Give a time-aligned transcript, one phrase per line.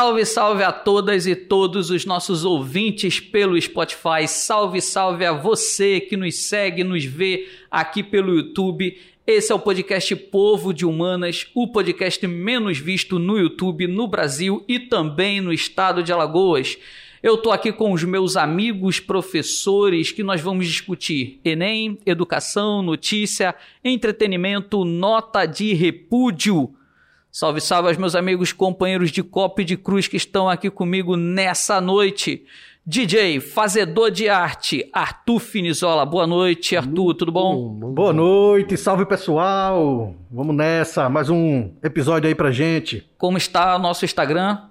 [0.00, 4.26] Salve, salve a todas e todos os nossos ouvintes pelo Spotify.
[4.26, 8.96] Salve, salve a você que nos segue, nos vê aqui pelo YouTube.
[9.26, 14.64] Esse é o podcast Povo de Humanas, o podcast menos visto no YouTube no Brasil
[14.66, 16.78] e também no estado de Alagoas.
[17.22, 23.54] Eu estou aqui com os meus amigos professores que nós vamos discutir Enem, educação, notícia,
[23.84, 26.74] entretenimento, nota de repúdio.
[27.32, 31.16] Salve, salve aos meus amigos companheiros de copo e de cruz que estão aqui comigo
[31.16, 32.44] nessa noite.
[32.84, 36.04] DJ, fazedor de arte, Arthur Finizola.
[36.04, 37.68] Boa noite, Arthur, tudo bom?
[37.94, 40.12] Boa noite, salve pessoal.
[40.28, 43.08] Vamos nessa, mais um episódio aí pra gente.
[43.16, 44.69] Como está o nosso Instagram?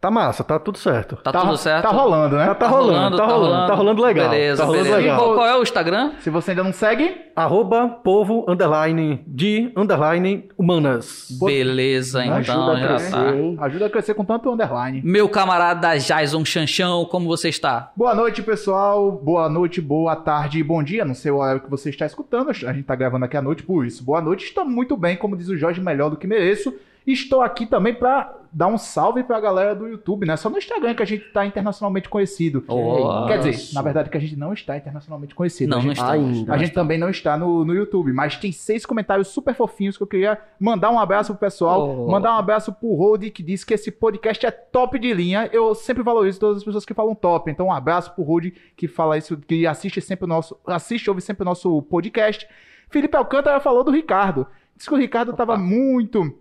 [0.00, 1.16] Tá massa, tá tudo certo.
[1.16, 1.82] Tá, tudo certo?
[1.82, 2.46] Tá rolando, né?
[2.46, 4.30] Tá, tá rolando, tá rolando, tá rolando legal.
[4.30, 5.00] Beleza, tá rolando beleza.
[5.00, 5.16] legal.
[5.16, 6.12] E qual, qual é o Instagram?
[6.20, 11.28] Se você ainda não segue, Arroba povo underline de underline humanas.
[11.40, 13.64] Beleza, então Ajuda a já crescer, tá.
[13.64, 15.00] ajuda a crescer com tanto underline.
[15.04, 17.92] Meu camarada Jason Chanchão, como você está?
[17.96, 19.12] Boa noite, pessoal.
[19.12, 21.04] Boa noite, boa tarde, bom dia.
[21.04, 22.50] Não sei o horário que você está escutando.
[22.50, 24.02] A gente tá gravando aqui à noite, por isso.
[24.02, 24.44] Boa noite.
[24.46, 26.74] Estou muito bem, como diz o Jorge, melhor do que mereço.
[27.10, 30.36] Estou aqui também para dar um salve para a galera do YouTube, né?
[30.36, 32.62] Só no Instagram que a gente tá internacionalmente conhecido.
[32.68, 33.74] Oh, Quer dizer, isso.
[33.74, 35.70] na verdade que a gente não está internacionalmente conhecido.
[35.70, 36.12] Não, a não gente, está.
[36.12, 36.52] Ainda.
[36.54, 40.02] a gente também não está no, no YouTube, mas tem seis comentários super fofinhos que
[40.02, 42.10] eu queria mandar um abraço pro pessoal, Oh.
[42.10, 45.48] mandar um abraço pro Rode que disse que esse podcast é top de linha.
[45.50, 47.50] Eu sempre valorizo todas as pessoas que falam top.
[47.50, 51.22] Então um abraço pro Rode que fala isso, que assiste sempre o nosso, assiste, ouve
[51.22, 52.46] sempre o nosso podcast.
[52.90, 54.46] Felipe Alcântara falou do Ricardo.
[54.76, 56.34] Disse que o Ricardo tava muito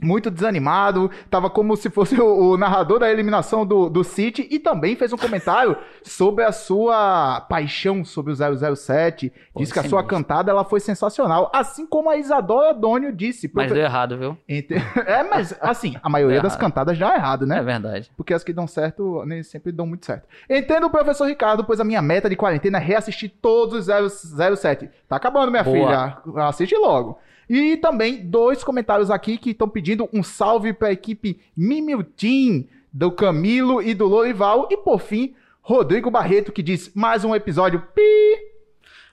[0.00, 4.58] muito desanimado, tava como se fosse o, o narrador da eliminação do, do City e
[4.58, 9.32] também fez um comentário sobre a sua paixão sobre o 007.
[9.52, 10.10] Pô, Disse que a sua mesmo.
[10.10, 13.50] cantada ela foi sensacional, assim como a Isadora Dônio disse.
[13.52, 14.36] Mas deu errado, viu?
[15.06, 17.58] É, mas assim, a maioria das cantadas dá errado, né?
[17.58, 18.10] É verdade.
[18.16, 20.26] Porque as que dão certo nem sempre dão muito certo.
[20.48, 24.90] Entendo o professor Ricardo, pois a minha meta de quarentena é reassistir todos os 007.
[25.08, 26.20] Tá acabando, minha Boa.
[26.24, 26.46] filha.
[26.46, 27.18] Assiste logo.
[27.48, 33.82] E também dois comentários aqui que estão pedindo um salve pra equipe Mimiltim, do Camilo
[33.82, 34.68] e do Lorival.
[34.70, 38.56] E por fim, Rodrigo Barreto, que diz mais um episódio pi.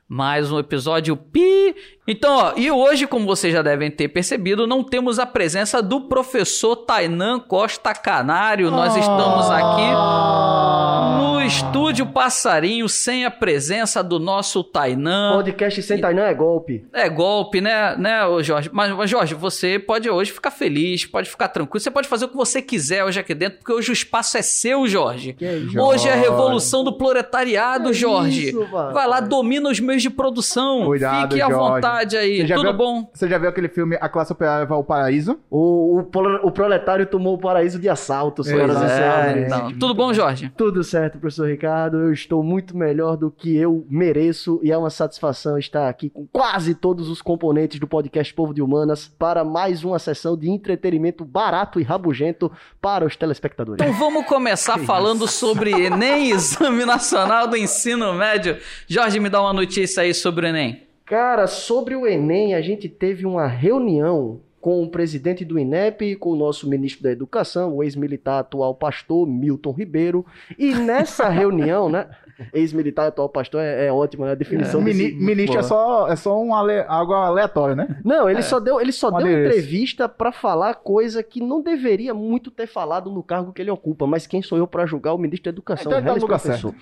[0.07, 1.75] Mais um episódio pi.
[2.05, 6.01] Então, ó, e hoje, como vocês já devem ter percebido, não temos a presença do
[6.01, 8.69] professor Tainan Costa Canário.
[8.69, 15.31] Nós estamos aqui no estúdio Passarinho sem a presença do nosso Tainan.
[15.35, 16.85] Podcast sem Tainan é golpe.
[16.91, 18.69] É golpe, né, né, ô Jorge?
[18.73, 22.29] Mas, mas, Jorge, você pode hoje ficar feliz, pode ficar tranquilo, você pode fazer o
[22.29, 25.31] que você quiser hoje aqui dentro, porque hoje o espaço é seu, Jorge.
[25.33, 25.79] Que é isso?
[25.79, 28.49] Hoje é a revolução do proletariado, Que Jorge.
[28.49, 28.65] isso.
[28.91, 30.83] Vai lá, domina os meios de produção.
[30.85, 31.73] Cuidado, Fique à Jorge.
[31.75, 32.47] vontade aí.
[32.47, 33.09] Tudo viu- bom?
[33.13, 35.39] Você já viu aquele filme A Classe Operária vai ao Paraíso?
[35.49, 39.33] O, o, o proletário tomou o paraíso de assalto, senhoras e Exatamente.
[39.33, 39.45] senhores.
[39.45, 40.51] Então, tudo bom, Jorge?
[40.55, 41.97] Tudo certo, professor Ricardo.
[41.97, 46.27] Eu estou muito melhor do que eu mereço e é uma satisfação estar aqui com
[46.27, 51.23] quase todos os componentes do podcast Povo de Humanas para mais uma sessão de entretenimento
[51.25, 52.51] barato e rabugento
[52.81, 53.81] para os telespectadores.
[53.81, 58.57] Então vamos começar falando sobre Enem, Exame Nacional do Ensino Médio.
[58.87, 60.83] Jorge, me dá uma notícia aí sobre o Enem.
[61.05, 66.29] Cara, sobre o Enem, a gente teve uma reunião com o presidente do INEP, com
[66.29, 70.25] o nosso ministro da Educação, o ex-militar atual pastor Milton Ribeiro.
[70.57, 72.07] E nessa reunião, né?
[72.53, 74.31] Ex-militar atual pastor é, é ótima, né?
[74.31, 77.99] A definição Mini- desse- ministro é só, é só um ale- algo aleatório, né?
[78.05, 79.49] Não, ele só deu, ele só Um deu adereço.
[79.57, 84.07] entrevista pra falar coisa que não deveria muito ter falado no cargo que ele ocupa,
[84.07, 85.91] mas quem sou eu pra julgar o ministro da Educação?
[85.91, 86.73] Então ele tá no lugar professor.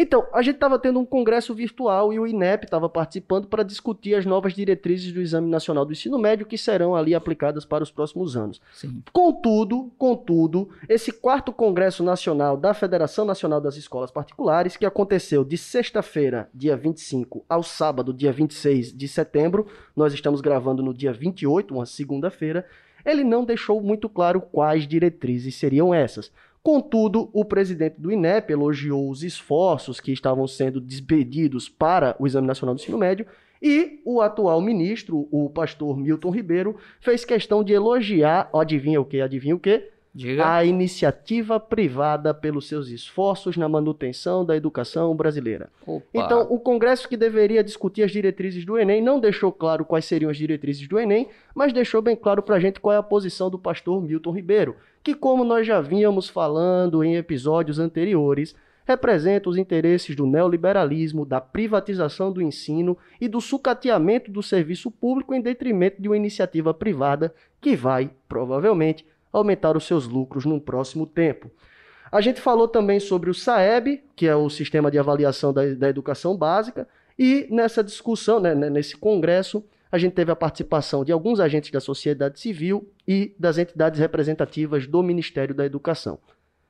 [0.00, 4.14] Então, a gente estava tendo um congresso virtual e o INEP estava participando para discutir
[4.14, 7.90] as novas diretrizes do Exame Nacional do Ensino Médio que serão ali aplicadas para os
[7.90, 8.60] próximos anos.
[8.72, 9.02] Sim.
[9.12, 15.58] Contudo, contudo, esse quarto Congresso Nacional da Federação Nacional das Escolas Particulares, que aconteceu de
[15.58, 19.66] sexta-feira, dia 25, ao sábado, dia 26 de setembro,
[19.96, 22.64] nós estamos gravando no dia 28, uma segunda-feira,
[23.04, 26.30] ele não deixou muito claro quais diretrizes seriam essas.
[26.68, 32.46] Contudo, o presidente do INEP elogiou os esforços que estavam sendo despedidos para o Exame
[32.46, 33.24] Nacional do Ensino Médio
[33.62, 39.18] e o atual ministro, o pastor Milton Ribeiro, fez questão de elogiar, adivinha o que?
[39.18, 39.88] Adivinha o que?
[40.14, 40.56] Diga.
[40.56, 45.70] A iniciativa privada pelos seus esforços na manutenção da educação brasileira.
[45.86, 46.04] Opa.
[46.12, 50.30] Então, o Congresso que deveria discutir as diretrizes do Enem não deixou claro quais seriam
[50.30, 53.48] as diretrizes do Enem, mas deixou bem claro para a gente qual é a posição
[53.48, 58.54] do pastor Milton Ribeiro, que, como nós já vínhamos falando em episódios anteriores,
[58.88, 65.34] representa os interesses do neoliberalismo, da privatização do ensino e do sucateamento do serviço público
[65.34, 71.06] em detrimento de uma iniciativa privada que vai, provavelmente, aumentar os seus lucros no próximo
[71.06, 71.50] tempo.
[72.10, 75.90] A gente falou também sobre o SAEB, que é o Sistema de Avaliação da, da
[75.90, 81.40] Educação Básica, e nessa discussão, né, nesse congresso, a gente teve a participação de alguns
[81.40, 86.18] agentes da sociedade civil e das entidades representativas do Ministério da Educação.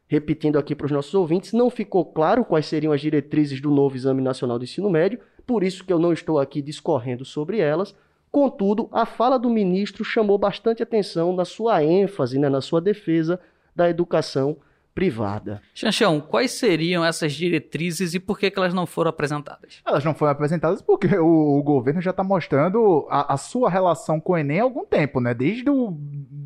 [0.07, 3.97] Repetindo aqui para os nossos ouvintes, não ficou claro quais seriam as diretrizes do novo
[3.97, 7.95] Exame Nacional do Ensino Médio, por isso que eu não estou aqui discorrendo sobre elas.
[8.31, 13.41] Contudo, a fala do ministro chamou bastante atenção na sua ênfase, né, na sua defesa
[13.75, 14.57] da educação
[14.99, 15.63] privada.
[15.73, 19.81] Chanchão, quais seriam essas diretrizes e por que, que elas não foram apresentadas?
[19.87, 24.19] Elas não foram apresentadas porque o, o governo já está mostrando a, a, sua relação
[24.19, 25.33] com o Enem há algum tempo, né?
[25.33, 25.97] Desde o,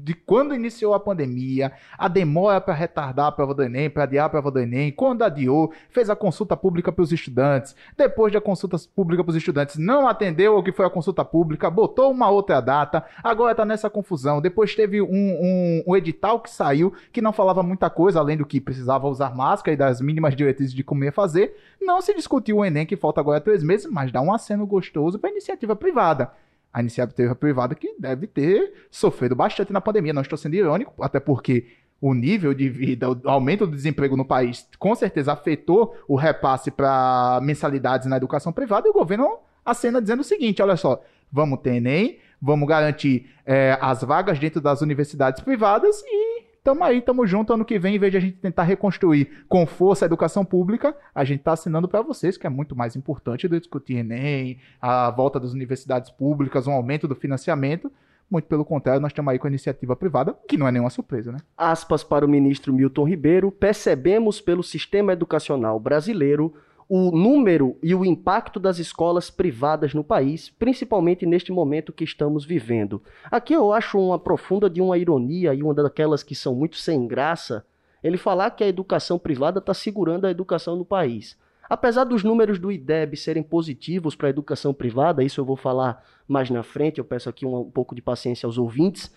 [0.02, 4.26] de quando iniciou a pandemia, a demora para retardar a prova do Enem, para adiar
[4.26, 8.40] a prova do Enem, quando adiou, fez a consulta pública para os estudantes, depois da
[8.40, 12.28] consulta pública para os estudantes, não atendeu ao que foi a consulta pública, botou uma
[12.28, 14.40] outra data, agora está nessa confusão.
[14.40, 18.46] Depois teve um, um, um edital que saiu que não falava muita coisa, além do
[18.46, 22.58] que precisava usar máscara e das mínimas diretrizes de como ia fazer, não se discutiu
[22.58, 26.32] o Enem, que falta agora três meses, mas dá um aceno gostoso para iniciativa privada.
[26.72, 30.12] A iniciativa privada que deve ter sofrido bastante na pandemia.
[30.12, 31.66] Não estou sendo irônico, até porque
[32.00, 36.70] o nível de vida, o aumento do desemprego no país, com certeza afetou o repasse
[36.70, 41.60] para mensalidades na educação privada e o governo acena dizendo o seguinte: olha só, vamos
[41.60, 46.31] ter Enem, vamos garantir é, as vagas dentro das universidades privadas e
[46.64, 47.52] Tamo aí, tamo junto.
[47.52, 50.96] Ano que vem, em vez de a gente tentar reconstruir com força a educação pública,
[51.12, 55.10] a gente tá assinando para vocês, que é muito mais importante do discutir Enem, a
[55.10, 57.90] volta das universidades públicas, um aumento do financiamento.
[58.30, 61.32] Muito pelo contrário, nós estamos aí com a iniciativa privada, que não é nenhuma surpresa,
[61.32, 61.38] né?
[61.58, 66.54] Aspas para o ministro Milton Ribeiro, percebemos pelo sistema educacional brasileiro
[66.94, 72.44] o número e o impacto das escolas privadas no país, principalmente neste momento que estamos
[72.44, 73.02] vivendo.
[73.30, 77.08] Aqui eu acho uma profunda de uma ironia e uma daquelas que são muito sem
[77.08, 77.64] graça,
[78.04, 81.34] ele falar que a educação privada está segurando a educação no país.
[81.66, 86.04] Apesar dos números do IDEB serem positivos para a educação privada, isso eu vou falar
[86.28, 89.10] mais na frente, eu peço aqui um, um pouco de paciência aos ouvintes.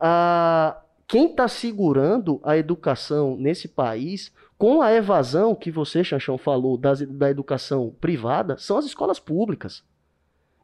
[0.00, 4.32] Ah, quem está segurando a educação nesse país
[4.64, 9.84] com a evasão que você, Chanchão, falou das, da educação privada, são as escolas públicas.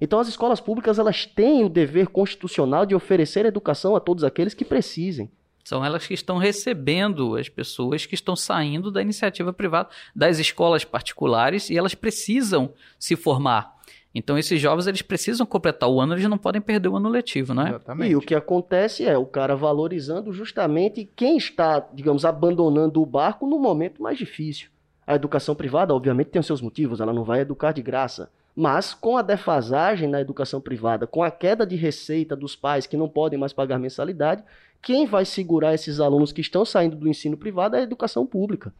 [0.01, 4.55] Então as escolas públicas elas têm o dever constitucional de oferecer educação a todos aqueles
[4.55, 5.31] que precisem.
[5.63, 10.83] São elas que estão recebendo as pessoas que estão saindo da iniciativa privada, das escolas
[10.83, 13.77] particulares, e elas precisam se formar.
[14.15, 17.55] Então esses jovens eles precisam completar o ano, eles não podem perder o ano letivo,
[17.55, 17.71] não é?
[17.71, 18.11] Exatamente.
[18.11, 23.47] E o que acontece é o cara valorizando justamente quem está, digamos, abandonando o barco
[23.47, 24.69] no momento mais difícil.
[25.07, 28.31] A educação privada, obviamente, tem os seus motivos, ela não vai educar de graça.
[28.55, 32.97] Mas com a defasagem na educação privada, com a queda de receita dos pais que
[32.97, 34.43] não podem mais pagar mensalidade,
[34.83, 38.73] quem vai segurar esses alunos que estão saindo do ensino privado é a educação pública.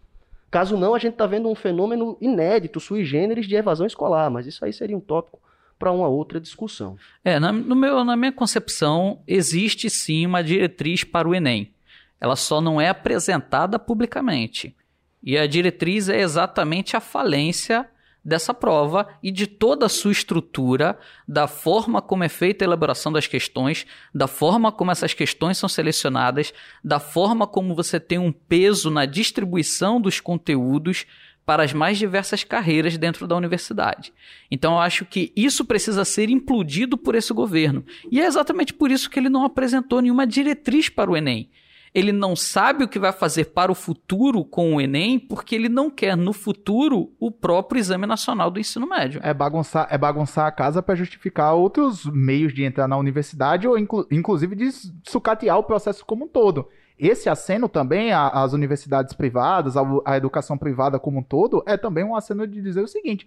[0.51, 4.47] Caso não, a gente está vendo um fenômeno inédito, sui generis, de evasão escolar, mas
[4.47, 5.39] isso aí seria um tópico
[5.79, 6.97] para uma outra discussão.
[7.25, 11.73] É, na, no meu, na minha concepção, existe sim uma diretriz para o Enem.
[12.21, 14.77] Ela só não é apresentada publicamente.
[15.23, 17.89] E a diretriz é exatamente a falência
[18.25, 23.13] dessa prova e de toda a sua estrutura, da forma como é feita a elaboração
[23.13, 26.53] das questões, da forma como essas questões são selecionadas,
[26.85, 31.07] da forma como você tem um peso na distribuição dos conteúdos
[31.45, 34.13] para as mais diversas carreiras dentro da universidade.
[34.51, 37.85] Então eu acho que isso precisa ser implodido por esse governo.
[38.11, 41.51] E é exatamente por isso que ele não apresentou nenhuma diretriz para o Enem
[41.93, 45.69] ele não sabe o que vai fazer para o futuro com o Enem, porque ele
[45.69, 49.21] não quer no futuro o próprio Exame Nacional do Ensino Médio.
[49.25, 53.77] É bagunçar, é bagunçar a casa para justificar outros meios de entrar na universidade ou
[53.77, 54.71] inclu inclusive de
[55.05, 56.69] sucatear o processo como um todo.
[56.99, 62.15] Esse aceno também às universidades privadas, à educação privada como um todo, é também um
[62.15, 63.27] aceno de dizer o seguinte: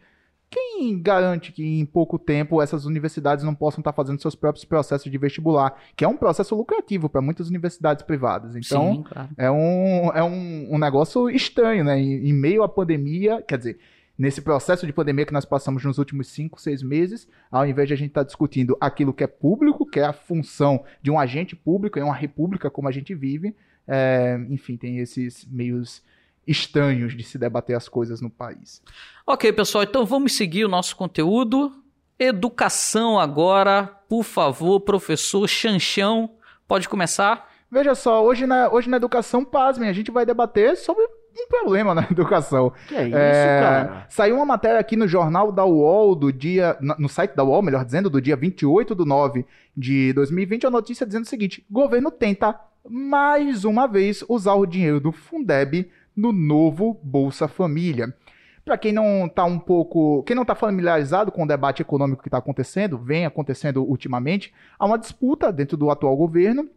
[0.54, 5.12] quem garante que em pouco tempo essas universidades não possam estar fazendo seus próprios processos
[5.12, 8.56] de vestibular, que é um processo lucrativo para muitas universidades privadas.
[8.56, 9.30] Então, Sim, claro.
[9.36, 12.00] é, um, é um, um negócio estranho, né?
[12.00, 13.80] Em, em, meio à pandemia, quer dizer,
[14.16, 17.96] nesse processo de pandemia que nós passamos nos últimos cinco, seis meses, ao invés de
[17.96, 21.18] a gente estar tá discutindo aquilo que é público, que é a função de um
[21.18, 23.56] agente público em uma república como a gente vive,
[23.88, 26.04] é, enfim, tem esses meios
[26.48, 28.82] estranhos de se debater as coisas no país.
[29.26, 31.72] Ok, pessoal, então vamos seguir o nosso conteúdo.
[32.20, 36.30] Educação agora, por favor, professor Chanchão,
[36.68, 37.52] pode começar?
[37.72, 41.96] Veja só, hoje na, hoje na educação, pasmem, a gente vai debater sobre um problema
[41.96, 42.72] na educação.
[42.88, 44.06] Que é isso, é, cara?
[44.10, 46.78] Saiu uma matéria aqui no jornal da UOL do dia.
[46.80, 49.46] No site da UOL, melhor dizendo, do dia 28 de 9
[49.76, 55.00] de 2020, a notícia dizendo o seguinte: governo tenta mais uma vez, usar o dinheiro
[55.00, 58.14] do Fundeb no novo Bolsa Família.
[58.66, 62.30] Para quem não está um pouco, quem não está familiarizado com o debate econômico que
[62.30, 66.70] está acontecendo, vem acontecendo ultimamente, há uma disputa dentro do atual governo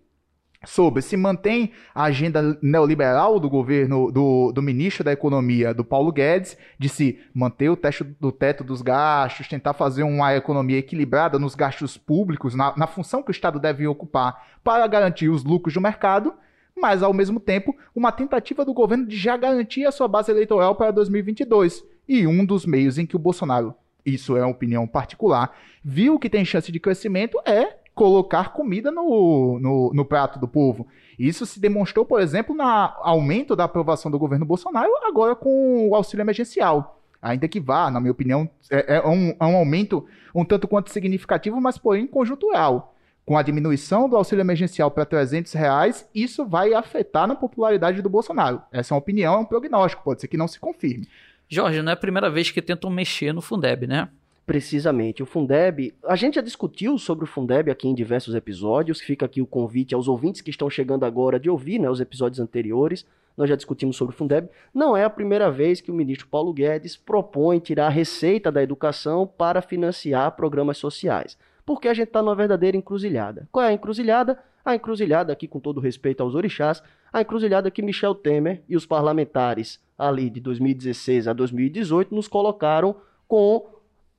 [0.65, 6.11] sobre se mantém a agenda neoliberal do governo do, do ministro da Economia, do Paulo
[6.11, 11.39] Guedes, de se manter o teto, do teto dos gastos, tentar fazer uma economia equilibrada
[11.39, 15.75] nos gastos públicos, na, na função que o Estado deve ocupar para garantir os lucros
[15.75, 16.35] do mercado,
[16.77, 20.75] mas ao mesmo tempo uma tentativa do governo de já garantir a sua base eleitoral
[20.75, 21.85] para 2022.
[22.09, 26.31] E um dos meios em que o Bolsonaro, isso é uma opinião particular, viu que
[26.31, 30.87] tem chance de crescimento é colocar comida no, no, no, prato do povo.
[31.19, 35.95] Isso se demonstrou, por exemplo, no aumento da aprovação do governo Bolsonaro, agora com o
[35.95, 37.01] auxílio emergencial.
[37.23, 40.91] Ainda que vá, na minha opinião, é, é, um, é um aumento um tanto quanto
[40.91, 42.95] significativo, mas porém conjuntural.
[43.27, 48.09] Com a diminuição do auxílio emergencial para 300 reais, isso vai afetar na popularidade do
[48.09, 48.63] Bolsonaro.
[48.71, 51.09] Essa é uma opinião, é um prognóstico, pode ser que não se confirme.
[51.49, 54.09] Jorge, não é a primeira vez que tentam mexer no Fundeb, né?
[54.47, 55.25] Precisamente.
[55.25, 59.01] O Fundeb, a gente já discutiu sobre o Fundeb aqui em diversos episódios.
[59.01, 62.39] Fica aqui o convite aos ouvintes que estão chegando agora de ouvir né, os episódios
[62.39, 63.05] anteriores.
[63.37, 64.49] Nós já discutimos sobre o Fundeb.
[64.73, 68.63] Não é a primeira vez que o ministro Paulo Guedes propõe tirar a receita da
[68.63, 71.37] educação para financiar programas sociais.
[71.67, 73.49] Porque a gente está numa verdadeira encruzilhada.
[73.51, 74.39] Qual é a encruzilhada?
[74.65, 76.83] A encruzilhada, aqui com todo respeito aos orixás,
[77.13, 82.97] a encruzilhada que Michel Temer e os parlamentares ali de 2016 a 2018 nos colocaram
[83.29, 83.67] com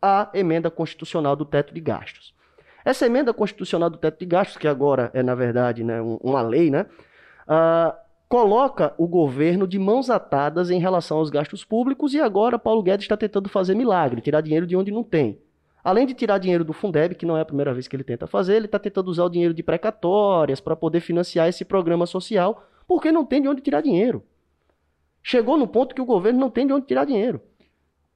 [0.01, 2.33] a emenda constitucional do teto de gastos.
[2.83, 6.69] Essa emenda constitucional do teto de gastos, que agora é, na verdade, né, uma lei,
[6.69, 6.85] né,
[7.47, 7.93] uh,
[8.29, 13.05] coloca o governo de mãos atadas em relação aos gastos públicos e agora Paulo Guedes
[13.05, 15.41] está tentando fazer milagre, tirar dinheiro de onde não tem.
[15.87, 18.27] Além de tirar dinheiro do Fundeb, que não é a primeira vez que ele tenta
[18.27, 22.67] fazer, ele está tentando usar o dinheiro de precatórias para poder financiar esse programa social,
[22.85, 24.21] porque não tem de onde tirar dinheiro.
[25.23, 27.39] Chegou no ponto que o governo não tem de onde tirar dinheiro.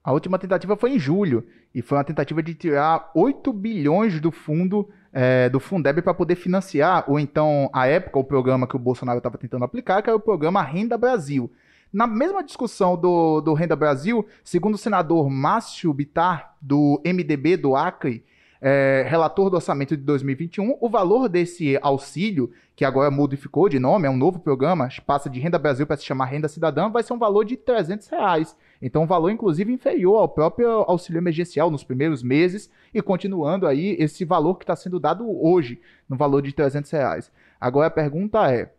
[0.03, 4.33] A última tentativa foi em julho e foi uma tentativa de tirar 8 bilhões do
[4.33, 8.79] fundo é, do Fundeb para poder financiar, ou então, à época, o programa que o
[8.79, 11.49] Bolsonaro estava tentando aplicar, que era o programa Renda Brasil.
[11.93, 17.75] Na mesma discussão do, do Renda Brasil, segundo o senador Márcio Bitar, do MDB do
[17.75, 18.23] Acre,
[18.61, 24.07] é, relator do orçamento de 2021, o valor desse auxílio, que agora modificou de nome,
[24.07, 27.11] é um novo programa, passa de Renda Brasil para se chamar Renda Cidadã, vai ser
[27.11, 28.55] um valor de 300 reais.
[28.81, 33.97] Então, um valor, inclusive, inferior ao próprio auxílio emergencial nos primeiros meses e continuando aí
[33.99, 37.31] esse valor que está sendo dado hoje, no valor de 300 reais.
[37.59, 38.71] Agora a pergunta é,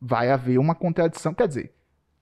[0.00, 1.72] vai haver uma contradição, quer dizer,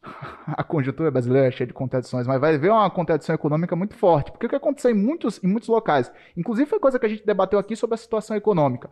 [0.47, 4.31] a conjuntura brasileira é cheia de contradições, mas vai haver uma contradição econômica muito forte.
[4.31, 7.25] Porque o que aconteceu em muitos, em muitos locais, inclusive foi coisa que a gente
[7.25, 8.91] debateu aqui sobre a situação econômica.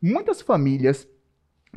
[0.00, 1.08] Muitas famílias,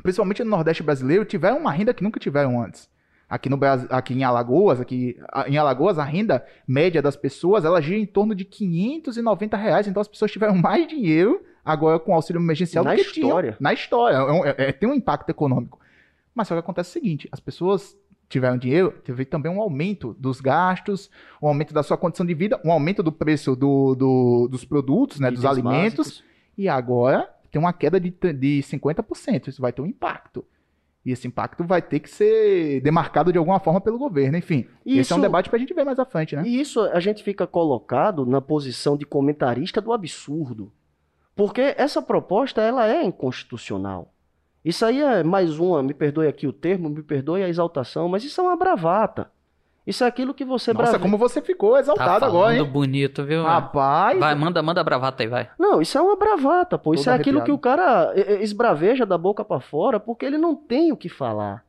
[0.02, 2.90] principalmente no Nordeste brasileiro, tiveram uma renda que nunca tiveram antes.
[3.28, 3.58] Aqui, no
[3.90, 5.18] aqui em Alagoas, aqui
[5.48, 9.88] em Alagoas, a renda média das pessoas ela gira em torno de 590 reais.
[9.88, 13.52] Então as pessoas tiveram mais dinheiro agora com o auxílio emergencial na do que história.
[13.52, 14.18] tinham na história.
[14.18, 15.80] É, é, é, tem um impacto econômico.
[16.36, 17.98] Mas só que acontece o seguinte: as pessoas
[18.32, 21.10] tiveram dinheiro, teve também um aumento dos gastos,
[21.42, 25.20] um aumento da sua condição de vida, um aumento do preço do, do dos produtos,
[25.20, 26.24] né, dos alimentos, básicos.
[26.58, 29.50] e agora tem uma queda de, de 50%.
[29.50, 30.46] Isso vai ter um impacto.
[31.04, 34.38] E esse impacto vai ter que ser demarcado de alguma forma pelo governo.
[34.38, 36.44] Enfim, isso, esse é um debate para a gente ver mais à frente, né?
[36.46, 40.72] E isso a gente fica colocado na posição de comentarista do absurdo.
[41.36, 44.11] Porque essa proposta ela é inconstitucional.
[44.64, 48.24] Isso aí é mais uma, me perdoe aqui o termo, me perdoe a exaltação, mas
[48.24, 49.32] isso é uma bravata.
[49.86, 51.02] Isso é aquilo que você Nossa, brave...
[51.02, 52.64] como você ficou exaltado tá agora, hein?
[52.64, 53.42] bonito, viu?
[53.44, 54.20] Rapaz.
[54.20, 55.50] Vai, manda, manda bravata aí, vai.
[55.58, 56.94] Não, isso é uma bravata, pô.
[56.94, 60.92] Isso é aquilo que o cara esbraveja da boca para fora porque ele não tem
[60.92, 61.66] o que falar.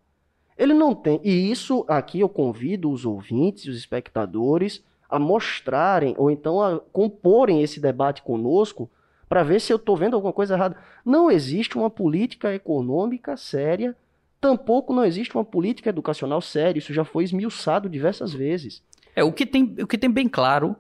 [0.59, 1.21] Ele não tem.
[1.25, 7.63] E isso aqui eu convido os ouvintes, os espectadores a mostrarem ou então a comporem
[7.63, 8.91] esse debate conosco
[9.33, 10.77] para ver se eu estou vendo alguma coisa errada.
[11.03, 13.97] Não existe uma política econômica séria,
[14.39, 16.79] tampouco não existe uma política educacional séria.
[16.79, 18.83] Isso já foi esmiuçado diversas vezes.
[19.17, 20.77] É, o que tem, o que tem bem claro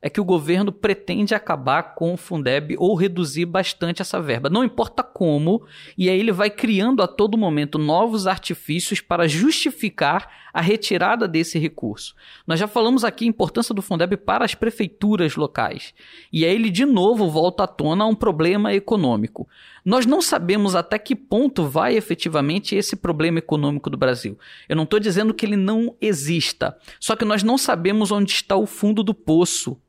[0.00, 4.48] é que o governo pretende acabar com o Fundeb ou reduzir bastante essa verba.
[4.48, 5.62] Não importa como,
[5.96, 11.58] e aí ele vai criando a todo momento novos artifícios para justificar a retirada desse
[11.58, 12.14] recurso.
[12.46, 15.94] Nós já falamos aqui a importância do Fundeb para as prefeituras locais.
[16.32, 19.48] E aí ele de novo volta à tona a um problema econômico.
[19.84, 24.38] Nós não sabemos até que ponto vai efetivamente esse problema econômico do Brasil.
[24.68, 28.56] Eu não estou dizendo que ele não exista, só que nós não sabemos onde está
[28.56, 29.80] o fundo do poço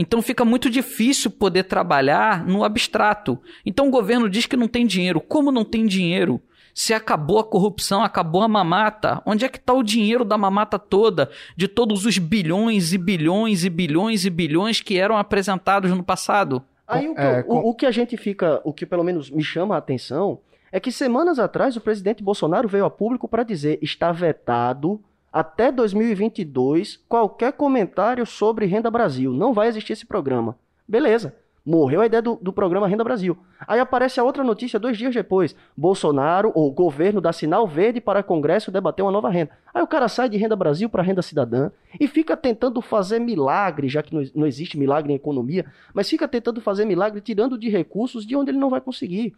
[0.00, 3.36] então fica muito difícil poder trabalhar no abstrato.
[3.66, 5.20] Então o governo diz que não tem dinheiro.
[5.20, 6.40] Como não tem dinheiro?
[6.80, 10.78] Se acabou a corrupção, acabou a mamata, onde é que está o dinheiro da mamata
[10.78, 16.04] toda, de todos os bilhões e bilhões e bilhões e bilhões que eram apresentados no
[16.04, 16.62] passado?
[16.86, 19.28] Aí o que, É, o- com- o, que a gente fica, o que pelo menos
[19.28, 20.38] me chama a atenção,
[20.70, 25.00] é que semanas atrás o presidente Bolsonaro veio a público para dizer está vetado
[25.32, 29.32] até 2022 qualquer comentário sobre Renda Brasil.
[29.32, 30.56] Não vai existir esse programa.
[30.86, 31.34] Beleza.
[31.68, 33.36] Morreu a ideia do, do programa Renda Brasil.
[33.66, 35.54] Aí aparece a outra notícia dois dias depois.
[35.76, 39.50] Bolsonaro, ou governo, dá sinal verde para Congresso debater uma nova renda.
[39.74, 41.70] Aí o cara sai de Renda Brasil para Renda Cidadã
[42.00, 46.26] e fica tentando fazer milagre, já que não, não existe milagre em economia, mas fica
[46.26, 49.36] tentando fazer milagre tirando de recursos de onde ele não vai conseguir.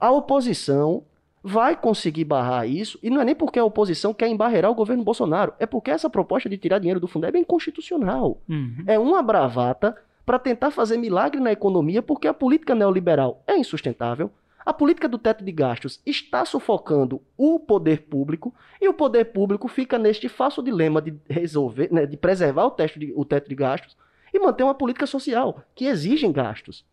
[0.00, 1.02] A oposição
[1.42, 5.04] vai conseguir barrar isso, e não é nem porque a oposição quer embarrear o governo
[5.04, 8.38] Bolsonaro, é porque essa proposta de tirar dinheiro do Fundeb é inconstitucional.
[8.48, 8.84] Uhum.
[8.86, 14.30] É uma bravata para tentar fazer milagre na economia, porque a política neoliberal é insustentável.
[14.64, 19.66] A política do teto de gastos está sufocando o poder público e o poder público
[19.66, 23.54] fica neste falso dilema de resolver, né, de preservar o, teto de, o teto de
[23.54, 23.96] gastos
[24.32, 26.84] e manter uma política social que exigem gastos.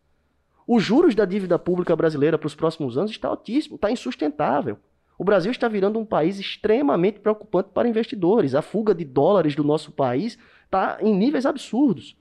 [0.66, 4.78] Os juros da dívida pública brasileira para os próximos anos está altíssimo, está insustentável.
[5.18, 8.54] O Brasil está virando um país extremamente preocupante para investidores.
[8.54, 12.16] A fuga de dólares do nosso país está em níveis absurdos.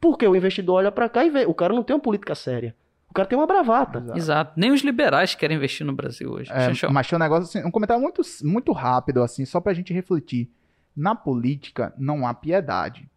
[0.00, 2.74] Porque o investidor olha para cá e vê, o cara não tem uma política séria.
[3.10, 4.12] O cara tem uma bravata.
[4.14, 4.52] Exato.
[4.56, 6.50] Nem os liberais querem investir no Brasil hoje.
[6.52, 6.92] É, Xanxão.
[6.92, 10.48] mas tinha um negócio assim, um comentário muito, muito rápido, assim, só pra gente refletir.
[10.96, 13.10] Na política não há piedade.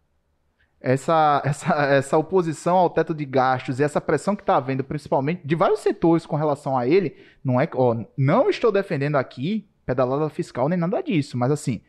[0.80, 5.46] Essa, essa, essa oposição ao teto de gastos e essa pressão que está havendo, principalmente
[5.46, 7.68] de vários setores com relação a ele, não é.
[7.74, 11.80] Ó, não estou defendendo aqui pedalada fiscal nem nada disso, mas assim,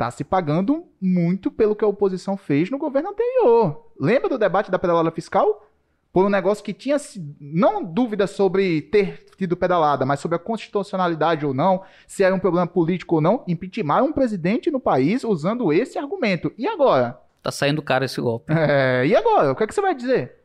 [0.00, 3.92] tá se pagando muito pelo que a oposição fez no governo anterior.
[4.00, 5.66] Lembra do debate da pedalada fiscal?
[6.10, 6.96] Por um negócio que tinha
[7.38, 12.38] não dúvida sobre ter tido pedalada, mas sobre a constitucionalidade ou não, se era um
[12.38, 16.50] problema político ou não, impeachment um presidente no país usando esse argumento.
[16.56, 17.20] E agora?
[17.42, 18.50] Tá saindo caro esse golpe.
[18.56, 19.52] É, e agora?
[19.52, 20.39] O que, é que você vai dizer?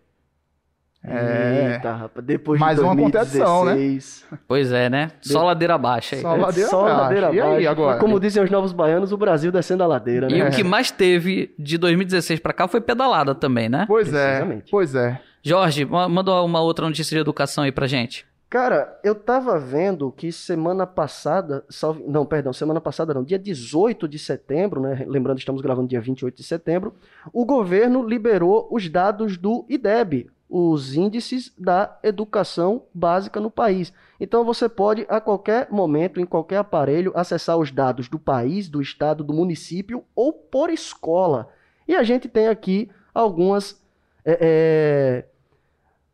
[1.07, 1.73] É.
[1.73, 4.39] Eita, rapaz, depois Mais de uma 2016, contradição, né?
[4.47, 5.11] Pois é, né?
[5.21, 6.21] Só ladeira baixa aí.
[6.21, 7.01] Só É ladeira só abaixo.
[7.01, 7.69] ladeira E aí, abaixo.
[7.69, 7.99] agora?
[7.99, 10.49] Como dizem os novos baianos, o Brasil descendo a ladeira, E né?
[10.49, 13.85] o que mais teve de 2016 pra cá foi pedalada também, né?
[13.87, 15.19] Pois é, pois é.
[15.43, 18.25] Jorge, ma- manda uma outra notícia de educação aí pra gente.
[18.49, 24.07] Cara, eu tava vendo que semana passada, salve- não, perdão, semana passada não, dia 18
[24.07, 25.03] de setembro, né?
[25.07, 26.93] Lembrando, estamos gravando dia 28 de setembro,
[27.33, 33.91] o governo liberou os dados do IDEB, os índices da educação básica no país.
[34.19, 38.81] Então você pode, a qualquer momento, em qualquer aparelho, acessar os dados do país, do
[38.81, 41.49] estado, do município ou por escola.
[41.87, 43.81] E a gente tem aqui algumas.
[44.23, 45.25] é, é,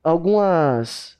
[0.04, 1.20] algumas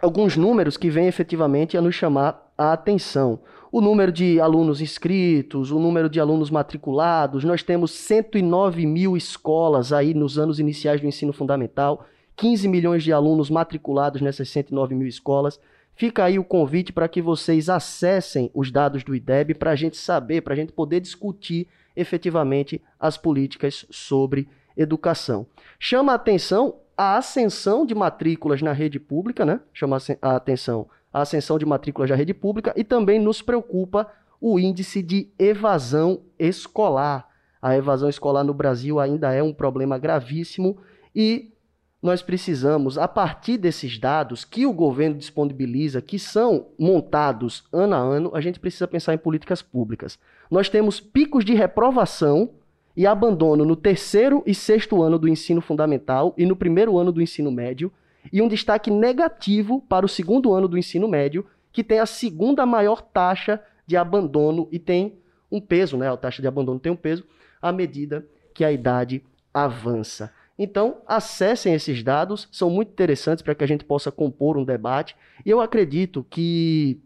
[0.00, 3.40] alguns números que vêm efetivamente a nos chamar a atenção.
[3.76, 9.92] O número de alunos inscritos, o número de alunos matriculados, nós temos 109 mil escolas
[9.92, 15.06] aí nos anos iniciais do ensino fundamental, 15 milhões de alunos matriculados nessas 109 mil
[15.06, 15.60] escolas.
[15.94, 19.98] Fica aí o convite para que vocês acessem os dados do IDEB para a gente
[19.98, 25.46] saber, para a gente poder discutir efetivamente as políticas sobre educação.
[25.78, 29.60] Chama a atenção a ascensão de matrículas na rede pública, né?
[29.74, 34.06] Chama a atenção a ascensão de matrículas na rede pública e também nos preocupa
[34.38, 37.26] o índice de evasão escolar.
[37.60, 40.76] A evasão escolar no Brasil ainda é um problema gravíssimo
[41.14, 41.54] e
[42.02, 47.98] nós precisamos, a partir desses dados que o governo disponibiliza, que são montados ano a
[47.98, 50.18] ano, a gente precisa pensar em políticas públicas.
[50.50, 52.50] Nós temos picos de reprovação
[52.94, 57.22] e abandono no terceiro e sexto ano do ensino fundamental e no primeiro ano do
[57.22, 57.90] ensino médio,
[58.32, 62.64] e um destaque negativo para o segundo ano do ensino médio, que tem a segunda
[62.64, 65.18] maior taxa de abandono e tem
[65.50, 66.10] um peso, né?
[66.10, 67.24] A taxa de abandono tem um peso
[67.60, 70.32] à medida que a idade avança.
[70.58, 75.14] Então, acessem esses dados, são muito interessantes para que a gente possa compor um debate,
[75.44, 77.00] e eu acredito que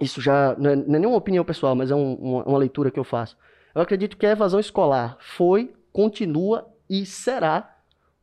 [0.00, 2.90] isso já não é, não é nenhuma opinião pessoal, mas é um, uma, uma leitura
[2.90, 3.36] que eu faço.
[3.74, 7.71] Eu acredito que a evasão escolar foi, continua e será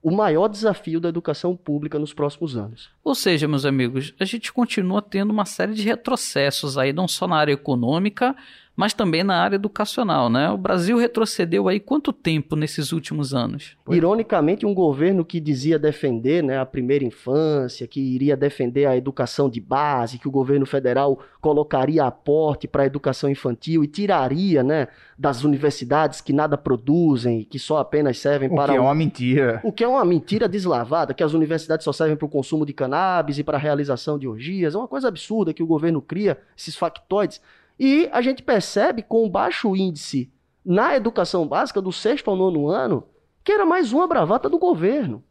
[0.02, 2.90] o maior desafio da educação pública nos próximos anos.
[3.04, 7.28] Ou seja, meus amigos, a gente continua tendo uma série de retrocessos aí, não só
[7.28, 8.36] na área econômica,
[8.80, 10.50] mas também na área educacional, né?
[10.50, 13.76] O Brasil retrocedeu aí quanto tempo nesses últimos anos?
[13.90, 19.50] Ironicamente, um governo que dizia defender né, a primeira infância, que iria defender a educação
[19.50, 24.88] de base, que o governo federal colocaria aporte para a educação infantil e tiraria né,
[25.18, 28.96] das universidades que nada produzem, que só apenas servem O para que é o- uma
[28.96, 29.60] mentira.
[29.62, 32.72] o que é uma mentira deslavada, que as universidades só servem para o consumo de
[32.72, 34.74] cannabis e para a realização de orgias.
[34.74, 37.42] É uma coisa absurda que o governo cria, esses factoides.
[37.80, 40.32] E a gente percebe com baixo índice
[40.66, 43.08] na educação básica, do sexto ao nono ano,
[43.44, 45.24] que era mais uma bravata do governo.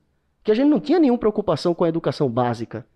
[0.42, 2.86] Que a gente não tinha nenhuma preocupação com a educação básica.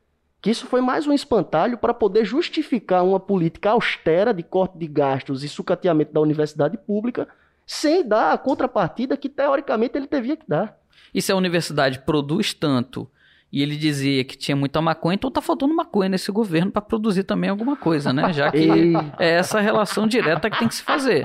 [0.41, 4.87] Que isso foi mais um espantalho para poder justificar uma política austera de corte de
[4.87, 7.29] gastos e sucateamento da universidade pública,
[7.67, 10.79] sem dar a contrapartida que, teoricamente, ele devia que dar.
[11.15, 13.09] E se a universidade produz tanto
[13.53, 17.25] e ele dizia que tinha muita maconha, então tá faltando maconha nesse governo para produzir
[17.25, 18.33] também alguma coisa, né?
[18.33, 21.25] Já que é essa relação direta que tem que se fazer.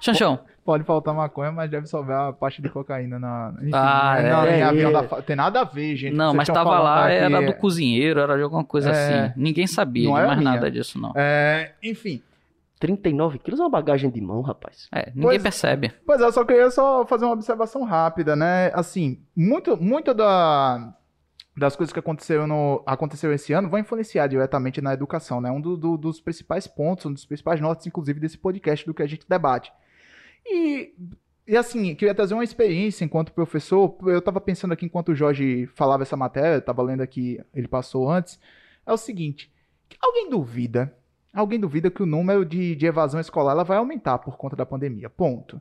[0.00, 3.52] Chanchão, Pode faltar maconha, mas deve sobrar a parte de cocaína na.
[3.60, 4.32] Enfim, Ah, né, é.
[4.32, 4.92] na- É, avião é.
[4.92, 6.14] da fa- Tem nada a ver, gente.
[6.14, 7.14] não, Vocês mas tão tava falando lá, aqui.
[7.16, 8.92] era do cozinheiro, era de alguma coisa É.
[9.26, 9.32] assim.
[9.36, 10.52] Ninguém sabia Não de mais minha.
[10.52, 11.12] nada disso, não.
[11.16, 12.22] É, enfim.
[12.78, 14.88] 39 quilos é uma bagagem de mão, rapaz.
[14.92, 15.92] É, ninguém Pois- percebe.
[16.06, 18.70] Pois é, eu só queria só fazer uma observação rápida, né?
[18.72, 20.92] Assim, muito, muito da,
[21.56, 25.50] das coisas que aconteceram, no, aconteceram esse ano vão influenciar diretamente na educação, né?
[25.50, 29.02] Um do- do- dos principais pontos, um dos principais notas, inclusive, desse podcast do que
[29.02, 29.70] a gente debate.
[30.46, 30.94] E,
[31.46, 33.96] e assim, queria trazer uma experiência enquanto professor.
[34.06, 38.10] Eu estava pensando aqui enquanto o Jorge falava essa matéria, estava lendo aqui, ele passou
[38.10, 38.40] antes.
[38.86, 39.52] É o seguinte:
[40.00, 40.96] alguém duvida,
[41.34, 44.64] alguém duvida que o número de, de evasão escolar ela vai aumentar por conta da
[44.66, 45.10] pandemia.
[45.10, 45.60] Ponto.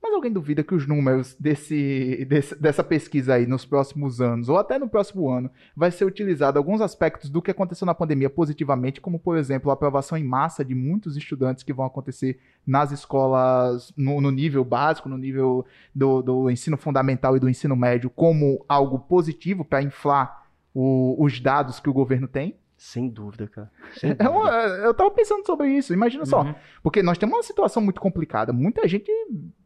[0.00, 4.56] Mas alguém duvida que os números desse, desse- dessa pesquisa aí nos próximos anos, ou
[4.56, 9.00] até no próximo ano, vai ser utilizado alguns aspectos do que aconteceu na pandemia positivamente,
[9.00, 13.92] como, por exemplo, a aprovação em massa de muitos estudantes que vão acontecer nas escolas,
[13.96, 18.64] no, no nível básico, no nível do, do ensino fundamental e do ensino médio, como
[18.68, 22.54] algo positivo para inflar o- os dados que o governo tem.
[22.80, 23.68] Sem dúvida, cara.
[23.98, 24.30] Sem É dúvida.
[24.30, 26.42] uma- eu tava pensando sobre isso, imagina só.
[26.42, 26.54] Uhum.
[26.80, 28.52] Porque nós temos uma situação muito complicada.
[28.52, 29.10] Muita gente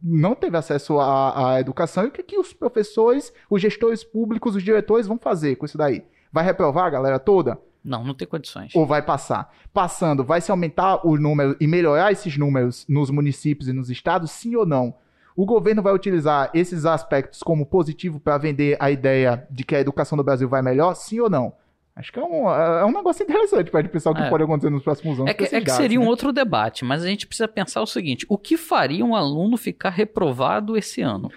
[0.02, 2.04] não teve acesso à, à educação.
[2.04, 5.76] E o que, que os professores, os gestores públicos, os diretores vão fazer com isso
[5.76, 6.02] daí?
[6.32, 7.58] Vai reprovar a galera toda?
[7.84, 8.74] Não, não tem condições.
[8.74, 9.52] Ou vai passar?
[9.74, 14.30] Passando, vai se aumentar o número e melhorar esses números nos municípios e nos estados?
[14.30, 14.94] Sim ou não?
[15.36, 19.80] O governo vai utilizar esses aspectos como positivo para vender a ideia de que a
[19.80, 20.94] educação do Brasil vai melhor?
[20.94, 21.52] Sim ou não?
[21.94, 24.30] Acho que é um, é um negócio interessante para pensar o que É.
[24.30, 25.30] pode acontecer nos próximos anos.
[25.30, 26.08] É que, é que seria um né?
[26.08, 29.90] outro debate, mas a gente precisa pensar o seguinte: o que faria um aluno ficar
[29.90, 31.30] reprovado esse ano?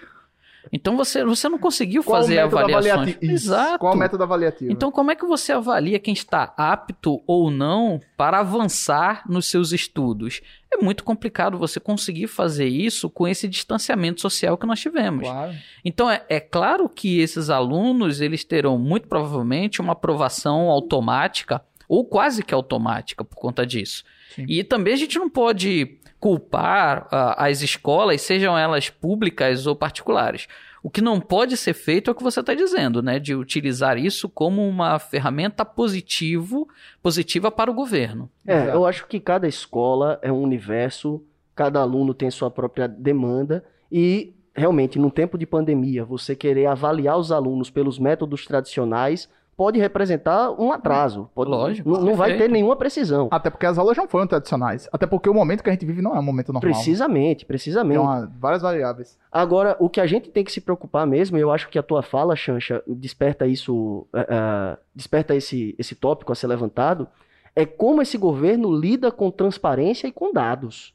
[0.72, 2.86] Então você, você não conseguiu Qual fazer avaliações.
[2.86, 3.24] avaliativo?
[3.24, 3.46] Isso.
[3.46, 3.78] Exato.
[3.78, 4.72] Qual o método avaliativo?
[4.72, 9.70] Então, como é que você avalia quem está apto ou não para avançar nos seus
[9.72, 10.40] estudos?
[10.78, 15.22] É muito complicado você conseguir fazer isso com esse distanciamento social que nós tivemos.
[15.22, 15.54] Claro.
[15.84, 22.04] Então, é, é claro que esses alunos, eles terão muito provavelmente uma aprovação automática ou
[22.04, 24.04] quase que automática por conta disso.
[24.34, 24.44] Sim.
[24.48, 30.48] E também a gente não pode culpar ah, as escolas, sejam elas públicas ou particulares.
[30.86, 33.18] O que não pode ser feito é o que você está dizendo, né?
[33.18, 36.68] De utilizar isso como uma ferramenta positivo,
[37.02, 38.30] positiva para o governo.
[38.46, 38.70] É, Exato.
[38.70, 41.20] eu acho que cada escola é um universo,
[41.56, 47.18] cada aluno tem sua própria demanda e realmente num tempo de pandemia, você querer avaliar
[47.18, 51.30] os alunos pelos métodos tradicionais pode representar um atraso.
[51.34, 53.28] Pode, Lógico, não, não vai ter nenhuma precisão.
[53.30, 54.88] Até porque as aulas não foram tradicionais.
[54.92, 56.72] Até porque o momento que a gente vive não é um momento normal.
[56.72, 57.98] Precisamente, Tem precisamente.
[57.98, 59.18] uma- várias variáveis.
[59.32, 61.82] Agora, o que a gente tem que se preocupar mesmo, e eu acho que a
[61.82, 67.08] tua fala, Xancha, desperta isso, eh, desperta esse, esse tópico a ser levantado,
[67.54, 70.94] é como esse governo lida com transparência e com dados.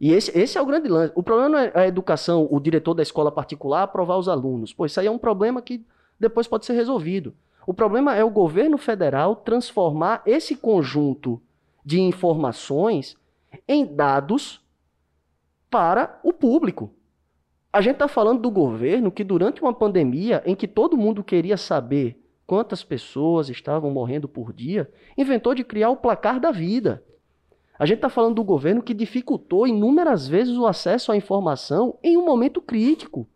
[0.00, 1.12] E esse, esse é o grande lance.
[1.14, 4.72] O problema não é a educação, o diretor da escola particular aprovar os alunos.
[4.72, 5.84] Pô, isso aí é um problema que
[6.18, 7.34] depois pode ser resolvido.
[7.66, 11.40] O problema é o governo federal transformar esse conjunto
[11.84, 13.16] de informações
[13.68, 14.60] em dados
[15.70, 16.90] para o público.
[17.72, 21.56] A gente está falando do governo que, durante uma pandemia em que todo mundo queria
[21.56, 27.04] saber quantas pessoas estavam morrendo por dia, inventou de criar o placar da vida.
[27.78, 32.16] A gente está falando do governo que dificultou inúmeras vezes o acesso à informação em
[32.16, 33.26] um momento crítico.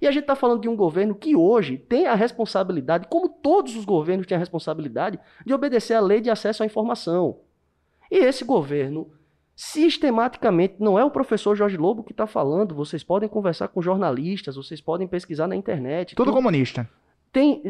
[0.00, 3.74] E a gente está falando de um governo que hoje tem a responsabilidade, como todos
[3.76, 7.38] os governos têm a responsabilidade, de obedecer à lei de acesso à informação.
[8.10, 9.10] E esse governo
[9.54, 14.56] sistematicamente, não é o professor Jorge Lobo que está falando, vocês podem conversar com jornalistas,
[14.56, 16.14] vocês podem pesquisar na internet.
[16.14, 16.88] Tudo Tu- comunista.
[17.32, 17.62] tem,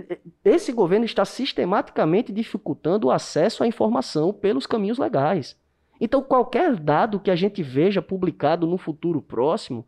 [0.45, 5.57] esse governo está sistematicamente dificultando o acesso à informação pelos caminhos legais.
[6.01, 9.87] Então, qualquer dado que a gente veja publicado no futuro próximo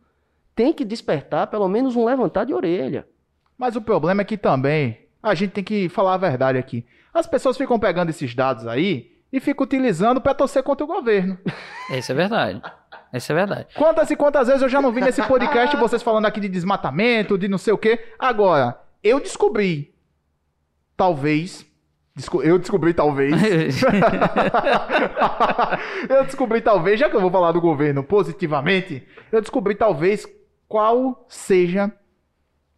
[0.59, 3.07] tem que despertar pelo menos um levantar de orelha.
[3.57, 6.85] Mas o problema é que também a gente tem que falar a verdade aqui.
[7.13, 11.37] As pessoas ficam pegando esses dados aí e ficam utilizando para torcer contra o governo.
[11.95, 12.61] Isso é verdade.
[13.13, 13.67] Isso é verdade.
[13.73, 17.37] Quantas e quantas vezes eu já não vi nesse podcast vocês falando aqui de desmatamento,
[17.37, 17.97] de não sei o quê.
[18.19, 19.95] Agora, eu descobri,
[20.97, 21.65] talvez,
[22.43, 23.31] eu descobri talvez,
[26.09, 30.27] eu descobri talvez, já que eu vou falar do governo positivamente, eu descobri talvez
[30.69, 31.91] qual seja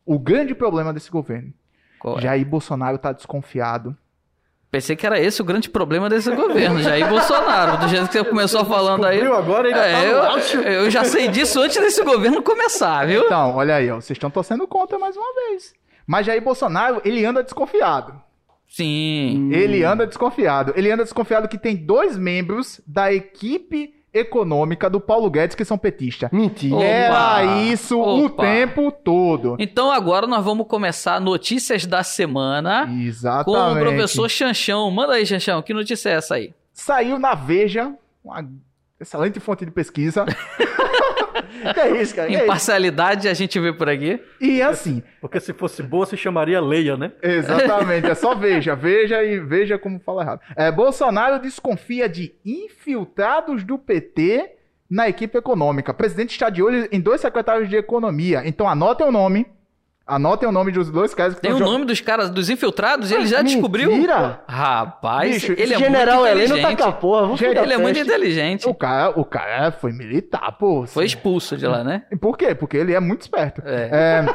[0.06, 1.54] o grande problema desse governo.
[2.00, 2.22] Qual é?
[2.22, 3.96] Jair Bolsonaro tá desconfiado.
[4.72, 7.78] Pensei que era esse o grande problema desse governo, Jair Bolsonaro.
[7.78, 9.22] Do jeito que você começou falando aí.
[9.22, 13.26] Agora, ainda É, tá no eu, eu já sei disso antes desse governo começar, viu?
[13.26, 15.74] Então, olha aí, ó, vocês estão torcendo contra mais uma vez.
[16.08, 18.20] Mas Jair Bolsonaro, ele anda desconfiado.
[18.66, 19.50] Sim.
[19.52, 20.72] Ele anda desconfiado.
[20.78, 25.78] Ele anda desconfiado que tem dois membros da equipe econômica do Paulo Guedes que são
[25.78, 26.30] petistas.
[26.32, 26.76] Mentira.
[26.76, 26.84] Opa!
[26.86, 28.44] Era isso o Opa!
[28.44, 29.56] tempo todo.
[29.60, 33.46] Então agora nós vamos começar notícias da semana Exatamente.
[33.46, 34.90] com o professor Chanchão.
[34.92, 36.54] Manda aí, Chanchão, que notícia é essa aí?
[36.74, 37.94] Saiu na Veja,
[38.24, 38.48] uma
[39.00, 40.26] excelente fonte de pesquisa.
[41.74, 42.28] Que é isso, cara?
[42.28, 42.44] Que é isso?
[42.46, 44.20] Imparcialidade a gente vê por aqui.
[44.40, 47.12] e assim, Porque se fosse boa, se chamaria Leia, né?
[47.22, 50.42] Exatamente, é só veja, veja e veja como fala errado.
[50.56, 54.52] É, Bolsonaro desconfia de infiltrados do PT
[54.90, 55.92] na equipe econômica.
[55.92, 58.42] O presidente está de olho em dois secretários de economia.
[58.46, 59.46] Então anotem o nome.
[60.16, 63.16] Anotem o nome dos dois caras que Tem o nome dos caras, dos infiltrados, e
[63.16, 63.90] ele já descobriu.
[63.92, 64.42] Mentira.
[64.48, 66.78] Rapaz, Bicho, ele é General muito Heleno tá inteligente.
[66.84, 67.22] com a porra.
[67.22, 68.10] Vamos Ele é muito teste.
[68.12, 68.68] inteligente.
[68.68, 70.86] O cara, o cara foi militar, pô.
[70.86, 72.04] Foi expulso de lá, né?
[72.20, 72.54] Por quê?
[72.54, 73.62] Porque ele é muito esperto.
[73.66, 73.90] É.
[73.92, 74.26] É,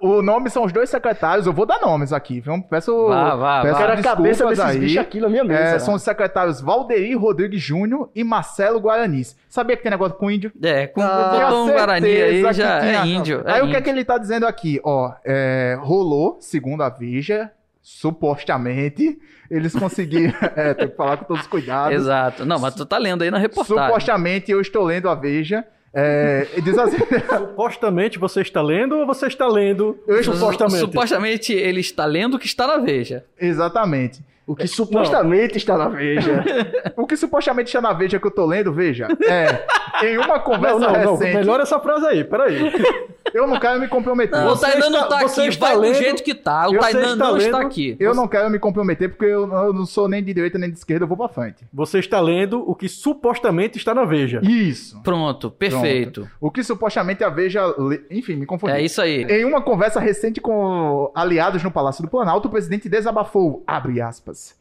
[0.00, 1.46] o nome são os dois secretários.
[1.46, 2.62] Eu vou dar nomes aqui, viu?
[2.68, 3.80] Peço, Vá, vá, peço vá.
[3.80, 4.78] Cara, a cabeça desses aí.
[4.78, 5.60] bichos aqui na minha mesa.
[5.60, 9.36] É, são os secretários Valderi Rodrigues Júnior e Marcelo Guaranis.
[9.48, 10.52] Sabia que tem negócio com índio?
[10.62, 13.02] É, com Ah, um Guarani aí já tinha.
[13.02, 13.42] é índio.
[13.46, 14.80] é Aí o que é que ele tá dizendo aqui?
[14.84, 17.50] Ó, é, rolou, segundo a Veja,
[17.82, 19.18] supostamente,
[19.50, 20.34] eles conseguiram.
[20.56, 21.94] é, tem que falar com todos os cuidados.
[21.96, 22.44] Exato.
[22.44, 23.86] Não, mas tu tá lendo aí na reportagem.
[23.86, 25.64] Supostamente, eu estou lendo a Veja.
[25.98, 26.98] É, diz assim.
[27.38, 30.78] Supostamente você está lendo ou você está lendo Eu estou- supostamente?
[30.80, 33.24] Supostamente ele está lendo o que está na Veja.
[33.40, 34.20] Exatamente.
[34.46, 36.44] O que supostamente está na Veja.
[36.96, 40.06] O que supostamente está na Veja que eu tô lendo, veja, é.
[40.06, 41.16] Em uma conversa Não, não, não.
[41.16, 41.34] recente.
[41.36, 42.58] Melhora essa frase aí, peraí.
[43.36, 44.38] Eu não quero me comprometer.
[44.38, 45.40] Não, o Você Tainan não está- tá aqui.
[45.48, 46.66] está Vai lendo- do jeito que tá.
[46.68, 47.96] O Você Tainan está não está lendo- aqui.
[48.00, 50.76] Eu não quero me comprometer porque eu, eu não sou nem de direita nem de
[50.78, 51.64] esquerda, eu vou pra frente.
[51.72, 54.40] Você está lendo o que supostamente está na Veja.
[54.42, 55.00] Isso.
[55.02, 56.28] Pronto, perfeito.
[56.40, 57.66] O que supostamente a Veja.
[57.78, 58.72] le- Enfim, me confundi.
[58.72, 59.24] É isso aí.
[59.24, 64.54] Em uma conversa recente com aliados no Palácio do Planalto, o presidente desabafou, abre aspas,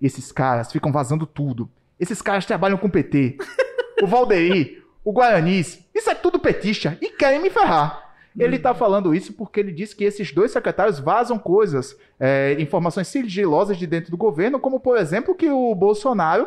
[0.00, 1.68] esses caras ficam vazando tudo.
[2.00, 3.36] Esses caras trabalham com o PT.
[4.02, 8.01] O Valderi, o Guaranis, isso é tudo petista e querem me ferrar.
[8.38, 13.08] Ele tá falando isso porque ele disse que esses dois secretários vazam coisas, é, informações
[13.08, 16.46] sigilosas de dentro do governo, como por exemplo que o Bolsonaro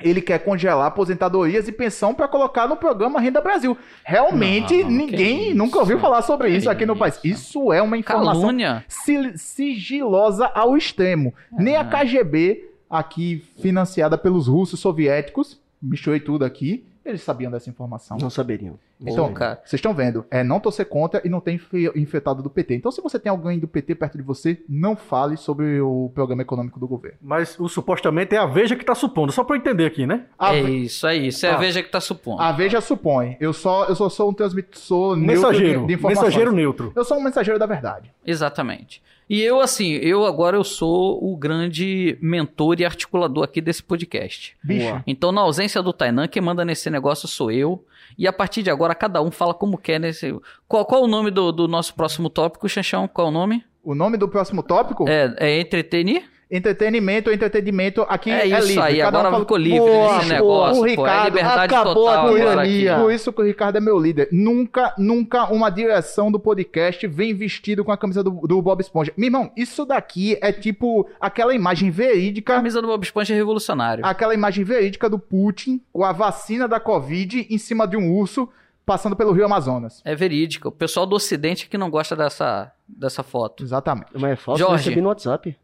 [0.00, 3.78] ele quer congelar aposentadorias e pensão para colocar no programa Renda Brasil.
[4.04, 7.20] Realmente Não, ninguém que nunca ouviu falar sobre Que isso aqui no país.
[7.22, 7.72] isso?
[7.72, 8.84] É uma informação Calúnia.
[9.36, 11.32] sigilosa ao extremo.
[11.52, 18.16] Nem a KGB, aqui financiada pelos russos soviéticos, misturei tudo aqui, eles sabiam dessa informação.
[18.20, 18.78] Não saberiam.
[19.00, 19.56] Então, cara.
[19.64, 22.74] vocês estão vendo, é não torcer contra e não tem infi- infiltrado do PT.
[22.76, 26.40] Então, se você tem alguém do PT perto de você, não fale sobre o programa
[26.42, 27.18] econômico do governo.
[27.20, 29.32] Mas o supostamente é a Veja que está supondo.
[29.32, 30.24] Só para eu entender aqui, né?
[30.38, 31.26] A, É isso aí.
[31.26, 31.58] Isso é a Ah.
[31.58, 32.40] Veja que tá supondo.
[32.40, 35.80] a Veja supõe, eu só, eu só sou um transmissor neutro Mensageiro.
[35.82, 36.24] de, de informações.
[36.26, 36.92] Mensageiro neutro.
[36.96, 38.10] Eu sou um mensageiro da verdade.
[38.24, 39.02] Exatamente.
[39.28, 44.56] E eu, assim, eu agora eu sou o grande mentor e articulador aqui desse podcast.
[44.62, 45.04] Bicho, Boa.
[45.06, 47.84] Então, na ausência do Tainan, quem manda nesse negócio sou eu.
[48.18, 50.34] E a partir de agora, cada um fala como quer nesse.
[50.68, 53.08] Qual, qual o nome do, do nosso próximo tópico, Xanchão?
[53.08, 53.64] Qual o nome?
[53.84, 55.06] o nome do próximo tópico?
[55.08, 56.24] É, é entretenir?
[56.56, 58.82] Entretenimento, entretenimento aqui É é, isso livre.
[58.82, 60.24] aí, Cada um agora fala- ficou livre nesse boa.
[60.24, 60.76] negócio.
[60.76, 62.96] O pô, é Ricardo liberdade acabou a total agora tirania.
[62.98, 64.28] Por isso que o Ricardo é meu líder.
[64.30, 69.12] Nunca, nunca uma direção do podcast vem vestido com a camisa do, do Bob Esponja.
[69.16, 72.54] Meu irmão, isso daqui é tipo aquela imagem A verídica.
[72.54, 74.06] camisa do Bob Esponja é revolucionário.
[74.06, 78.48] Aquela imagem verídica do Putin com a vacina da Covid em cima de um urso
[78.86, 80.02] passando pelo Rio Amazonas.
[80.04, 80.68] É verídico.
[80.68, 83.62] O pessoal do Ocidente que não gosta dessa, dessa foto.
[83.64, 84.08] Exatamente.
[84.14, 84.72] Mas é falso, Jorge.
[84.72, 85.56] eu recebi no WhatsApp.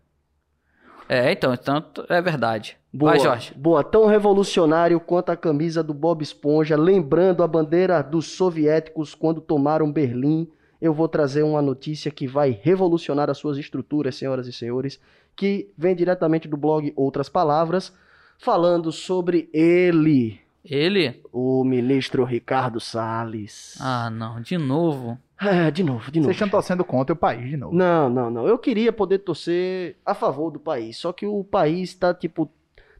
[1.13, 2.77] É, então, então é verdade.
[2.93, 3.53] Boa, Vai, Jorge.
[3.57, 9.41] boa, tão revolucionário quanto a camisa do Bob Esponja, lembrando a bandeira dos soviéticos quando
[9.41, 10.49] tomaram Berlim.
[10.81, 15.01] Eu vou trazer uma notícia que vai revolucionar as suas estruturas, senhoras e senhores,
[15.35, 17.93] que vem diretamente do blog Outras Palavras,
[18.39, 21.21] falando sobre ele, Ele?
[21.33, 23.77] o ministro Ricardo Salles.
[23.81, 25.19] Ah, não, de novo.
[25.67, 26.27] É, de novo, de novo.
[26.29, 27.75] Vocês estão torcendo contra o país de novo.
[27.75, 28.47] Não, não, não.
[28.47, 32.51] Eu queria poder torcer a favor do país, só que o país tá tipo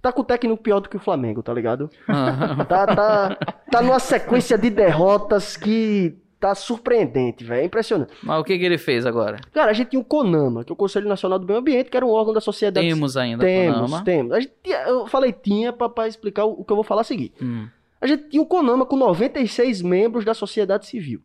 [0.01, 1.91] tá com o técnico pior do que o Flamengo, tá ligado?
[2.09, 3.37] Ah, Tá tá
[3.71, 7.61] tá numa sequência de derrotas que tá surpreendente, velho.
[7.61, 8.15] É impressionante.
[8.23, 9.37] Mas o que, que ele fez agora?
[9.53, 11.97] Cara, a gente tinha o CONAMA, que é o Conselho Nacional do Meio Ambiente, que
[11.99, 14.03] era um órgão da sociedade Temos ainda Temos, Conama.
[14.05, 14.33] temos.
[14.33, 17.03] A gente tinha- eu falei tinha pra, pra explicar o, o que eu vou falar
[17.03, 17.35] a seguir.
[17.43, 17.67] Hum.
[18.01, 21.21] A gente tinha o CONAMA com 96 membros da sociedade civil.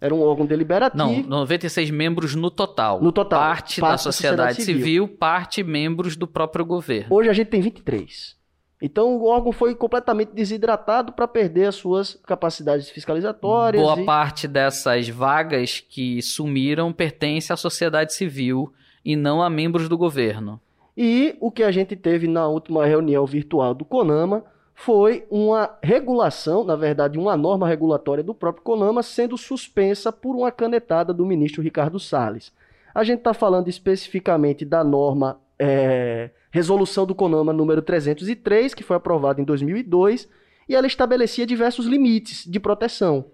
[0.00, 0.96] Era um órgão deliberativo.
[0.96, 3.02] Não, 96 membros no total.
[3.02, 3.38] No total.
[3.38, 7.14] Parte, Parte da sociedade, sociedade civil, parte membros do próprio governo.
[7.14, 8.40] Hoje a gente tem 23.
[8.82, 13.82] Então o órgão foi completamente desidratado para perder as suas capacidades fiscalizatórias.
[13.82, 18.72] Boa e- parte dessas vagas que sumiram pertence à sociedade civil
[19.04, 20.58] e não a membros do governo.
[20.96, 24.44] E o que a gente teve na última reunião virtual do CONAMA
[24.82, 30.50] foi uma regulação, na verdade, uma norma regulatória do próprio CONAMA sendo suspensa por uma
[30.50, 32.50] canetada do ministro Ricardo Salles.
[32.94, 38.96] A gente está falando especificamente da norma é, Resolução do CONAMA número 303, que foi
[38.96, 40.26] aprovada em 2002,
[40.66, 43.26] e ela estabelecia diversos limites de proteção.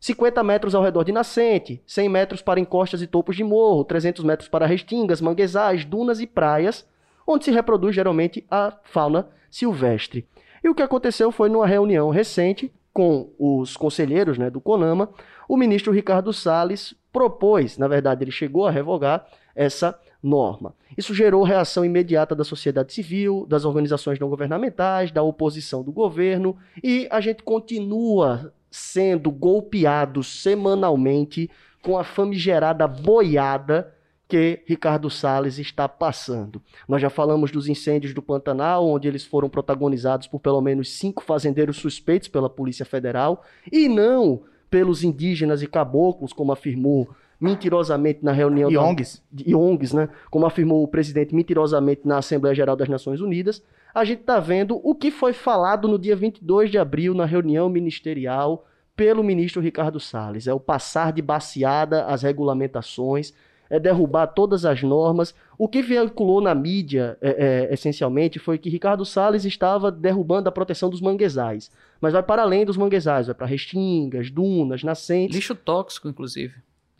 [0.00, 4.24] 50 metros ao redor de nascente, 100 metros para encostas e topos de morro, 300
[4.24, 6.88] metros para restingas, manguezais, dunas e praias,
[7.26, 10.26] onde se reproduz geralmente a fauna silvestre.
[10.66, 15.08] E o que aconteceu foi numa reunião recente com os conselheiros né, do CONAMA,
[15.48, 19.24] o ministro Ricardo Salles propôs, na verdade ele chegou a revogar
[19.54, 20.74] essa norma.
[20.98, 26.56] Isso gerou reação imediata da sociedade civil, das organizações não governamentais, da oposição do governo,
[26.82, 31.48] e a gente continua sendo golpeado semanalmente
[31.80, 33.94] com a famigerada boiada
[34.28, 36.60] que Ricardo Salles está passando.
[36.88, 41.22] Nós já falamos dos incêndios do Pantanal, onde eles foram protagonizados por pelo menos cinco
[41.22, 47.08] fazendeiros suspeitos pela Polícia Federal, e não pelos indígenas e caboclos, como afirmou
[47.40, 49.22] mentirosamente na reunião E da- ONGs.
[49.30, 50.08] de ONGs, né?
[50.30, 53.62] Como afirmou o presidente mentirosamente na Assembleia Geral das Nações Unidas,
[53.94, 57.68] a gente está vendo o que foi falado no dia 22 de abril na reunião
[57.68, 60.46] ministerial pelo ministro Ricardo Salles.
[60.48, 63.32] É o passar de baseada as regulamentações,
[63.70, 65.34] é derrubar todas as normas.
[65.58, 70.52] O que veiculou na mídia, é, é, essencialmente, foi que Ricardo Salles estava derrubando a
[70.52, 71.70] proteção dos manguezais.
[72.00, 76.54] Mas vai para além dos manguezais, vai para restingas, dunas, nascentes Lixo tóxico, inclusive.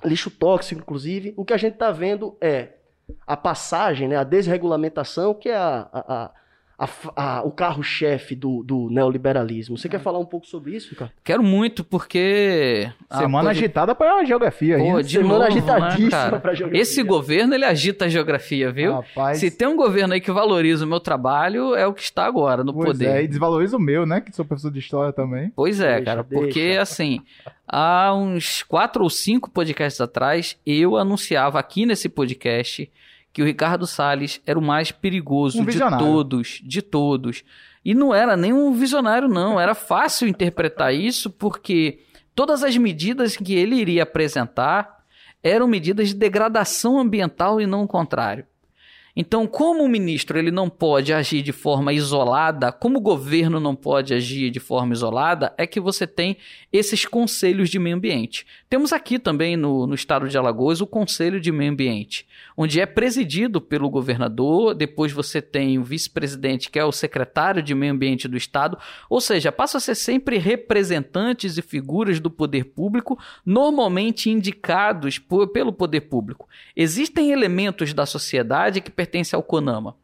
[0.05, 1.35] lixo tóxico, inclusive.
[1.37, 2.71] O que a gente está vendo é
[3.27, 6.31] a passagem, né, a desregulamentação, que é a, a- a-
[6.79, 6.87] a
[7.17, 9.79] a- o carro-chefe do, do neoliberalismo.
[9.79, 11.13] Você quer falar um pouco sobre isso, Ricardo?
[11.25, 12.91] Quero muito, porque.
[13.09, 16.39] a Semana pode- agitada pra geografia Pô, de Semana novo, né, agitadíssima cara?
[16.41, 16.83] pra geografia.
[16.83, 18.93] Esse governo, ele agita a geografia, viu?
[18.97, 22.27] Rapaz, Se tem um governo aí que valoriza o meu trabalho, é o que está
[22.27, 23.07] agora no pois poder.
[23.09, 24.21] é, e desvaloriza o meu, né?
[24.21, 25.51] Que sou professor de história também.
[25.57, 26.45] Pois é, Deixa, cara, deixa.
[26.45, 27.21] porque assim,
[27.67, 32.91] há uns quatro ou cinco podcasts atrás, eu anunciava aqui nesse podcast
[33.37, 37.45] que o Ricardo Salles era o mais perigoso Um de todos, de todos.
[37.85, 39.61] E não era nem um visionário, não.
[39.61, 41.99] Era fácil interpretar isso, porque
[42.35, 45.05] todas as medidas que ele iria apresentar
[45.43, 48.47] eram medidas de degradação ambiental e não o contrário.
[49.15, 53.75] Então, como o ministro ele não pode agir de forma isolada, como o governo não
[53.77, 56.39] pode agir de forma isolada, é que você tem
[56.73, 58.47] esses conselhos de meio ambiente.
[58.69, 62.27] Temos aqui também no, no estado de Alagoas o Conselho de Meio Ambiente,
[62.57, 67.77] onde é presidido pelo governador, depois você tem o vice-presidente, que é o secretário de
[67.77, 68.77] meio ambiente do estado,
[69.09, 75.47] ou seja, passa a ser sempre representantes e figuras do poder público, normalmente indicados por-
[75.49, 76.49] pelo poder público.
[76.75, 79.95] Existem elementos da sociedade que pertencem ao CONAMA.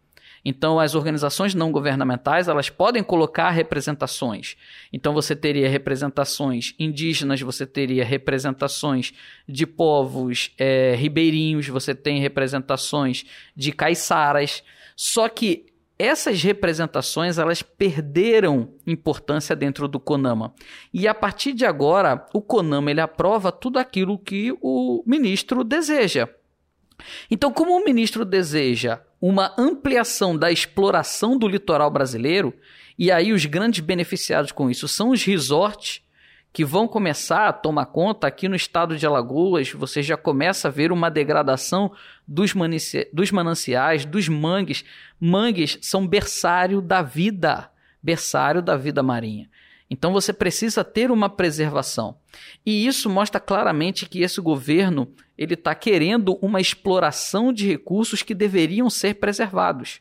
[0.44, 4.56] Então, as organizações não governamentais elas podem colocar representações.
[4.92, 9.12] Então, você teria representações indígenas, você teria representações
[9.48, 13.24] de povos eh, ribeirinhos, você tem representações
[13.54, 14.64] de caiçaras.
[14.96, 15.66] Só que
[15.98, 20.52] essas representações elas perderam importância dentro do CONAMA.
[20.92, 26.28] E a partir de agora, o CONAMA ele aprova tudo aquilo que o ministro deseja.
[27.30, 32.52] Então, como o ministro deseja uma ampliação da exploração do litoral brasileiro,
[32.98, 36.02] e aí os grandes beneficiados com isso são os resorts,
[36.52, 40.70] que vão começar a tomar conta aqui no estado de Alagoas, você já começa a
[40.70, 41.92] ver uma degradação
[42.26, 42.52] dos,
[43.12, 44.84] dos mananciais, dos mangues.
[45.18, 47.70] Mangues são berçário da vida,
[48.02, 49.48] berçário da vida marinha.
[49.88, 52.18] Então você precisa ter uma preservação.
[52.66, 55.08] E isso mostra claramente que esse governo
[55.42, 60.00] ele está querendo uma exploração de recursos que deveriam ser preservados.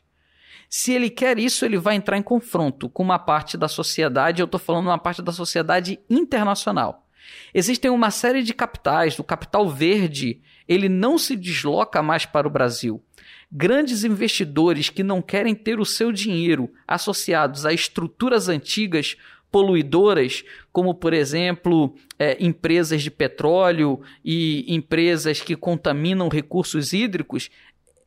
[0.70, 4.46] Se ele quer isso, ele vai entrar em confronto com uma parte da sociedade, eu
[4.46, 7.08] estou falando uma parte da sociedade internacional.
[7.54, 12.52] Existem uma série de capitais, o capital verde, ele não se desloca mais para o
[12.52, 13.04] Brasil.
[13.52, 19.18] Grandes investidores que não querem ter o seu dinheiro associados a estruturas antigas
[19.52, 27.52] poluidoras, como por exemplo é, empresas de petróleo e empresas que contaminam recursos hídricos,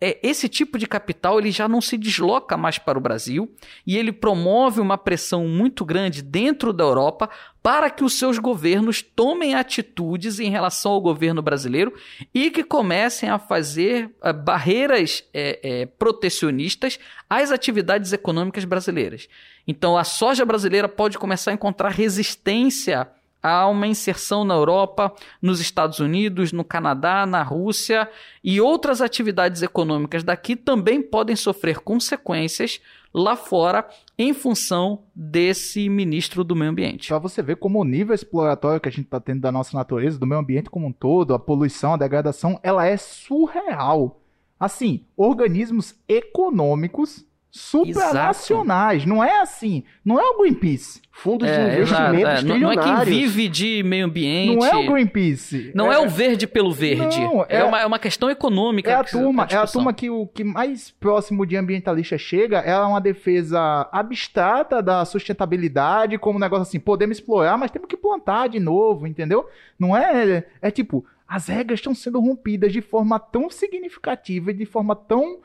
[0.04, 3.50] é, esse tipo de capital ele já não se desloca mais para o Brasil
[3.86, 7.30] e ele promove uma pressão muito grande dentro da Europa
[7.62, 11.94] para que os seus governos tomem atitudes em relação ao governo brasileiro
[12.34, 16.98] e que comecem a fazer uh, barreiras é, é, protecionistas
[17.30, 19.26] às atividades econômicas brasileiras.
[19.66, 23.08] Então a soja brasileira pode começar a encontrar resistência
[23.44, 28.08] há uma inserção na Europa, nos Estados Unidos, no Canadá, na Rússia
[28.42, 32.80] e outras atividades econômicas daqui também podem sofrer consequências
[33.12, 33.86] lá fora
[34.18, 37.08] em função desse ministro do meio ambiente.
[37.08, 40.18] Para você ver como o nível exploratório que a gente está tendo da nossa natureza,
[40.18, 44.20] do meio ambiente como um todo, a poluição, a degradação, ela é surreal.
[44.58, 47.24] Assim, organismos econômicos
[47.54, 49.02] supranacionais.
[49.02, 49.08] Exato.
[49.08, 49.84] Não é assim.
[50.04, 51.00] Não é o Greenpeace.
[51.12, 52.42] Fundos é, de investimentos é.
[52.42, 54.56] Não, não, é quem vive de meio ambiente.
[54.56, 55.70] Não é o Greenpeace.
[55.72, 57.20] Não é, é o verde pelo verde.
[57.20, 58.90] Não, é, é, uma, é uma questão econômica.
[58.90, 62.76] É a turma, é a turma que o que mais próximo de ambientalista chega é
[62.76, 68.48] uma defesa abstrata da sustentabilidade, como um negócio assim, podemos explorar, mas temos que plantar
[68.48, 69.48] de novo, entendeu?
[69.78, 70.44] Não é...
[70.60, 75.38] É tipo, as regras estão sendo rompidas de forma tão significativa e de forma tão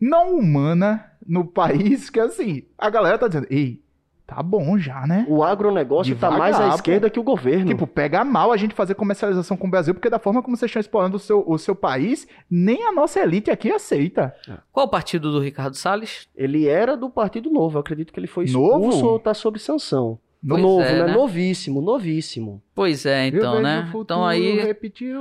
[0.00, 3.82] não humana no país que assim, a galera tá dizendo, ei,
[4.26, 5.24] tá bom já, né?
[5.28, 7.12] O agronegócio Devagar, tá mais à esquerda pô.
[7.12, 7.66] que o governo.
[7.66, 10.68] Tipo, pega mal a gente fazer comercialização com o Brasil, porque da forma como vocês
[10.68, 14.34] estão explorando o seu, o seu país, nem a nossa elite aqui aceita.
[14.72, 16.28] Qual o partido do Ricardo Salles?
[16.34, 19.06] Ele era do Partido Novo, eu acredito que ele foi expulso Novo?
[19.06, 20.18] ou tá sob sanção.
[20.46, 21.06] Pois novo, é, né?
[21.06, 21.12] né?
[21.12, 22.62] Novíssimo, novíssimo.
[22.74, 23.90] Pois é, então, né?
[23.92, 24.76] Então aí,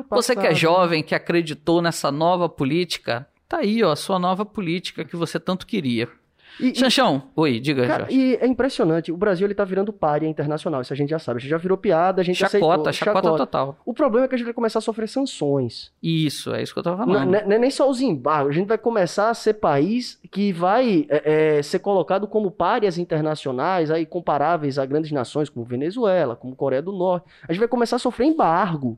[0.09, 4.45] você que é jovem, que acreditou nessa nova política, Tá aí, ó, a sua nova
[4.45, 6.09] política que você tanto queria.
[6.59, 10.27] E, Chanchão, e, oi, diga, cara, E é impressionante, o Brasil ele tá virando párea
[10.27, 12.93] internacional, isso a gente já sabe, a gente já virou piada, a gente chacota, aceitou.
[12.93, 13.77] Chacota, chacota total.
[13.85, 15.91] O problema é que a gente vai começar a sofrer sanções.
[16.01, 17.29] Isso, é isso que eu tava falando.
[17.29, 20.53] Não, não é nem só os embargos, a gente vai começar a ser país que
[20.53, 26.35] vai é, é, ser colocado como párias internacionais, aí comparáveis a grandes nações como Venezuela,
[26.35, 27.27] como Coreia do Norte.
[27.47, 28.97] A gente vai começar a sofrer embargo.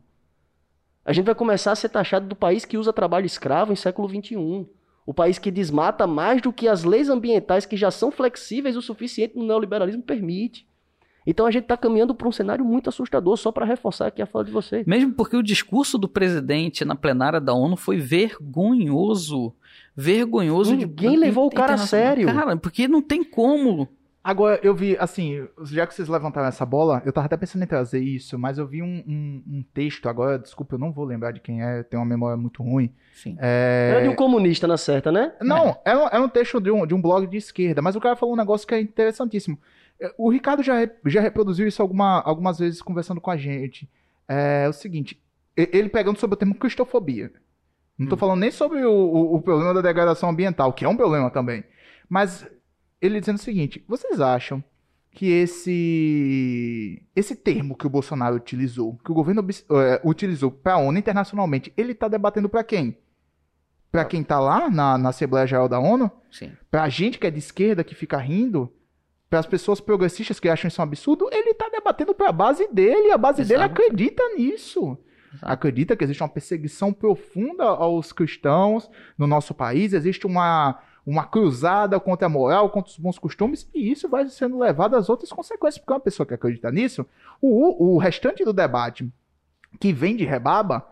[1.07, 4.09] A gente vai começar a ser taxado do país que usa trabalho escravo em século
[4.09, 4.67] XXI.
[5.05, 8.81] O país que desmata mais do que as leis ambientais que já são flexíveis o
[8.81, 10.67] suficiente no neoliberalismo permite.
[11.25, 14.25] Então a gente está caminhando para um cenário muito assustador, só para reforçar aqui a
[14.25, 14.85] fala de vocês.
[14.85, 19.53] Mesmo porque o discurso do presidente na plenária da ONU foi vergonhoso.
[19.95, 20.75] Vergonhoso.
[20.75, 21.17] Ninguém de...
[21.17, 22.27] levou o cara a sério.
[22.27, 23.87] Cara, porque não tem como
[24.27, 27.65] Agora, eu vi, assim, já que vocês levantaram essa bola, eu tava até pensando em
[27.65, 31.31] trazer isso, mas eu vi um, um, um texto agora, desculpa, eu não vou lembrar
[31.31, 32.93] de quem é, tem uma memória muito ruim.
[33.13, 33.37] Sim.
[33.39, 33.91] É...
[33.91, 35.31] Era de um comunista, na certa, né?
[35.39, 35.79] Não, é.
[35.85, 38.17] era, um, era um texto de um, de um blog de esquerda, mas o cara
[38.17, 39.57] falou um negócio que é interessantíssimo.
[39.97, 40.75] É, o Ricardo já,
[41.05, 43.89] já reproduziu isso alguma, algumas vezes conversando com a gente.
[44.27, 45.23] É o seguinte,
[45.55, 47.31] ele pegando sobre o termo cristofobia.
[47.97, 48.19] Não tô hum.
[48.19, 51.63] falando nem sobre o, o, o problema da degradação ambiental, que é um problema também.
[52.09, 52.45] Mas
[53.01, 54.63] ele dizendo o seguinte: vocês acham
[55.11, 60.77] que esse esse termo que o Bolsonaro utilizou, que o governo uh, utilizou para a
[60.77, 62.97] ONU internacionalmente, ele está debatendo para quem?
[63.91, 66.11] Para quem está lá na, na Assembleia Geral da ONU?
[66.29, 66.51] Sim.
[66.69, 68.71] Para a gente que é de esquerda que fica rindo?
[69.29, 71.27] Para as pessoas progressistas que acham isso um absurdo?
[71.31, 73.59] Ele está debatendo para a base dele, a base Exato.
[73.59, 74.97] dele acredita nisso.
[75.41, 81.97] Acredita que existe uma perseguição profunda aos cristãos no nosso país, existe uma uma cruzada
[82.01, 85.79] contra a moral, contra os bons costumes, e isso vai sendo levado às outras consequências,
[85.79, 87.05] porque uma pessoa que acredita nisso,
[87.41, 89.09] o, o restante do debate
[89.79, 90.85] que vem de rebaba,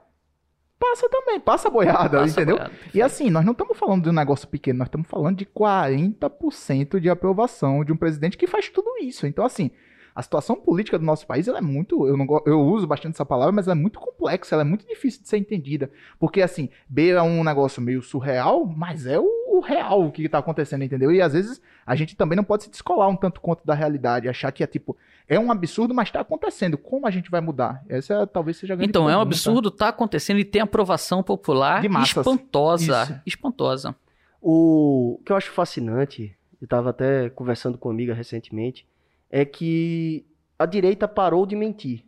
[0.80, 2.56] passa também, passa boiada, passa entendeu?
[2.56, 5.46] Boiada, e assim, nós não estamos falando de um negócio pequeno, nós estamos falando de
[5.46, 9.28] 40% de aprovação de um presidente que faz tudo isso.
[9.28, 9.70] Então, assim,
[10.16, 12.08] a situação política do nosso país ela é muito.
[12.08, 14.88] Eu, não, eu uso bastante essa palavra, mas ela é muito complexa, ela é muito
[14.88, 15.92] difícil de ser entendida.
[16.18, 19.26] Porque, assim, beira um negócio meio surreal, mas é o,
[19.58, 21.12] o real o que está acontecendo, entendeu?
[21.12, 24.28] E às vezes a gente também não pode se descolar um tanto quanto da realidade,
[24.30, 24.96] achar que é tipo.
[25.28, 26.78] É um absurdo, mas está acontecendo.
[26.78, 27.84] Como a gente vai mudar?
[27.90, 29.16] Essa talvez seja a grande Então, pergunta.
[29.16, 33.04] é um absurdo, está acontecendo e tem aprovação popular de espantosa.
[33.04, 33.22] Isso.
[33.26, 33.96] Espantosa.
[34.42, 38.88] O que eu acho fascinante, eu estava até conversando com uma amiga recentemente,
[39.32, 40.24] é que
[40.60, 42.06] a direita parou de mentir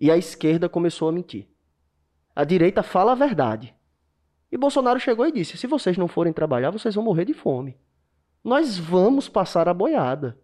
[0.00, 1.46] e a esquerda começou a mentir.
[2.34, 3.72] A direita fala a verdade.
[4.50, 7.76] E Bolsonaro chegou e disse: se vocês não forem trabalhar, vocês vão morrer de fome.
[8.44, 10.38] nós vamos passar a boiada.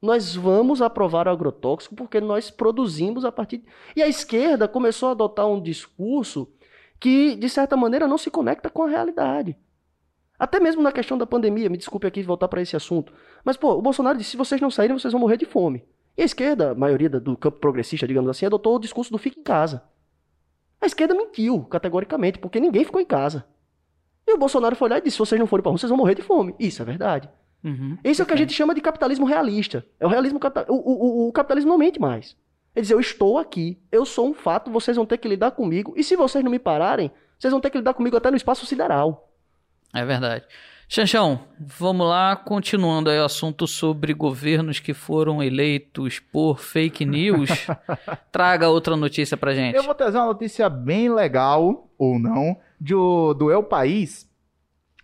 [0.00, 3.64] Nós vamos aprovar o agrotóxico porque nós produzimos a partir.
[3.96, 6.52] E a esquerda começou a adotar um discurso
[7.00, 9.56] que, de certa maneira, não se conecta com a realidade.
[10.38, 13.12] Até mesmo na questão da pandemia, me desculpe aqui voltar para esse assunto.
[13.44, 15.84] Mas, pô, o Bolsonaro disse: se vocês não saírem, vocês vão morrer de fome.
[16.16, 19.40] E a esquerda, a maioria do campo progressista, digamos assim, adotou o discurso do fique
[19.40, 19.82] em casa.
[20.80, 23.44] A esquerda mentiu, categoricamente, porque ninguém ficou em casa.
[24.26, 25.98] E o Bolsonaro foi lá e disse: se vocês não forem para rua, vocês vão
[25.98, 26.54] morrer de fome.
[26.58, 27.28] Isso é verdade.
[27.64, 27.98] Uhum.
[28.04, 29.84] Isso é o que a gente chama de capitalismo realista.
[29.98, 30.66] É o realismo capital...
[30.68, 32.36] o, o, o capitalismo não mente mais.
[32.74, 35.94] Ele diz: eu estou aqui, eu sou um fato, vocês vão ter que lidar comigo.
[35.96, 38.66] E se vocês não me pararem, vocês vão ter que lidar comigo até no espaço
[38.66, 39.32] sideral.
[39.94, 40.44] É verdade.
[40.90, 47.50] Chanchão, vamos lá, continuando aí o assunto sobre governos que foram eleitos por fake news.
[48.32, 49.76] Traga outra notícia pra gente.
[49.76, 54.26] Eu vou trazer uma notícia bem legal, ou não, do, do El País,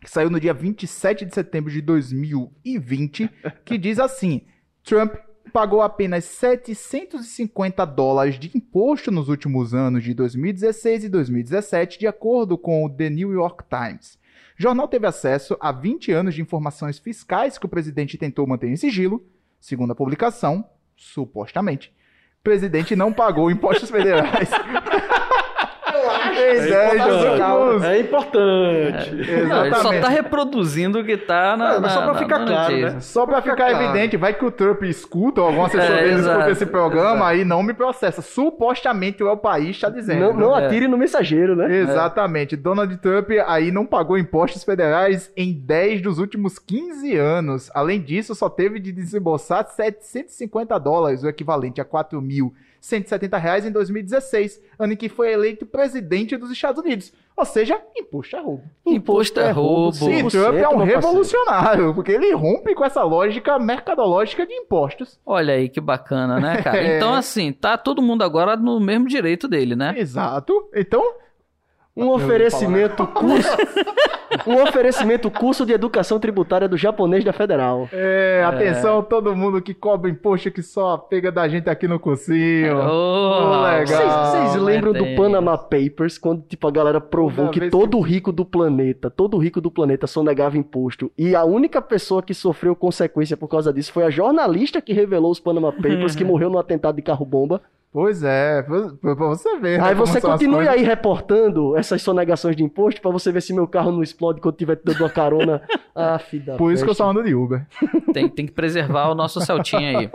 [0.01, 3.31] que saiu no dia 27 de setembro de 2020,
[3.63, 4.41] que diz assim:
[4.83, 5.13] Trump
[5.53, 12.57] pagou apenas 750 dólares de imposto nos últimos anos de 2016 e 2017, de acordo
[12.57, 14.19] com o The New York Times.
[14.59, 18.69] O jornal teve acesso a 20 anos de informações fiscais que o presidente tentou manter
[18.69, 19.25] em sigilo.
[19.61, 20.65] Segundo a publicação,
[20.97, 21.93] supostamente,
[22.41, 24.51] o presidente não pagou impostos federais.
[25.95, 27.85] É importante.
[27.87, 29.15] É importante.
[29.49, 31.89] Não, ele só tá reproduzindo o que tá na.
[31.89, 32.91] Só pra na- ficar na claro, notícia.
[32.95, 33.01] né?
[33.01, 33.85] Só pra ficar claro.
[33.85, 37.25] evidente, vai que o Trump escuta ou algum assessor É, dele escuta esse programa, exato.
[37.25, 38.23] aí não me processa.
[38.23, 40.21] Supostamente o El País está dizendo.
[40.21, 40.67] Não, não É.
[40.67, 41.75] atire no mensageiro, né?
[41.77, 42.57] Exatamente.
[42.57, 47.71] Donald Trump aí não pagou impostos federais em 10 dos últimos 15 anos.
[47.75, 51.85] Além disso, só teve de desembolsar 750 dólares, o equivalente a
[52.85, 57.13] 4.170 reais em 2016, ano em que foi eleito presidente dos Estados Unidos.
[57.37, 58.63] Ou seja, imposto é roubo.
[58.87, 59.97] Imposto é roubo.
[59.97, 60.85] E 100%, Trump é um parceiro.
[60.85, 65.19] revolucionário, porque ele rompe com essa lógica mercadológica de impostos.
[65.27, 66.79] Olha aí que bacana, né, cara?
[66.79, 66.95] É.
[67.05, 69.95] Então, assim, tá todo mundo agora no mesmo direito dele, né?
[69.97, 70.69] Exato.
[70.75, 71.03] Então,
[71.97, 73.57] Um oferecimento curso.
[74.47, 77.89] um oferecimento curso de educação tributária do japonês da Federal.
[77.93, 82.77] é, atenção todo mundo que cobra imposto que só pega da gente aqui no cursinho.
[82.77, 83.87] Oh, legal.
[83.87, 85.15] Vocês vocês lembram do.
[85.15, 89.61] Panama Papers, quando tipo, a galera provou Toda que todo rico do planeta, todo rico
[89.61, 91.13] do planeta sonegava imposto.
[91.17, 95.31] E a única pessoa que sofreu consequência por causa disso foi a jornalista que revelou
[95.31, 97.63] os Panama Papers, que morreu no atentado de carro-bomba.
[97.95, 99.79] Pois é, pra pra você ver.
[99.79, 103.69] né, Aí você continue aí reportando essas sonegações de imposto pra você ver se meu
[103.69, 105.63] carro não explode quando tiver dando uma carona.
[105.97, 107.05] Ah, filha Por isso que eu peste.
[107.05, 107.65] só ando de Uber.
[108.13, 110.11] Tem, tem que preservar o nosso Celtinha aí.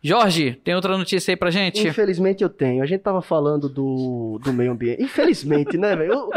[0.00, 1.88] Jorge, tem outra notícia aí pra gente?
[1.88, 2.84] Infelizmente eu tenho.
[2.84, 5.02] A gente tava falando do, do meio ambiente.
[5.02, 6.30] Infelizmente, né, velho?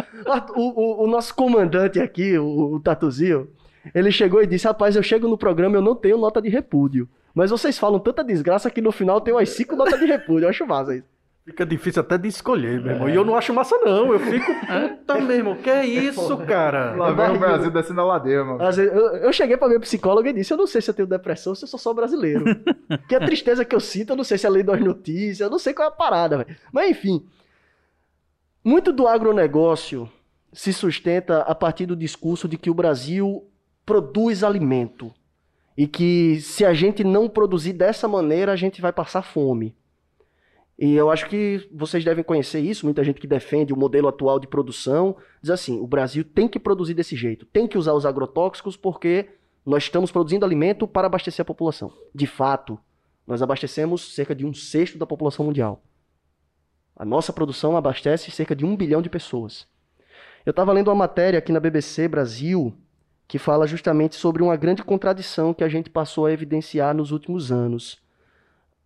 [0.55, 3.47] O, o, o- o nosso comandante aqui, o, o Tatuzinho,
[3.93, 6.49] ele chegou e disse: Rapaz, eu chego no programa e eu não tenho nota de
[6.49, 7.07] repúdio.
[7.33, 10.45] Mas vocês falam tanta desgraça que no final tem umas cinco notas de repúdio.
[10.45, 11.07] Eu acho massa isso.
[11.43, 13.09] Fica difícil até de escolher, meu irmão.
[13.09, 14.13] E eu não acho massa, não.
[14.13, 16.95] Eu fico, puta, meu irmão, que é isso, cara?
[16.95, 18.63] Lá vem o Brasil descendo a ladeira, mano.
[18.63, 21.51] Eu, eu cheguei pra minha psicóloga e disse: Eu não sei se eu tenho depressão
[21.51, 22.45] ou se eu sou só brasileiro.
[23.09, 25.49] que a tristeza que eu sinto, eu não sei se é lei das notícias, eu
[25.49, 26.55] não sei qual é a parada, velho.
[26.71, 27.25] Mas enfim.
[28.63, 30.07] Muito do agronegócio
[30.53, 33.43] se sustenta a partir do discurso de que o Brasil
[33.85, 35.13] produz alimento.
[35.77, 39.75] E que se a gente não produzir dessa maneira, a gente vai passar fome.
[40.77, 44.39] E eu acho que vocês devem conhecer isso, muita gente que defende o modelo atual
[44.39, 48.03] de produção, diz assim, o Brasil tem que produzir desse jeito, tem que usar os
[48.03, 49.29] agrotóxicos porque
[49.63, 51.93] nós estamos produzindo alimento para abastecer a população.
[52.13, 52.79] De fato,
[53.27, 55.83] nós abastecemos cerca de um sexto da população mundial.
[56.95, 59.67] A nossa produção abastece cerca de um bilhão de pessoas.
[60.45, 62.75] Eu estava lendo uma matéria aqui na BBC Brasil
[63.31, 67.49] que fala justamente sobre uma grande contradição que a gente passou a evidenciar nos últimos
[67.49, 67.97] anos.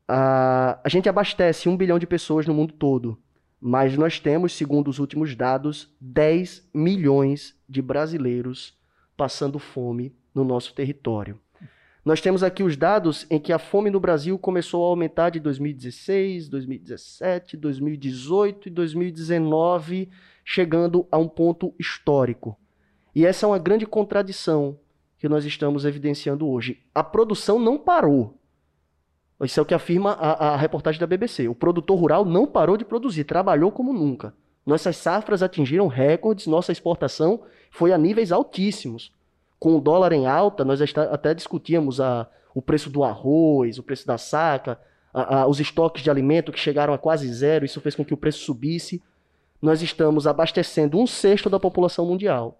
[0.07, 3.17] A, a gente abastece um bilhão de pessoas no mundo todo,
[3.59, 8.77] mas nós temos, segundo os últimos dados, 10 milhões de brasileiros
[9.17, 11.39] passando fome no nosso território.
[12.05, 15.39] Nós temos aqui os dados em que a fome no Brasil começou a aumentar de
[15.39, 20.07] 2016, 2017, 2018 e 2019,
[20.45, 22.55] chegando a um ponto histórico.
[23.15, 24.77] E essa é uma grande contradição
[25.17, 26.81] que nós estamos evidenciando hoje.
[26.93, 28.37] A produção não parou.
[29.41, 31.47] Isso é o que afirma a, a reportagem da BBC.
[31.47, 34.33] O produtor rural não parou de produzir, trabalhou como nunca.
[34.65, 39.11] Nossas safras atingiram recordes, nossa exportação foi a níveis altíssimos.
[39.59, 44.05] Com o dólar em alta, nós até discutíamos a, o preço do arroz, o preço
[44.07, 44.79] da saca,
[45.13, 48.13] a- a- os estoques de alimento que chegaram a quase zero, isso fez com que
[48.13, 49.01] o preço subisse.
[49.61, 52.59] Nós estamos abastecendo um sexto da população mundial.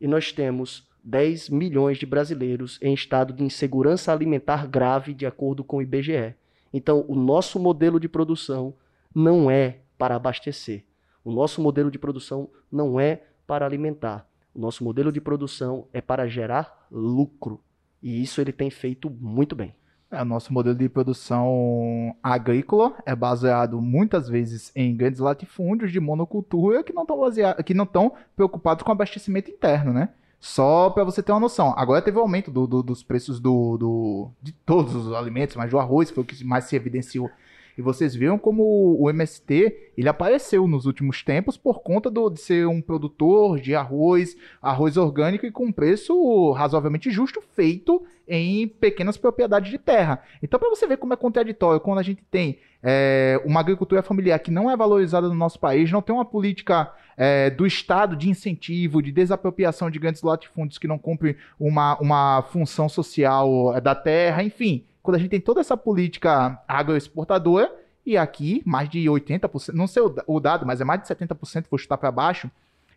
[0.00, 5.62] E nós temos 10 milhões de brasileiros em estado de insegurança alimentar grave, de acordo
[5.62, 6.34] com o IBGE.
[6.72, 8.74] Então, o nosso modelo de produção
[9.14, 10.84] não é para abastecer.
[11.24, 14.28] O nosso modelo de produção não é para alimentar.
[14.54, 17.60] O nosso modelo de produção é para gerar lucro.
[18.02, 19.74] E isso ele tem feito muito bem.
[20.16, 26.00] É, o nosso modelo de produção agrícola é baseado muitas vezes em grandes latifúndios de
[26.00, 27.20] monocultura que não estão
[27.62, 30.08] que não estão preocupados com abastecimento interno, né?
[30.40, 31.74] Só para você ter uma noção.
[31.76, 35.54] Agora teve o um aumento do, do, dos preços do, do, de todos os alimentos,
[35.54, 37.30] mas o arroz foi o que mais se evidenciou
[37.76, 42.40] e vocês viram como o MST ele apareceu nos últimos tempos por conta do, de
[42.40, 49.16] ser um produtor de arroz, arroz orgânico e com preço razoavelmente justo, feito em pequenas
[49.16, 50.22] propriedades de terra.
[50.42, 54.38] Então, para você ver como é contraditório, quando a gente tem é, uma agricultura familiar
[54.38, 58.28] que não é valorizada no nosso país, não tem uma política é, do Estado de
[58.28, 63.94] incentivo, de desapropriação de grandes latifúndios que não cumprem uma, uma função social é, da
[63.94, 67.72] terra, enfim quando a gente tem toda essa política agroexportadora,
[68.04, 71.78] e aqui mais de 80%, não sei o dado, mas é mais de 70%, vou
[71.78, 72.50] chutar para baixo,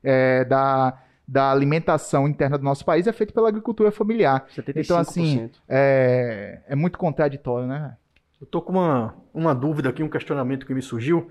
[0.03, 4.45] é, da, da alimentação interna do nosso país é feito pela agricultura familiar.
[4.55, 4.73] 75%.
[4.75, 7.95] Então, assim, é, é muito contraditório, né?
[8.41, 11.29] Eu tô com uma, uma dúvida aqui, um questionamento que me surgiu.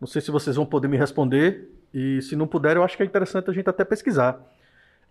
[0.00, 1.68] Não sei se vocês vão poder me responder.
[1.92, 4.40] E se não puder, eu acho que é interessante a gente até pesquisar.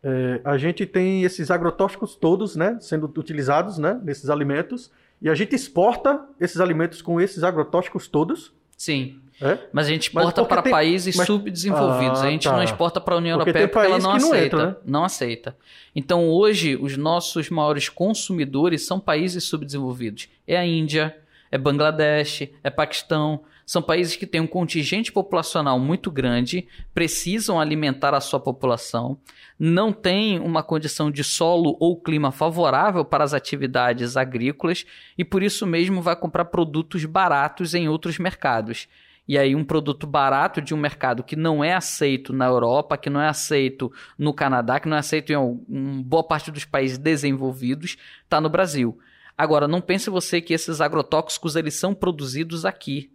[0.02, 4.92] É, a gente tem esses agrotóxicos todos, né, sendo utilizados, né, nesses alimentos.
[5.22, 8.54] E a gente exporta esses alimentos com esses agrotóxicos todos.
[8.78, 9.20] Sim.
[9.42, 9.58] É?
[9.72, 10.72] Mas a gente exporta para tem...
[10.72, 11.26] países mas...
[11.26, 12.20] subdesenvolvidos.
[12.20, 12.54] Ah, a gente tá.
[12.54, 14.58] não exporta para a União porque Europeia porque ela não aceita.
[14.58, 14.76] Não, entra, né?
[14.86, 15.58] não aceita.
[15.96, 20.28] Então hoje os nossos maiores consumidores são países subdesenvolvidos.
[20.46, 21.16] É a Índia,
[21.52, 23.42] é Bangladesh, é Paquistão.
[23.70, 29.20] São países que têm um contingente populacional muito grande, precisam alimentar a sua população,
[29.60, 35.44] não têm uma condição de solo ou clima favorável para as atividades agrícolas e por
[35.44, 38.88] isso mesmo vai comprar produtos baratos em outros mercados.
[39.28, 43.08] E aí, um produto barato de um mercado que não é aceito na Europa, que
[43.08, 47.98] não é aceito no Canadá, que não é aceito em boa parte dos países desenvolvidos,
[48.24, 48.98] está no Brasil.
[49.38, 53.12] Agora, não pense você que esses agrotóxicos eles são produzidos aqui.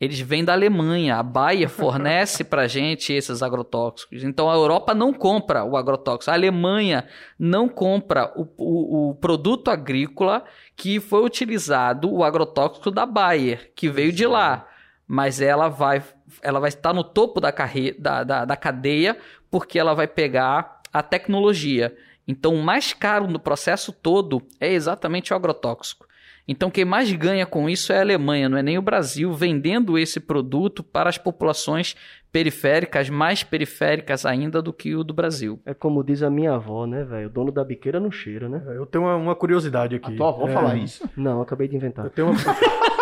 [0.00, 1.16] Eles vêm da Alemanha.
[1.16, 4.24] A Bayer fornece para gente esses agrotóxicos.
[4.24, 6.30] Então a Europa não compra o agrotóxico.
[6.30, 7.06] A Alemanha
[7.38, 10.44] não compra o, o, o produto agrícola
[10.76, 14.68] que foi utilizado, o agrotóxico da Bayer, que veio de lá.
[15.06, 16.02] Mas ela vai,
[16.42, 17.92] ela vai estar no topo da, carre...
[17.92, 19.16] da, da, da cadeia
[19.50, 21.94] porque ela vai pegar a tecnologia.
[22.26, 26.03] Então, o mais caro no processo todo é exatamente o agrotóxico.
[26.46, 29.98] Então, quem mais ganha com isso é a Alemanha, não é nem o Brasil, vendendo
[29.98, 31.96] esse produto para as populações
[32.30, 35.60] periféricas, mais periféricas ainda do que o do Brasil.
[35.64, 37.28] É como diz a minha avó, né, velho?
[37.28, 38.62] O dono da biqueira não cheira, né?
[38.74, 40.12] Eu tenho uma, uma curiosidade aqui.
[40.12, 40.52] A tua avó é...
[40.52, 41.08] falar isso?
[41.16, 42.04] Não, acabei de inventar.
[42.04, 42.36] Eu tenho uma...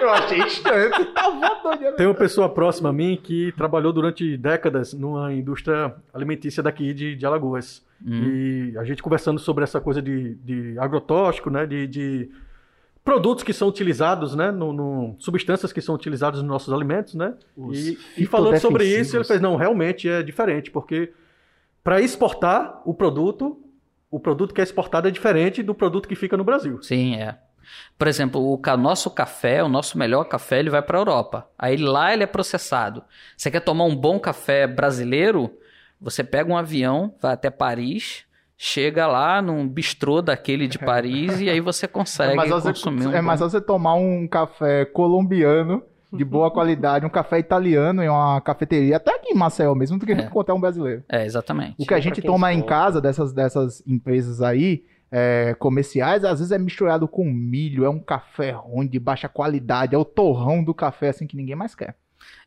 [0.00, 0.90] Eu achei estranho.
[1.96, 7.14] Tem uma pessoa próxima a mim que trabalhou durante décadas numa indústria alimentícia daqui de,
[7.14, 7.84] de Alagoas.
[8.04, 8.22] Hum.
[8.24, 11.66] E a gente conversando sobre essa coisa de, de agrotóxico, né?
[11.66, 12.30] De, de
[13.06, 17.34] produtos que são utilizados, né, no, no, substâncias que são utilizadas nos nossos alimentos, né?
[17.72, 21.12] E, e, falando sobre isso, ele fez não, realmente é diferente, porque
[21.84, 23.62] para exportar o produto,
[24.10, 26.82] o produto que é exportado é diferente do produto que fica no Brasil.
[26.82, 27.38] Sim, é.
[27.96, 31.48] Por exemplo, o nosso café, o nosso melhor café, ele vai para a Europa.
[31.56, 33.04] Aí lá ele é processado.
[33.36, 35.56] Você quer tomar um bom café brasileiro?
[36.00, 38.25] Você pega um avião, vai até Paris,
[38.56, 43.12] chega lá num bistrô daquele de Paris e aí você consegue é consumir você, um
[43.12, 45.82] É mais você tomar um café colombiano
[46.12, 50.06] de boa qualidade, um café italiano em uma cafeteria, até aqui em Maceió mesmo, do
[50.06, 50.22] que é.
[50.22, 51.02] encontrar um brasileiro.
[51.08, 51.74] É, exatamente.
[51.78, 56.52] O que a gente toma em casa dessas, dessas empresas aí, é, comerciais, às vezes
[56.52, 60.72] é misturado com milho, é um café ruim, de baixa qualidade, é o torrão do
[60.74, 61.96] café, assim, que ninguém mais quer.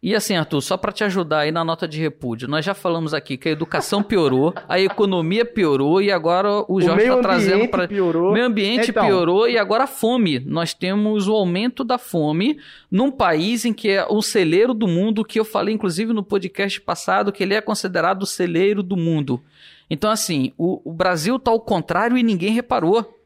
[0.01, 3.13] E assim, Arthur, só para te ajudar aí na nota de repúdio, nós já falamos
[3.13, 7.85] aqui que a educação piorou, a economia piorou e agora o Jorge está trazendo para
[7.85, 9.05] o meio ambiente então...
[9.05, 10.39] piorou e agora a fome.
[10.39, 12.57] Nós temos o aumento da fome
[12.89, 16.79] num país em que é o celeiro do mundo, que eu falei inclusive no podcast
[16.79, 19.41] passado que ele é considerado o celeiro do mundo.
[19.89, 23.18] Então assim, o, o Brasil está ao contrário e ninguém reparou.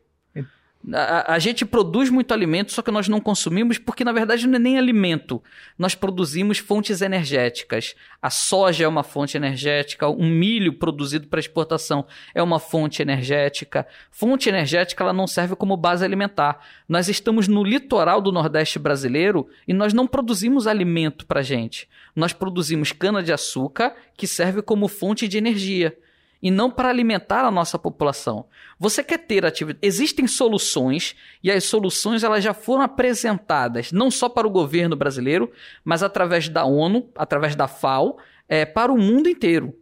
[0.92, 4.56] A, a, gente produz muito alimento, só que nós não consumimos porque, na verdade, não
[4.56, 5.42] é nem alimento.
[5.78, 7.96] Nós produzimos fontes energéticas.
[8.22, 12.06] A soja é uma fonte energética, o milho produzido para exportação
[12.36, 13.88] é uma fonte energética.
[14.12, 16.60] Fonte energética ela não serve como base alimentar.
[16.88, 21.88] Nós estamos no litoral do Nordeste brasileiro e nós não produzimos alimento para gente.
[22.14, 25.98] Nós produzimos cana-de-açúcar que serve como fonte de energia.
[26.44, 28.46] E não para alimentar a nossa população.
[28.78, 29.80] Você quer ter atividade.
[29.82, 35.50] Existem soluções e as soluções elas já foram apresentadas não só para o governo brasileiro,
[35.86, 38.18] mas através da ONU, através da FAO,
[38.50, 39.74] é, para o mundo inteiro.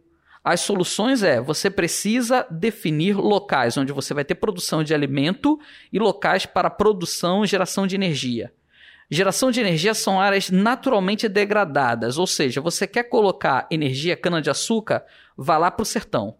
[0.44, 5.58] As soluções é você precisa definir locais onde você vai ter produção de alimento
[5.92, 8.52] e locais para produção e geração de energia.
[9.10, 15.04] Geração de energia são áreas naturalmente degradadas, ou seja, você quer colocar energia cana-de-açúcar,
[15.36, 16.36] vá lá para o sertão.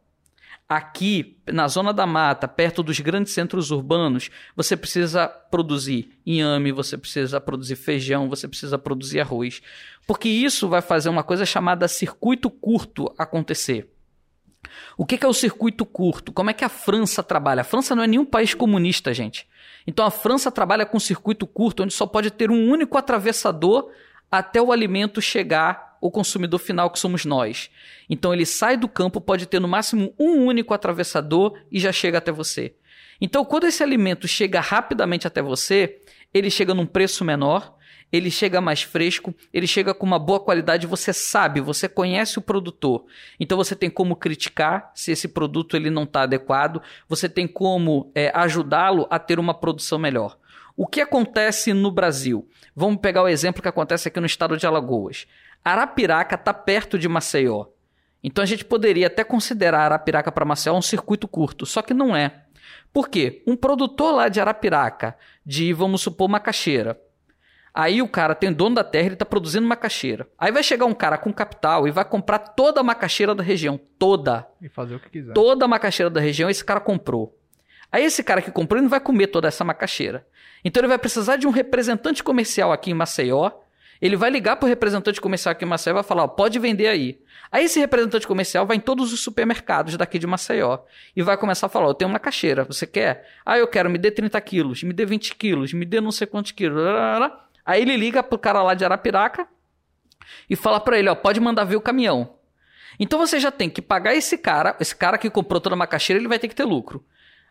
[0.75, 6.97] Aqui, na zona da mata, perto dos grandes centros urbanos, você precisa produzir inhame, você
[6.97, 9.61] precisa produzir feijão, você precisa produzir arroz.
[10.07, 13.87] Porque isso vai fazer uma coisa chamada circuito curto acontecer.
[14.97, 16.33] O que é o circuito curto?
[16.33, 17.61] Como é que a França trabalha?
[17.61, 19.47] A França não é nenhum país comunista, gente.
[19.87, 23.91] Então a França trabalha com circuito curto, onde só pode ter um único atravessador
[24.31, 27.70] até o alimento chegar ao consumidor final, que somos nós.
[28.11, 32.18] Então ele sai do campo, pode ter no máximo um único atravessador e já chega
[32.18, 32.74] até você.
[33.20, 36.00] Então, quando esse alimento chega rapidamente até você,
[36.34, 37.76] ele chega num preço menor,
[38.11, 42.42] ele chega mais fresco, ele chega com uma boa qualidade, você sabe, você conhece o
[42.42, 43.05] produtor.
[43.40, 48.11] Então você tem como criticar se esse produto ele não está adequado, você tem como
[48.14, 50.36] é, ajudá-lo a ter uma produção melhor.
[50.76, 52.48] O que acontece no Brasil?
[52.74, 55.26] Vamos pegar o exemplo que acontece aqui no estado de Alagoas.
[55.65, 57.67] Arapiraca está perto de Maceió.
[58.23, 62.15] Então a gente poderia até considerar Arapiraca para Maceió um circuito curto, só que não
[62.15, 62.45] é.
[62.93, 63.43] Por quê?
[63.47, 67.01] Um produtor lá de Arapiraca, de vamos supor macaxeira,
[67.75, 70.29] Aí o cara tem dono da terra, ele está produzindo macaxeira.
[70.39, 73.81] Aí vai chegar um cara com capital e vai comprar toda a macaxeira da região.
[73.99, 74.47] Toda.
[74.61, 75.33] E fazer o que quiser.
[75.33, 77.39] Toda a macaxeira da região, esse cara comprou.
[77.91, 80.27] Aí esse cara que comprou, ele não vai comer toda essa macaxeira.
[80.63, 83.51] Então ele vai precisar de um representante comercial aqui em Maceió.
[84.03, 86.59] Ele vai ligar para o representante comercial aqui em Maceió e vai falar: ó, pode
[86.59, 87.20] vender aí.
[87.53, 90.80] Aí esse representante comercial vai em todos os supermercados daqui de Maceió
[91.14, 93.24] e vai começar a falar: eu tenho uma macaxeira, você quer?
[93.46, 96.26] Ah, eu quero, me dê 30 quilos, me dê 20 quilos, me dê não sei
[96.26, 96.82] quantos quilos.
[97.64, 99.46] Aí ele liga pro cara lá de Arapiraca
[100.50, 102.34] e fala para ele, ó, pode mandar ver o caminhão.
[102.98, 106.20] Então você já tem que pagar esse cara, esse cara que comprou toda a macaxeira,
[106.20, 107.05] ele vai ter que ter lucro.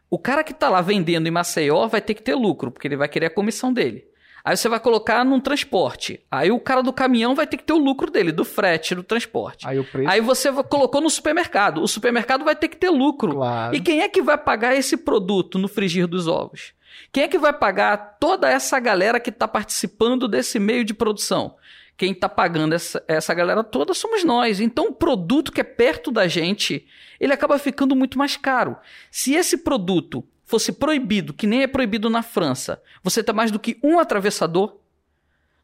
[0.10, 2.98] O cara que tá lá vendendo em Maceió vai ter que ter lucro, porque ele
[2.98, 4.11] vai querer a comissão dele.
[4.44, 6.20] Aí você vai colocar num transporte.
[6.30, 9.04] Aí o cara do caminhão vai ter que ter o lucro dele, do frete, do
[9.04, 9.68] transporte.
[9.68, 10.10] Aí, o preço...
[10.10, 11.82] Aí você colocou no supermercado.
[11.82, 13.36] O supermercado vai ter que ter lucro.
[13.36, 13.76] Claro.
[13.76, 16.74] E quem é que vai pagar esse produto no frigir dos ovos?
[17.12, 21.56] Quem é que vai pagar toda essa galera que está participando desse meio de produção?
[21.96, 24.60] Quem está pagando essa, essa galera toda somos nós.
[24.60, 26.86] Então, o produto que é perto da gente,
[27.20, 28.76] ele acaba ficando muito mais caro.
[29.12, 33.60] Se esse produto fosse proibido, que nem é proibido na França, você tem mais do
[33.60, 34.78] que um atravessador,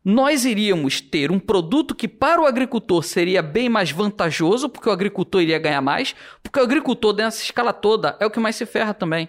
[0.04, 4.92] nós iríamos ter um produto que para o agricultor seria bem mais vantajoso, porque o
[4.92, 8.66] agricultor iria ganhar mais, porque o agricultor nessa escala toda é o que mais se
[8.66, 9.28] ferra também.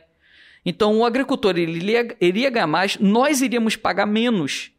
[0.64, 4.70] Então o agricultor ele iria, iria ganhar mais, nós iríamos pagar menos.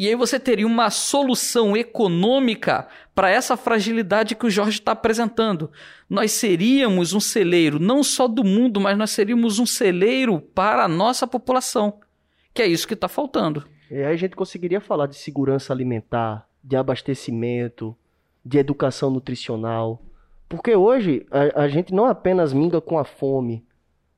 [0.00, 5.70] E aí você teria uma solução econômica para essa fragilidade que o Jorge está apresentando.
[6.08, 10.88] Nós seríamos um celeiro não só do mundo, mas nós seríamos um celeiro para a
[10.88, 12.00] nossa população.
[12.54, 13.68] Que é isso que está faltando.
[13.90, 17.94] E aí a gente conseguiria falar de segurança alimentar, de abastecimento,
[18.42, 20.00] de educação nutricional.
[20.48, 23.62] Porque hoje a, a gente não apenas minga com a fome,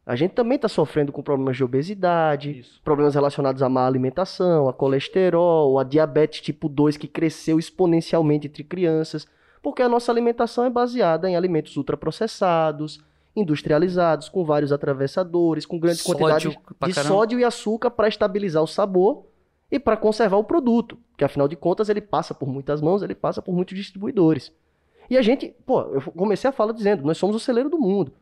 [0.04, 2.80] a gente também está sofrendo com problemas de obesidade, Isso.
[2.82, 8.64] problemas relacionados à má alimentação, a colesterol, a diabetes tipo 2 que cresceu exponencialmente entre
[8.64, 9.28] crianças,
[9.62, 13.00] porque a nossa alimentação é baseada em alimentos ultraprocessados,
[13.34, 17.14] industrializados, com vários atravessadores, com grandes sódio quantidades de caramba.
[17.14, 19.26] sódio e açúcar para estabilizar o sabor
[19.70, 23.14] e para conservar o produto, que afinal de contas ele passa por muitas mãos, ele
[23.14, 24.52] passa por muitos distribuidores.
[25.08, 28.12] E a gente, pô, eu comecei a fala dizendo, nós somos o celeiro do mundo.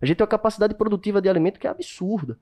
[0.00, 2.38] A gente tem uma capacidade produtiva de alimento que é absurda.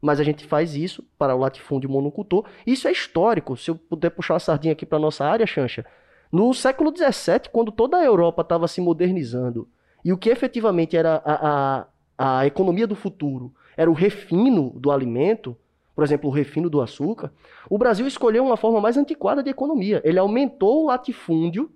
[0.00, 2.44] Mas a gente faz isso para o latifúndio monocultor.
[2.66, 3.56] Isso é histórico.
[3.56, 5.84] Se eu puder puxar uma sardinha aqui para nossa área, Chancha.
[6.30, 9.66] No século XVII, quando toda a Europa estava se modernizando,
[10.04, 11.86] e o que efetivamente era a,
[12.18, 15.56] a, a economia do futuro era o refino do alimento,
[15.94, 17.32] por exemplo, o refino do açúcar,
[17.68, 20.00] o Brasil escolheu uma forma mais antiquada de economia.
[20.04, 21.70] Ele aumentou o latifúndio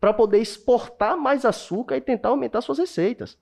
[0.00, 3.36] para poder exportar mais açúcar e tentar aumentar suas receitas.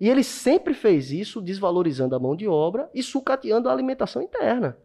[0.00, 4.76] E ele sempre fez isso desvalorizando a mão de obra e sucateando a alimentação interna.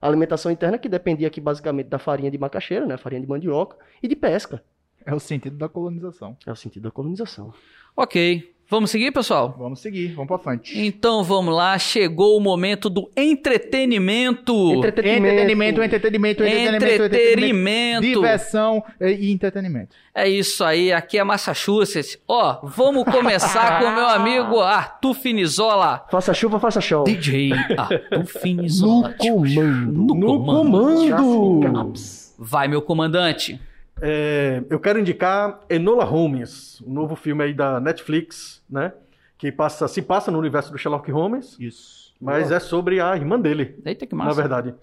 [0.00, 3.76] A alimentação interna que dependia aqui basicamente da farinha de macaxeira, né, farinha de mandioca,
[4.02, 4.62] e de pesca.
[5.04, 6.36] É o sentido da colonização.
[6.46, 7.52] É o sentido da colonização.
[7.96, 8.54] Ok.
[8.70, 9.56] Vamos seguir, pessoal?
[9.58, 10.78] Vamos seguir, vamos pra frente.
[10.78, 14.72] Então vamos lá, chegou o momento do entretenimento.
[14.74, 18.02] Entretenimento, entretenimento, entretenimento, Entretenimento.
[18.06, 19.96] Diversão e entretenimento.
[20.14, 22.16] É isso aí, aqui é Massachusetts.
[22.28, 26.06] Ó, vamos começar com o meu amigo Arthur Finizola.
[26.08, 27.02] Faça chuva, faça show.
[27.02, 29.14] DJ Arthur Finizola.
[29.18, 30.14] comando.
[30.14, 31.92] No comando!
[32.38, 33.60] Vai, meu comandante.
[34.00, 38.92] É, eu quero indicar Enola Holmes, um novo filme aí da Netflix, né?
[39.38, 42.14] Que passa, se passa no universo do Sherlock Holmes, Isso.
[42.20, 44.40] mas é sobre a irmã dele, Eita que na massa.
[44.40, 44.74] verdade.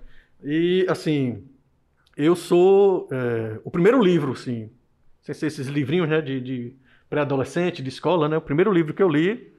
[0.43, 1.43] E, assim,
[2.15, 3.07] eu sou...
[3.11, 4.69] é, o primeiro livro, assim,
[5.21, 6.73] sem ser esses livrinhos, né, de, de
[7.09, 8.37] pré-adolescente, de escola, né?
[8.37, 9.51] O primeiro livro que eu li,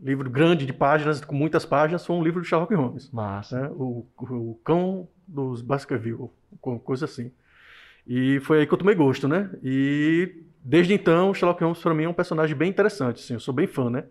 [0.00, 3.10] livro grande de páginas, com muitas páginas, foi um livro do Sherlock Holmes.
[3.10, 3.60] Massa.
[3.62, 3.68] né?
[3.74, 6.30] O, o cão dos Baskerville,
[6.60, 7.30] co- coisa assim.
[8.06, 9.50] E foi aí que eu tomei gosto, né?
[9.62, 10.32] E
[10.64, 13.66] desde então, Sherlock Holmes para mim é um personagem bem interessante, assim, eu sou bem
[13.66, 14.04] fã, né?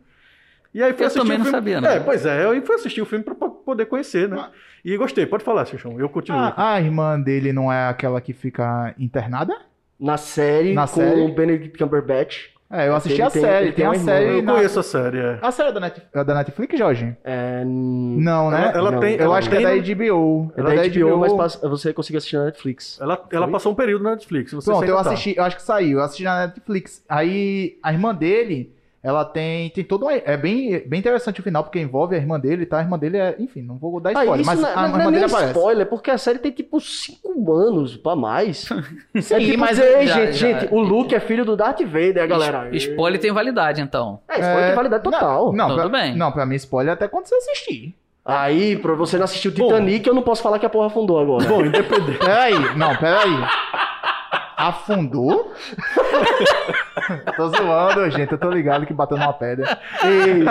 [0.74, 1.58] E aí fui Eu também o não filme...
[1.58, 1.96] sabia, né?
[1.96, 4.50] É, pois é, eu fui assistir o filme para poder conhecer, né?
[4.86, 6.40] E gostei, pode falar, Xuxão, eu continuo.
[6.40, 9.54] A, a irmã dele não é aquela que fica internada?
[10.00, 11.22] Na série, Na com série?
[11.22, 12.50] o Benedict Cumberbatch.
[12.72, 13.66] É, eu assisti Ele a tem- série.
[13.68, 14.06] Tem, tem a uma irmã.
[14.06, 14.26] série.
[14.38, 15.40] eu na- conheço a série, é.
[15.42, 16.02] A série é da, Net...
[16.14, 17.18] é da Netflix, Jorge?
[17.24, 18.62] É, Não, né?
[18.62, 19.00] Ela- ela Não.
[19.00, 20.52] tem- Eu ela acho que é tem da HBO.
[20.56, 23.00] é Ela da é HBO, mas passa- você conseguiu assistir na Netflix.
[23.02, 23.52] Ela, ela Foi?
[23.54, 24.54] passou um período na Netflix.
[24.54, 27.04] Não sei Pronto, eu assisti, eu acho que saiu, eu assisti na Netflix.
[27.10, 28.72] Aí a irmã dele,
[29.02, 32.40] ela tem, tem todo uma, é bem, bem interessante o final porque envolve a irmã
[32.40, 32.80] dele, tá?
[32.80, 34.84] A irmã dele é, enfim, não vou dar Ah, spoiler, isso mas não, a não,
[34.84, 35.52] irmã não é dele nem aparece.
[35.58, 38.68] spoiler, porque a série tem tipo 5 anos pra mais.
[39.22, 41.82] Sim, é tipo mas "Ei, já- gente, já- gente, o Luke é filho do Darth
[41.82, 42.70] Vader, galera.
[42.76, 44.20] Es- Spoiler tem validade, então.
[44.28, 45.54] É, spoiler tem validade total.
[45.54, 46.16] Não, Tudo pra, bem.
[46.18, 47.96] Não, pra mim spoiler é até quando você assistir.
[48.26, 51.20] Aí, pra você não assistir o Titanic, eu não posso falar que a porra afundou
[51.20, 51.46] agora.
[51.48, 52.20] Bom, independente.
[52.20, 53.32] Peraí, não, peraí.
[54.60, 55.54] Afundou?
[57.36, 58.32] tô zoando, gente.
[58.32, 59.80] Eu tô ligado que bateu numa pedra.
[60.04, 60.44] Ei.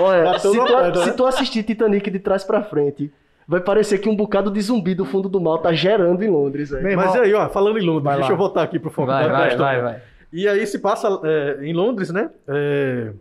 [0.00, 1.12] Olha, Bateu se tu, pedra, se né?
[1.12, 3.12] tu assistir Titanic de trás pra frente,
[3.46, 6.70] vai parecer que um bocado de zumbi do fundo do mal tá gerando em Londres.
[6.70, 8.34] Meu Mas aí, ó, falando em Londres, Vai deixa lá.
[8.34, 10.02] eu voltar aqui pro foco Vai, da- vai, vai, vai.
[10.32, 12.30] E aí se passa é, em Londres, né?
[12.46, 13.12] É,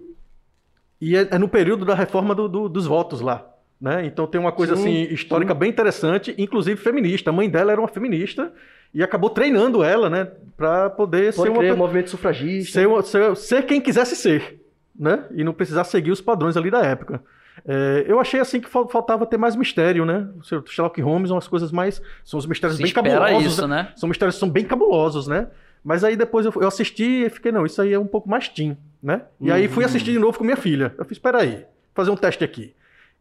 [1.02, 3.46] e é, é no período da reforma do- do- dos votos lá.
[3.80, 4.06] Né?
[4.08, 7.30] Então tem uma coisa Sim, assim histórica bem interessante, inclusive feminista.
[7.30, 8.52] A mãe dela era uma feminista
[8.94, 12.72] e acabou treinando ela, né, para poder Pode ser uma crer, movimento sufragista.
[12.80, 14.60] ser, uma- ser- ser quem quisesse ser,
[14.98, 15.26] né?
[15.32, 17.22] E não precisar seguir os padrões ali da época.
[17.68, 20.28] É, eu achei assim que fal- faltava ter mais mistério, né?
[20.38, 23.92] O Sherlock Holmes são as coisas mais são os mistérios Se bem cabulosos, isso, né?
[23.96, 25.48] são mistérios que são bem cabulosos, né?
[25.84, 28.48] Mas aí depois eu, eu assisti e fiquei, não, isso aí é um pouco mais
[28.48, 29.22] teen, né?
[29.42, 30.94] E aí fui assistir de novo com minha filha.
[30.98, 32.74] Eu fiz, espera aí, fazer um teste aqui.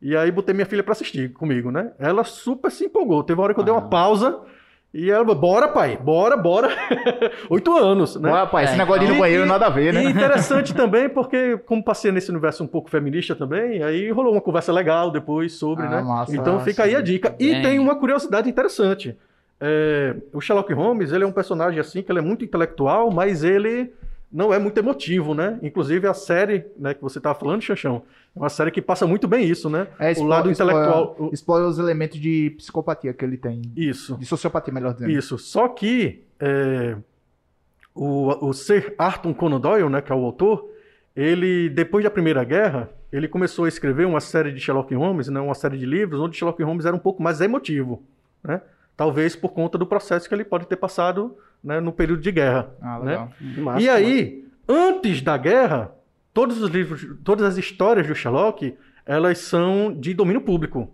[0.02, 1.92] E aí botei minha filha pra assistir comigo, né?
[1.98, 3.22] Ela super se empolgou.
[3.24, 4.38] Teve uma hora que eu dei uma pausa
[4.98, 6.68] e ela, bora pai, bora, bora.
[7.50, 8.30] Oito anos, né?
[8.32, 10.04] Ué, rapaz, esse É, negócio de ir no então- banheiro E- nada a ver, né?
[10.04, 14.40] E interessante também, porque como passei nesse universo um pouco feminista também, aí rolou uma
[14.40, 16.00] conversa legal depois sobre, Ah, né?
[16.02, 17.34] massa, então fica aí a dica.
[17.38, 17.62] E Bem.
[17.62, 19.16] tem uma curiosidade interessante.
[19.60, 23.42] É, o Sherlock Holmes, ele é um personagem assim, que ele é muito intelectual, mas
[23.44, 23.92] ele
[24.32, 25.58] não é muito emotivo, né?
[25.62, 28.02] Inclusive a série né, que você estava falando, Xanchão,
[28.34, 29.86] é uma série que passa muito bem isso, né?
[29.98, 31.02] É, o explora- lado intelectual.
[31.12, 33.62] Explora, o- explora os elementos de psicopatia que ele tem.
[33.76, 34.16] Isso.
[34.16, 35.10] De sociopatia, melhor dizendo.
[35.12, 35.38] Isso.
[35.38, 36.96] Só que é,
[37.94, 40.68] o, o Sir Arthur Conan Doyle, né, que é o autor,
[41.14, 45.40] ele, depois da Primeira Guerra, ele começou a escrever uma série de Sherlock Holmes, né,
[45.40, 48.02] uma série de livros, onde Sherlock Holmes era um pouco mais emotivo.
[48.44, 48.60] Né?
[48.96, 52.70] Talvez por conta do processo que ele pode ter passado né, no período de guerra.
[52.80, 53.10] Ah, né?
[53.10, 53.32] legal.
[53.58, 55.92] Massa, E aí, antes da guerra,
[56.32, 60.92] todos os livros, todas as histórias do Sherlock, elas são de domínio público.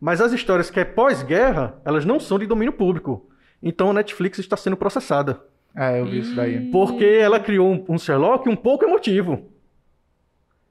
[0.00, 3.28] Mas as histórias que é pós-guerra, elas não são de domínio público.
[3.62, 5.40] Então a Netflix está sendo processada.
[5.74, 6.70] É, eu vi isso daí.
[6.70, 9.51] Porque ela criou um, um Sherlock um pouco emotivo.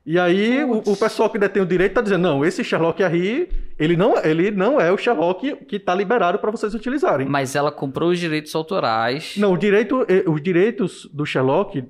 [0.06, 3.50] E aí o, o pessoal que detém o direito está dizendo, não, esse Sherlock aí,
[3.78, 7.28] ele não, ele não é o Sherlock que está liberado para vocês utilizarem.
[7.28, 9.36] Mas ela comprou os direitos autorais.
[9.38, 11.84] Não, o direito, eh, os direitos do Sherlock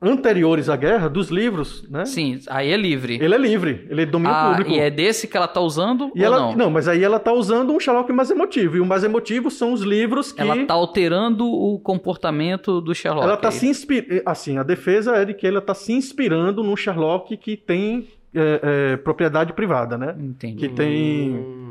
[0.00, 2.04] anteriores à guerra, dos livros, né?
[2.04, 3.18] Sim, aí é livre.
[3.20, 4.70] Ele é livre, ele é domínio ah, público.
[4.70, 6.56] e é desse que ela tá usando E ela, não?
[6.56, 6.70] não?
[6.70, 8.76] mas aí ela tá usando um Sherlock mais emotivo.
[8.76, 10.40] E o mais emotivo são os livros que.
[10.40, 13.26] Ela tá alterando o comportamento do Sherlock.
[13.26, 13.54] ela tá aí.
[13.54, 14.22] se inspirando.
[14.24, 18.92] Assim, a defesa é de que ela tá se inspirando num Sherlock que tem é,
[18.92, 20.16] é, propriedade privada, né?
[20.18, 20.56] Entendi.
[20.56, 21.61] Que tem.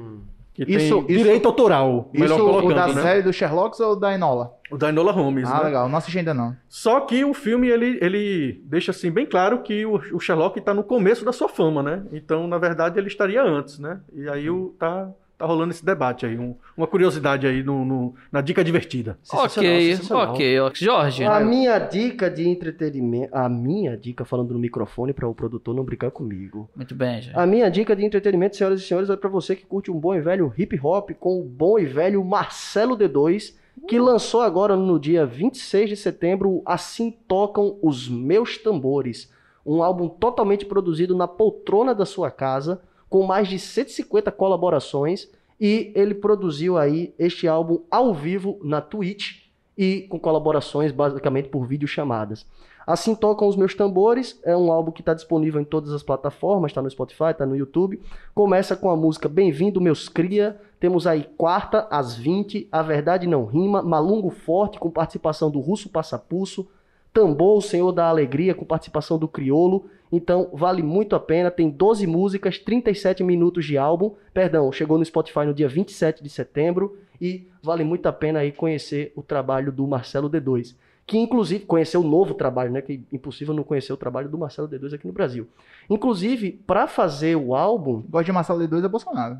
[0.68, 2.09] Isso- tem isso- direito autoral.
[2.14, 3.01] melhor Isso o colocando, da né?
[3.01, 4.53] série do Sherlock ou da Enola?
[4.72, 5.49] O da Enola Holmes.
[5.49, 5.64] Ah, né?
[5.66, 5.89] legal.
[5.89, 6.55] Não assisti ainda não.
[6.70, 10.74] Só que o filme ele, ele deixa assim bem claro que o, o Sherlock está
[10.74, 12.03] no começo da sua fama, né?
[12.12, 13.99] Então, na verdade, ele estaria antes, né?
[14.14, 15.09] E aí o, tá,
[15.41, 19.17] tá rolando esse debate aí, um- uma curiosidade aí no, no- na dica divertida.
[19.33, 20.33] Ok, sensacional.
[20.33, 20.59] ok.
[20.59, 20.71] ó.
[20.73, 23.35] Jorge, A minha dica de entretenimento.
[23.35, 26.69] A minha dica, falando no microfone para o produtor não brincar comigo.
[26.75, 27.31] muito bem, Jorge.
[27.39, 30.13] A minha dica de entretenimento, senhoras e senhores, é para você que curte um bom
[30.15, 33.55] e velho hip hop com o bom e velho Marcelo D2,
[33.87, 39.31] que lançou agora no dia 26 de setembro Assim Tocam os Meus Tambores,
[39.65, 42.81] um álbum totalmente produzido na poltrona da sua casa,
[43.12, 45.28] com mais de 150 colaborações,
[45.59, 49.41] e ele produziu aí este álbum ao vivo na Twitch
[49.78, 52.45] e com colaborações basicamente por videochamadas.
[52.88, 56.72] Assim Tocam os Meus Tambores é um álbum que está disponível em todas as plataformas,
[56.72, 58.01] está no Spotify, está no YouTube.
[58.34, 60.57] Começa com a música Bem-vindo, meus cria.
[60.80, 65.89] Temos aí quarta, às 20, A Verdade Não Rima, Malungo Forte, com participação do Russo
[65.89, 66.66] Passapulso,
[67.14, 69.86] Tambor, o Senhor da Alegria, com participação do Criolo.
[70.12, 71.49] Então, vale muito a pena.
[71.49, 74.16] Tem 12 músicas, 37 minutos de álbum.
[74.34, 76.97] Perdão, chegou no Spotify no dia 27 de setembro.
[77.20, 80.76] E vale muito a pena aí conhecer o trabalho do Marcelo D2
[81.12, 82.82] que inclusive conheceu o novo trabalho, né?
[82.82, 85.45] Que impossível não conhecer o trabalho do Marcelo D2 aqui no Brasil.
[85.89, 89.38] Inclusive, para fazer o álbum, Gosto de Marcelo D2 é Bolsonaro.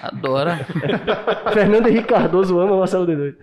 [0.00, 0.58] Adora.
[1.54, 3.34] Fernando Henrique Cardoso ama Marcelo D2.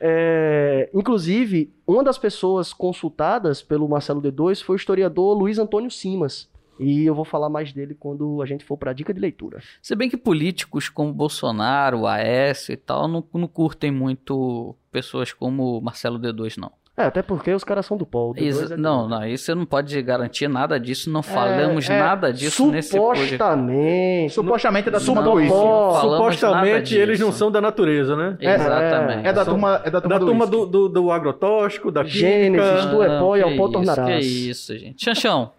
[0.00, 6.48] É, inclusive, uma das pessoas consultadas pelo Marcelo D2 foi o historiador Luiz Antônio Simas.
[6.78, 9.60] E eu vou falar mais dele quando a gente for para a dica de leitura.
[9.82, 15.80] Se bem que políticos como Bolsonaro, Aécio e tal, não, não curtem muito pessoas como
[15.80, 16.70] Marcelo D2, não.
[16.98, 18.34] É, até porque os caras são do polo.
[18.34, 21.88] D2 Isso- é do- não, não, isso você não pode garantir nada disso, não falamos
[21.88, 23.30] é, nada disso nesse podcast.
[23.36, 24.34] Supostamente.
[24.34, 28.36] Supostamente é da turma Não, do Supostamente eles não são da natureza, né?
[28.40, 29.26] Exatamente.
[29.28, 32.02] É da São- turma, é da turma, Da turma do, do, do, do agrotóxico, da
[32.02, 32.86] Gênesis, química.
[32.86, 34.26] do é pó e ao pó isso, tornarás.
[34.26, 35.04] Que isso, gente.
[35.04, 35.52] Chanchão.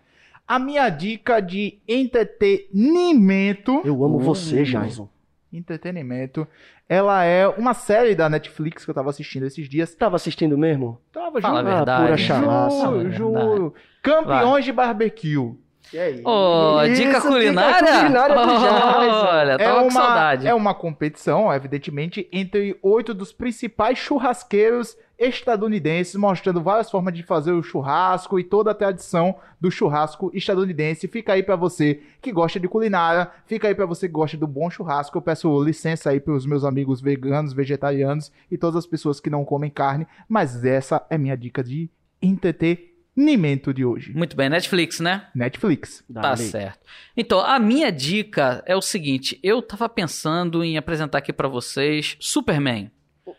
[0.48, 3.82] A minha dica de entretenimento.
[3.86, 4.20] Eu amo Uh.
[4.20, 5.08] você, Jason.
[5.52, 6.48] Entretenimento.
[6.90, 9.94] Ela é uma série da Netflix que eu tava assistindo esses dias.
[9.94, 11.00] Tava assistindo mesmo?
[11.14, 11.76] Tava Fala a juro.
[11.76, 12.04] verdade.
[12.04, 13.18] pura chalaça, Fala a Juro, verdade.
[13.18, 13.74] juro.
[14.02, 15.54] Campeões de barbecue.
[15.94, 16.22] E aí?
[16.26, 17.80] Ô, Isso, dica culinária?
[17.86, 19.28] Dica culinária do Jason.
[19.28, 20.48] Olha, É tava com uma, saudade.
[20.48, 27.52] é uma competição, evidentemente, entre oito dos principais churrasqueiros estadunidenses, mostrando várias formas de fazer
[27.52, 31.10] o churrasco e toda a tradição do churrasco estadunidense.
[31.10, 34.48] Fica aí pra você que gosta de culinária, fica aí pra você que gosta do
[34.48, 35.18] bom churrasco.
[35.18, 39.44] Eu peço licença aí pros meus amigos veganos, vegetarianos e todas as pessoas que não
[39.44, 41.90] comem carne, mas essa é minha dica de
[42.22, 44.14] entretenimento de hoje.
[44.14, 45.28] Muito bem, Netflix, né?
[45.36, 46.02] Netflix.
[46.14, 46.80] Tá certo.
[47.18, 52.16] Então, a minha dica é o seguinte: eu tava pensando em apresentar aqui pra vocês
[52.22, 52.90] Superman.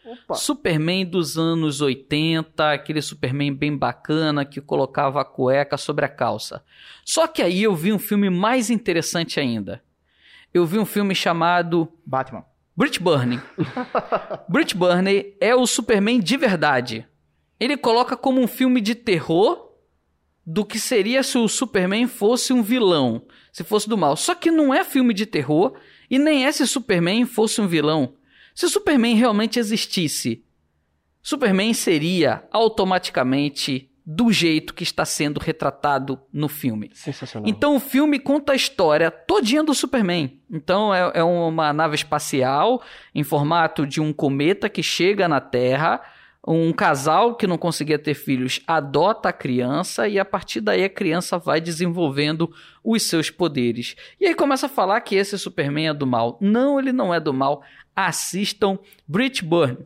[0.04, 0.34] Opa.
[0.34, 6.64] Superman dos anos 80, aquele Superman bem bacana que colocava a cueca sobre a calça.
[7.04, 9.82] Só que aí eu vi um filme mais interessante ainda.
[10.52, 12.44] Eu vi um filme chamado Batman.
[12.76, 13.40] Brit Burning.
[14.48, 17.06] Brit Burning é o Superman de verdade.
[17.58, 19.70] Ele coloca como um filme de terror
[20.46, 23.22] do que seria se o Superman fosse um vilão,
[23.52, 24.16] se fosse do mal.
[24.16, 25.74] Só que não é filme de terror
[26.10, 28.14] e nem é se Superman fosse um vilão.
[28.60, 30.44] Se Superman realmente existisse,
[31.22, 36.90] Superman seria automaticamente do jeito que está sendo retratado no filme.
[36.92, 37.48] Sensacional.
[37.48, 40.38] Então o filme conta a história todinha do Superman.
[40.50, 42.82] Então é, é uma nave espacial
[43.14, 45.98] em formato de um cometa que chega na Terra.
[46.46, 50.88] Um casal que não conseguia ter filhos adota a criança e a partir daí a
[50.88, 52.50] criança vai desenvolvendo
[52.82, 53.94] os seus poderes.
[54.18, 56.38] E aí começa a falar que esse Superman é do mal.
[56.40, 57.62] Não, ele não é do mal.
[57.94, 59.78] Assistam Brit Burn.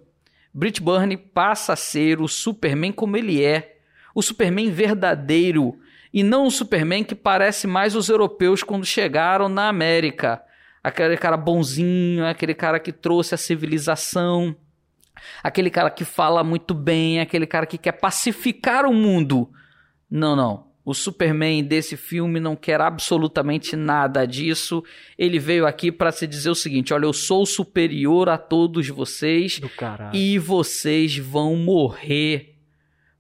[0.52, 3.78] Brit Burn passa a ser o Superman como ele é.
[4.14, 5.76] O Superman verdadeiro.
[6.12, 10.40] E não o Superman que parece mais os europeus quando chegaram na América.
[10.84, 14.54] Aquele cara bonzinho, aquele cara que trouxe a civilização.
[15.42, 19.50] Aquele cara que fala muito bem, aquele cara que quer pacificar o mundo.
[20.10, 20.74] Não, não.
[20.84, 24.84] O Superman desse filme não quer absolutamente nada disso.
[25.16, 29.60] Ele veio aqui para se dizer o seguinte: olha, eu sou superior a todos vocês
[30.12, 32.56] e vocês vão morrer.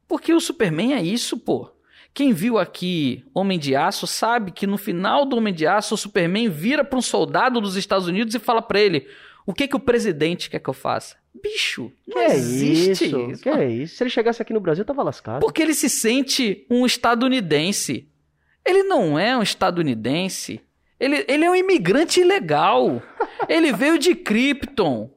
[0.06, 1.70] Porque o Superman é isso, pô.
[2.12, 5.98] Quem viu aqui Homem de Aço sabe que no final do Homem de Aço o
[5.98, 9.08] Superman vira para um soldado dos Estados Unidos e fala para ele:
[9.46, 13.30] "O que que o presidente quer que eu faça?" Bicho, Que não é existe isso?
[13.30, 13.42] isso.
[13.42, 13.96] Que é isso?
[13.96, 15.40] Se ele chegasse aqui no Brasil, eu tava lascado.
[15.40, 18.08] Porque ele se sente um estadunidense.
[18.64, 20.60] Ele não é um estadunidense.
[20.98, 23.02] Ele, ele é um imigrante ilegal.
[23.48, 25.10] ele veio de Krypton.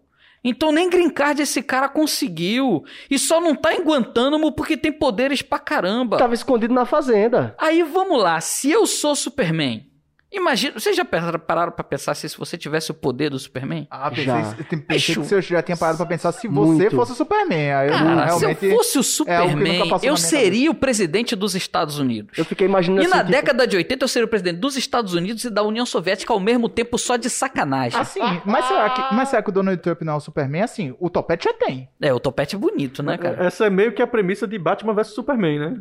[0.43, 2.83] Então nem green card esse cara conseguiu.
[3.09, 6.17] E só não tá em Guantánamo porque tem poderes pra caramba.
[6.17, 7.55] Tava escondido na fazenda.
[7.57, 9.86] Aí vamos lá, se eu sou Superman
[10.31, 13.87] Imagina, vocês já pararam pra pensar se se você tivesse o poder do Superman?
[13.89, 14.43] Ah, pensei, Já.
[14.43, 15.21] pensei Bicho.
[15.21, 16.95] que você já tinha parado pra pensar se você Muito.
[16.95, 17.73] fosse o Superman.
[17.73, 18.59] Aí eu Cara, realmente...
[18.59, 22.37] se eu fosse o é Superman, passou eu seria o presidente dos Estados Unidos.
[22.37, 24.75] Eu fiquei imaginando E assim, na tipo, década de 80 eu seria o presidente dos
[24.75, 27.99] Estados Unidos e da União Soviética ao mesmo tempo só de sacanagem.
[27.99, 30.61] Assim, mas será, que, mas será que o Donald Trump não é o Superman?
[30.63, 31.89] Assim, o Topete já tem.
[32.01, 33.45] É, o topete é bonito, né, cara?
[33.45, 35.77] Essa é meio que a premissa de Batman vs Superman, né?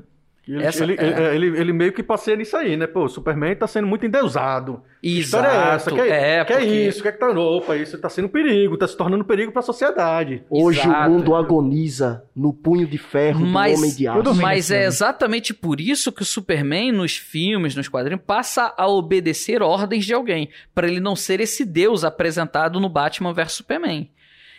[0.47, 1.35] Que Ele, Essa- ele, é.
[1.35, 2.87] ele, ele- ele meio que passeia nisso aí, né?
[2.87, 4.81] Pô, o Superman tá sendo muito endeusado.
[5.03, 5.45] Que Exato.
[5.45, 5.91] história é essa?
[5.91, 7.03] Que é, que é porque- isso?
[7.03, 7.29] Que é que tá...
[7.31, 10.45] Opa, isso tá sendo um perigo, tá se tornando um perigo pra sociedade.
[10.49, 11.11] hoje Exato.
[11.11, 14.35] o mundo agoniza no punho de ferro Mas, do homem de aço.
[14.41, 19.63] mas é exatamente por isso que o Superman, nos filmes, nos quadrinhos, passa a obedecer
[19.63, 24.09] ordens de alguém, Pra ele não ser esse deus apresentado no Batman vs Superman.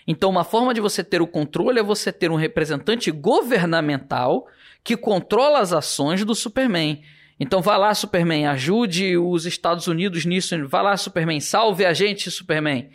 [0.08, 4.47] Então, uma forma de você ter o controle é você ter um representante governamental
[4.82, 7.03] que controla as ações do Superman.
[7.38, 10.55] Então, vai lá, Superman, ajude os Estados Unidos nisso.
[10.68, 12.89] Vai lá, Superman, salve a gente, Superman.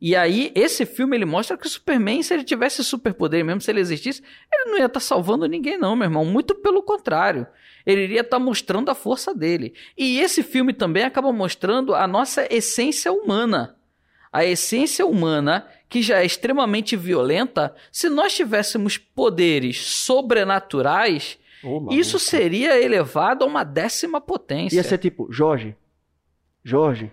[0.00, 3.70] E aí, esse filme ele mostra que o Superman, se ele tivesse superpoder, mesmo se
[3.70, 6.24] ele existisse, ele não ia estar salvando ninguém, não, meu irmão.
[6.24, 7.46] Muito pelo contrário.
[7.86, 9.74] Ele iria estar mostrando a força dele.
[9.96, 13.76] E esse filme também acaba mostrando a nossa essência humana.
[14.32, 21.92] A essência humana, que já é extremamente violenta, se nós tivéssemos poderes sobrenaturais, maluco.
[21.92, 24.76] isso seria elevado a uma décima potência.
[24.76, 25.74] Ia ser tipo, Jorge,
[26.62, 27.10] Jorge,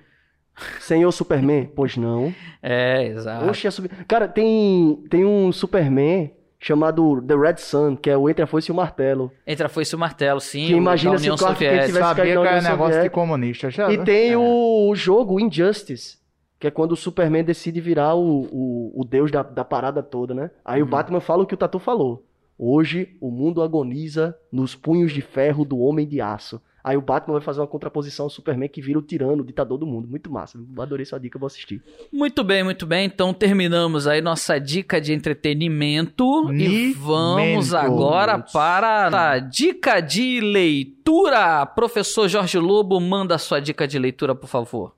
[0.79, 2.33] senhor Superman, pois não.
[2.61, 3.45] É, exato.
[3.49, 3.89] Oxe, é super...
[4.07, 8.69] Cara, tem, tem um Superman chamado The Red Sun, que é o Entre a Foice
[8.69, 9.31] e o Martelo.
[9.45, 10.65] Entre a foice e o martelo, sim.
[10.67, 11.85] Que imagina se o Clark Kent Soviética.
[11.87, 13.69] tivesse Sabia que caído na era União negócio de comunista.
[13.69, 16.17] Já, E tem o jogo Injustice,
[16.59, 20.33] que é quando o Superman decide virar o, o, o deus da, da parada toda,
[20.33, 20.51] né?
[20.65, 22.23] Aí o Batman fala o que o Tatu falou.
[22.57, 26.59] Hoje o mundo agoniza nos punhos de ferro do Homem de Aço.
[26.83, 29.77] Aí o Batman vai fazer uma contraposição ao Superman que vira o tirano, o ditador
[29.77, 30.07] do mundo.
[30.07, 30.57] Muito massa.
[30.79, 31.83] Adorei sua dica, vou assistir.
[32.11, 33.05] Muito bem, muito bem.
[33.05, 36.99] Então terminamos aí nossa dica de entretenimento e Nimento.
[36.99, 41.65] vamos agora para a dica de leitura.
[41.65, 44.96] Professor Jorge Lobo, manda a sua dica de leitura, por favor.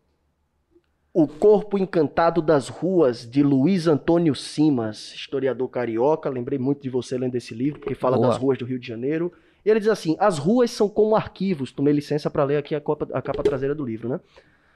[1.12, 6.30] O Corpo Encantado das Ruas, de Luiz Antônio Simas, historiador carioca.
[6.30, 8.28] Lembrei muito de você lendo esse livro, porque fala Boa.
[8.28, 9.34] das ruas do Rio de Janeiro.
[9.66, 11.72] E ele diz assim: as ruas são como arquivos.
[11.72, 14.20] Tomei licença para ler aqui a capa, a capa traseira do livro, né?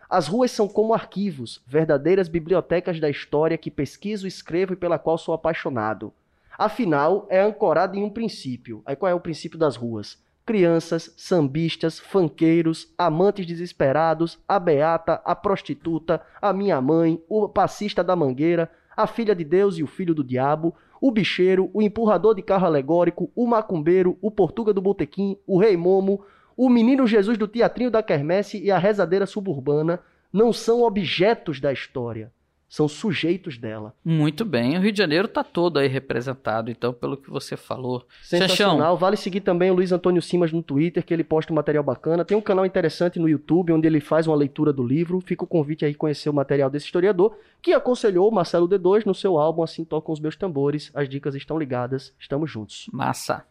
[0.09, 5.19] As ruas são como arquivos, verdadeiras bibliotecas da história que pesquiso, escrevo e pela qual
[5.19, 6.11] sou apaixonado.
[6.57, 8.81] Afinal, é ancorado em um princípio.
[8.87, 10.17] Aí qual é o princípio das ruas?
[10.45, 18.15] Crianças, sambistas, fanqueiros, amantes desesperados, a beata, a prostituta, a minha mãe, o passista da
[18.15, 22.41] mangueira, a filha de Deus e o filho do diabo, o bicheiro, o empurrador de
[22.41, 26.23] carro alegórico, o macumbeiro, o portuga do botequim, o rei momo,
[26.55, 29.99] o menino Jesus do teatrinho da quermesse e a rezadeira suburbana
[30.31, 32.31] não são objetos da história,
[32.73, 33.93] são sujeitos dela.
[34.03, 38.03] Muito bem, o Rio de Janeiro tá todo aí representado, então, pelo que você falou.
[38.23, 38.97] Sensacional.
[38.97, 42.25] Vale seguir também o Luiz Antônio Simas no Twitter, que ele posta um material bacana.
[42.25, 45.21] Tem um canal interessante no YouTube, onde ele faz uma leitura do livro.
[45.21, 49.13] Fica o convite aí conhecer o material desse historiador, que aconselhou o Marcelo D2 no
[49.13, 50.89] seu álbum Assim Tocam os Meus Tambores.
[50.95, 52.11] As dicas estão ligadas.
[52.19, 52.89] Estamos juntos.
[52.91, 53.45] Massa.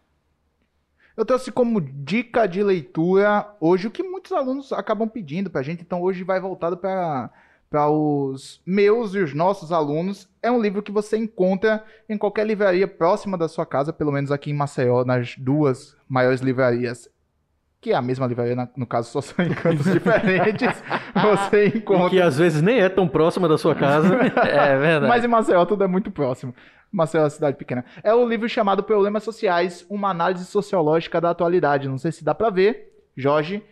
[1.16, 5.83] Eu trouxe como dica de leitura hoje o que muitos alunos acabam pedindo pra gente,
[5.83, 7.31] então hoje vai voltado para
[7.73, 10.29] para os meus e os nossos alunos.
[10.43, 14.31] É um livro que você encontra em qualquer livraria próxima da sua casa, pelo menos
[14.31, 17.09] aqui em Maceió, nas duas maiores livrarias,
[17.81, 20.68] que é a mesma livraria, na- no caso, só são em cantos diferentes.
[21.23, 22.11] Você E encontra.
[22.11, 24.14] que às vezes nem é tão próxima da sua casa.
[24.45, 25.09] É verdade.
[25.09, 26.55] Mas em Maceió tudo é muito próximo.
[26.93, 27.85] Maceió é uma cidade pequena.
[28.05, 31.89] É o livro chamado Problemas Sociais, uma análise sociológica da atualidade.
[31.89, 33.62] Não sei se dá pra ver, Jorge.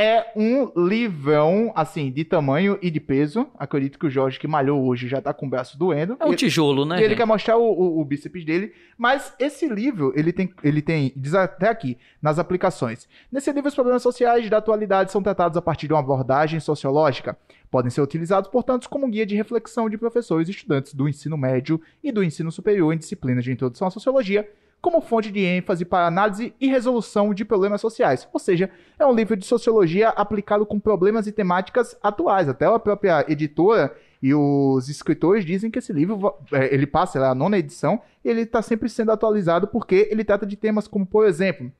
[0.00, 3.48] É um livrão, assim, de tamanho e de peso.
[3.58, 6.16] Acredito que o Jorge, que malhou hoje, já tá com o braço doendo.
[6.20, 6.94] É um Ele- tijolo, né?
[6.94, 7.16] e ele gente?
[7.18, 8.72] quer mostrar o, o, o bíceps dele.
[8.96, 13.08] Mas esse livro, ele tem, ele tem, diz até aqui, nas aplicações.
[13.32, 17.36] Nesse livro, os problemas sociais da atualidade são tratados a partir de uma abordagem sociológica.
[17.68, 21.80] Podem ser utilizados, portanto, como guia de reflexão de professores e estudantes do ensino médio
[22.04, 24.48] e do ensino superior em disciplinas de introdução à sociologia,
[24.80, 28.28] como fonte de ênfase para análise e resolução de problemas sociais.
[28.32, 32.48] Ou seja, é um livro de sociologia aplicado com problemas e temáticas atuais.
[32.48, 37.24] Até a própria editora e os escritores dizem que esse livro é, ele passa, é
[37.24, 41.06] a nona edição, e ele está sempre sendo atualizado porque ele trata de temas como,
[41.06, 41.70] por exemplo,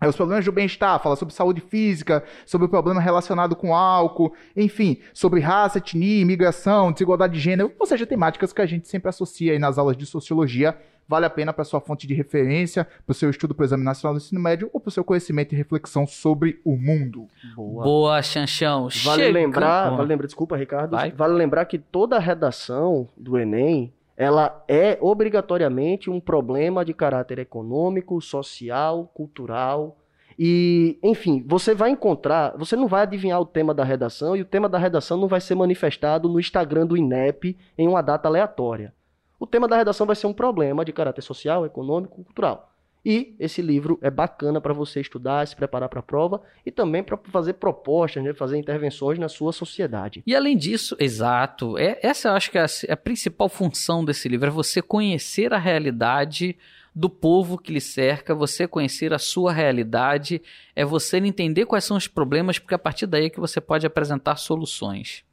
[0.00, 4.32] é, os problemas do bem-estar, fala sobre saúde física, sobre o problema relacionado com álcool,
[4.56, 9.08] enfim, sobre raça, etnia, imigração, desigualdade de gênero, ou seja, temáticas que a gente sempre
[9.08, 10.76] associa aí nas aulas de sociologia
[11.08, 13.82] vale a pena para sua fonte de referência, para o seu estudo para o Exame
[13.82, 17.26] Nacional do Ensino Médio ou para o seu conhecimento e reflexão sobre o mundo.
[17.56, 17.82] Boa.
[17.82, 18.88] Boa, Xanchão.
[19.04, 20.90] Vale Chega- lembrar, vale lembrar, desculpa, Ricardo.
[20.90, 21.10] Vai.
[21.10, 27.38] Vale lembrar que toda a redação do Enem, ela é obrigatoriamente um problema de caráter
[27.38, 29.96] econômico, social, cultural.
[30.38, 34.44] E, enfim, você vai encontrar, você não vai adivinhar o tema da redação e o
[34.44, 38.92] tema da redação não vai ser manifestado no Instagram do INEP em uma data aleatória.
[39.38, 42.72] O tema da redação vai ser um problema de caráter social, econômico, cultural.
[43.04, 47.02] E esse livro é bacana para você estudar, se preparar para a prova e também
[47.02, 50.22] para fazer propostas, né, fazer intervenções na sua sociedade.
[50.26, 54.28] E além disso, exato, é, essa eu acho que é a, a principal função desse
[54.28, 56.56] livro, é você conhecer a realidade
[56.94, 60.42] do povo que lhe cerca, você conhecer a sua realidade,
[60.74, 63.86] é você entender quais são os problemas, porque a partir daí é que você pode
[63.86, 65.24] apresentar soluções.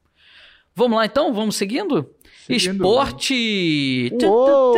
[0.76, 1.34] Vamos lá então?
[1.34, 2.15] Vamos seguindo?
[2.50, 4.12] Esporte!
[4.24, 4.76] Uou!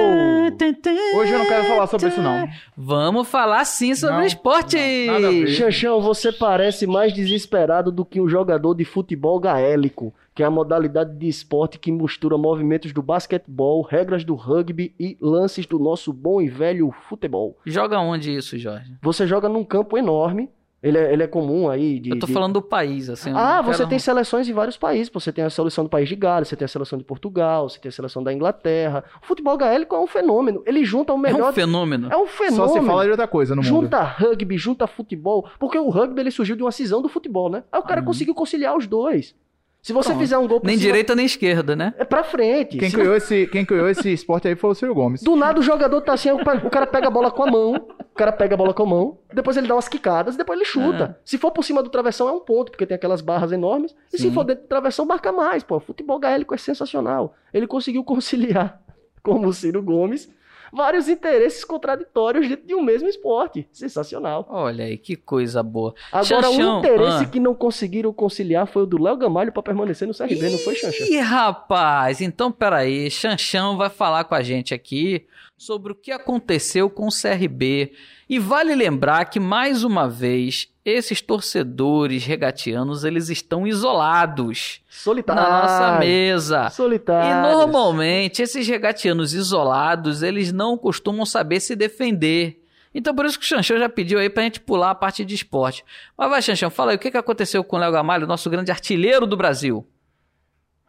[1.17, 2.47] Hoje eu não quero falar sobre isso, não.
[2.75, 4.77] Vamos falar sim sobre Não, esporte!
[5.19, 5.47] não.
[5.47, 10.51] Xanxão, você parece mais desesperado do que um jogador de futebol gaélico, que é a
[10.51, 16.13] modalidade de esporte que mistura movimentos do basquetebol, regras do rugby e lances do nosso
[16.13, 17.57] bom e velho futebol.
[17.65, 18.93] Joga onde isso, Jorge?
[19.01, 20.49] Você joga num campo enorme,
[20.87, 22.09] ele é, ele é comum aí de...
[22.11, 23.31] Eu tô de- falando do país, assim.
[23.35, 25.09] Ah, você quero- tem seleções em vários países.
[25.13, 27.79] Você tem a seleção do país de Gales, você tem a seleção de Portugal, você
[27.79, 29.03] tem a seleção da Inglaterra.
[29.21, 30.63] O futebol gaélico é um fenômeno.
[30.65, 31.49] Ele junta o É melhor.
[31.49, 32.07] um fenômeno.
[32.11, 32.67] É um fenômeno.
[32.67, 33.67] Só se fala de outra coisa no mundo.
[33.83, 35.47] Junta rugby, junta futebol.
[35.59, 37.63] Porque o rugby ele surgiu de uma cisão do futebol, né?
[37.71, 39.35] Aí o cara conseguiu conciliar os dois.
[39.79, 40.19] Se você Pronto.
[40.21, 41.93] fizer um gol por Nem cima, direita nem esquerda, né?
[41.97, 42.77] é pra frente.
[42.77, 45.21] Quem Se criou, esse, quem criou esse esporte aí foi o Ciro Gomes.
[45.23, 47.87] Do nada o jogador tá assim, o cara pega a bola com a mão,
[48.17, 51.17] cara pega a bola com a mão, depois ele dá umas quicadas, depois ele chuta.
[51.23, 53.95] Se for por cima do travessão é um ponto, porque tem aquelas barras enormes.
[54.11, 54.33] E se Sim.
[54.33, 55.79] for dentro do travessão, marca mais, pô.
[55.79, 57.35] Futebol gaélico é sensacional.
[57.53, 58.81] Ele conseguiu conciliar,
[59.23, 60.29] como o Ciro Gomes,
[60.73, 63.67] vários interesses contraditórios dentro de um mesmo esporte.
[63.71, 64.45] Sensacional.
[64.49, 65.93] Olha aí, que coisa boa.
[66.11, 67.27] Agora, o interesse ah.
[67.27, 70.75] que não conseguiram conciliar foi o do Léo Gamalho pra permanecer no CRB, não foi,
[70.75, 71.05] Xanxa?
[71.05, 75.25] Ih, rapaz, então peraí, Xanchão vai falar com a gente aqui
[75.57, 77.91] sobre o que aconteceu com o CRB.
[78.29, 85.41] E vale lembrar que, mais uma vez, esses torcedores regatianos, eles estão isolados Solitário.
[85.41, 86.67] na nossa mesa.
[86.67, 87.57] E Solitário.
[87.57, 92.63] normalmente, esses regatianos isolados, eles não costumam saber se defender.
[92.93, 95.35] Então, por isso que o Xanchão já pediu aí pra gente pular a parte de
[95.35, 95.83] esporte.
[96.17, 98.71] Mas vai, Xanchão, fala aí, o que que aconteceu com o Léo Gamalho, nosso grande
[98.71, 99.85] artilheiro do Brasil?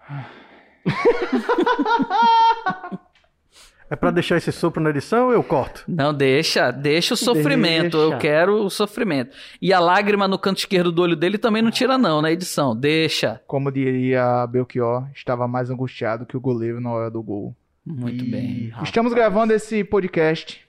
[3.90, 5.84] É pra deixar esse sopro na edição ou eu corto?
[5.88, 7.96] Não, deixa, deixa o sofrimento.
[7.96, 8.14] Deixa.
[8.14, 9.34] Eu quero o sofrimento.
[9.62, 12.76] E a lágrima no canto esquerdo do olho dele também não tira, não, na edição.
[12.76, 13.40] Deixa.
[13.46, 17.56] Como diria Belchior, estava mais angustiado que o goleiro na hora do gol.
[17.84, 18.72] Muito E bem.
[18.82, 20.68] Estamos gravando esse podcast.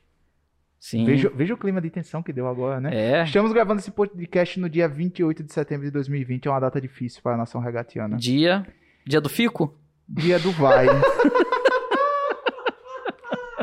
[0.80, 1.04] Sim.
[1.04, 3.20] Veja, veja o clima de tensão que deu agora, né?
[3.20, 3.24] É.
[3.26, 6.48] Estamos gravando esse podcast no dia 28 de setembro de 2020.
[6.48, 8.16] É uma data difícil para a nação regatiana.
[8.16, 8.66] Dia.
[9.06, 9.78] Dia do Fico?
[10.08, 10.88] Dia do vai.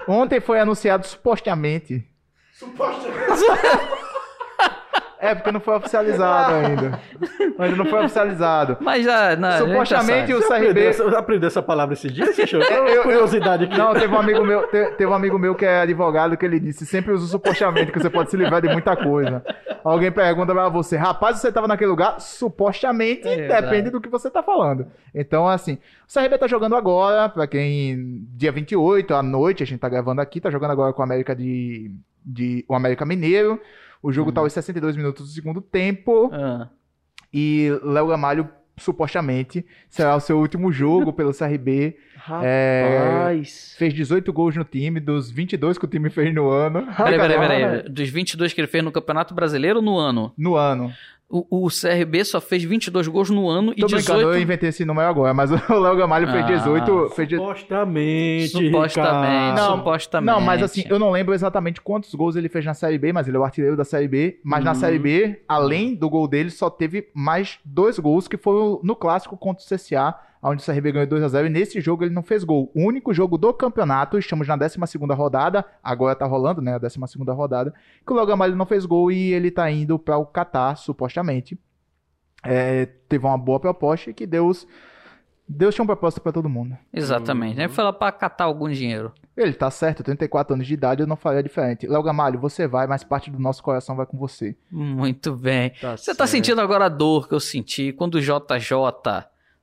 [0.08, 2.06] Ontem foi anunciado supostamente.
[5.18, 7.00] É, porque não foi oficializado ainda.
[7.58, 8.76] Ainda não foi oficializado.
[8.80, 9.34] Mas já.
[9.36, 10.34] Não, já Supostamente sabe.
[10.34, 10.86] o Você aprendeu, CRB.
[10.86, 12.58] essa- aprendeu essa palavra esse dia, Xixô?
[12.62, 13.78] eu- eu- curiosidade aqui.
[13.78, 16.60] Não, teve um amigo meu, te- teve um amigo meu que é advogado que ele
[16.60, 19.42] disse: sempre usa o supostamente, que você pode se livrar de muita coisa.
[19.82, 22.20] Alguém pergunta pra você, rapaz, você tava naquele lugar?
[22.20, 24.86] Supostamente, É depende do que você tá falando.
[25.14, 25.78] Então, assim,
[26.08, 28.22] o CRB tá jogando agora, pra quem.
[28.36, 31.34] Dia 28, à noite, a gente tá gravando aqui, tá jogando agora com o América
[31.34, 31.90] de.
[32.24, 33.58] de o América Mineiro.
[34.02, 36.30] O jogo tá aos 62 minutos do segundo tempo.
[36.32, 36.68] Ah,
[37.32, 38.48] E Léo Gamalho,
[38.78, 41.96] supostamente, será o seu último jogo pelo CRB.
[42.16, 43.74] Rapaz.
[43.78, 46.86] Fez 18 gols no time, dos 22 que o time fez no ano.
[46.96, 47.82] Peraí, peraí, peraí.
[47.90, 50.32] Dos 22 que ele fez no Campeonato Brasileiro no ano.
[50.36, 50.92] No ano.
[51.28, 54.34] O, o CRB só fez 22 gols no ano e Tô brincando, 18.
[54.36, 56.46] eu inventei esse número agora, mas o Léo Gamalho fez Ah.
[56.46, 57.08] 18.
[57.16, 59.56] Fez de- Supostamente, Supostamente.
[59.60, 60.26] Não, supostamente.
[60.34, 63.26] Não, mas assim, eu não lembro exatamente quantos gols ele fez na Série B, mas
[63.26, 64.38] ele é o artilheiro da Série B.
[64.44, 64.76] Mas na Uhum.
[64.76, 69.36] Série B, além do gol dele, só teve mais dois gols, que foram no clássico
[69.36, 70.14] contra o CSA,
[70.50, 71.46] onde o CRB ganhou 2x0.
[71.46, 72.70] E nesse jogo ele não fez gol.
[72.74, 74.78] O único jogo do campeonato, estamos na 12
[75.14, 76.74] rodada, agora tá rolando, né?
[76.74, 76.98] A 12
[77.28, 77.74] rodada,
[78.06, 81.58] que o Léo Gamalho não fez gol e ele tá indo para o Catar, supostamente.
[82.42, 84.66] É, teve uma boa proposta e que Deus.
[85.48, 86.76] Deus tinha uma proposta para todo mundo.
[86.92, 87.56] Exatamente.
[87.56, 87.68] Né?
[87.68, 89.12] Foi lá pra catar algum dinheiro.
[89.36, 91.86] Ele tá certo, 34 anos de idade, eu não faria diferente.
[91.86, 94.56] Léo Gamalho, você vai, mas parte do nosso coração vai com você.
[94.70, 95.70] Muito bem.
[95.80, 96.30] Tá Você tá certo.
[96.30, 98.72] sentindo agora a dor que eu senti quando o JJ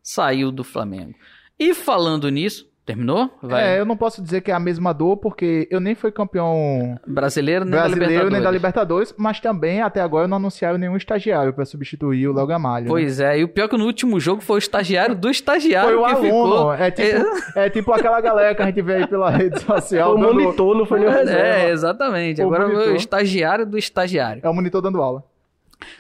[0.03, 1.13] saiu do Flamengo.
[1.59, 3.30] E falando nisso, Terminou?
[3.41, 3.77] Vai.
[3.77, 6.99] É, eu não posso dizer que é a mesma dor, porque eu nem fui campeão
[7.07, 9.15] Brasileiro nem da brasileiro nem da Libertadores.
[9.17, 12.84] Mas também até agora não anunciaram nenhum estagiário pra substituir o Léo Gamalho.
[12.84, 12.89] né?
[12.89, 15.91] Pois é, e o pior é que no último jogo foi o estagiário do estagiário
[15.91, 16.45] Foi o que aluno.
[16.57, 16.73] ficou.
[16.73, 17.25] É tipo,
[17.55, 20.11] é tipo aquela galera que a gente vê aí pela rede social.
[20.11, 22.41] O dando- monitor não foi nem o É, exatamente.
[22.41, 22.89] O Agora monitor.
[22.91, 24.41] o estagiário do estagiário.
[24.43, 25.23] É o monitor dando aula.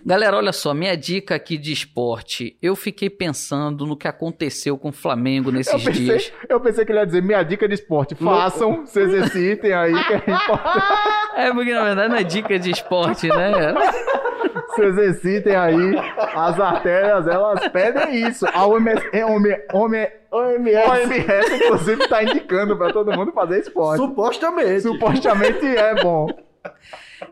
[0.05, 2.57] Galera, olha só, minha dica aqui de esporte.
[2.61, 6.33] Eu fiquei pensando no que aconteceu com o Flamengo Eu nesses pensei, dias.
[6.49, 8.15] eu pensei que ele ia dizer minha dica de esporte.
[8.15, 10.85] Façam, se exercitem aí, que é importante.
[11.35, 13.51] É, porque na verdade não é dica de esporte, né?
[14.75, 15.95] Se exercitem aí.
[16.35, 18.45] As artérias, elas pedem isso.
[18.53, 23.97] A OMS, é, OMS, OMS, OMS inclusive, tá indicando pra todo mundo fazer esporte.
[24.01, 24.81] Supostamente.
[24.81, 26.27] Supostamente é bom.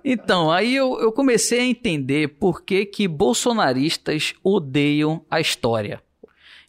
[0.03, 6.01] Então, aí eu, eu comecei a entender por que, que bolsonaristas odeiam a história.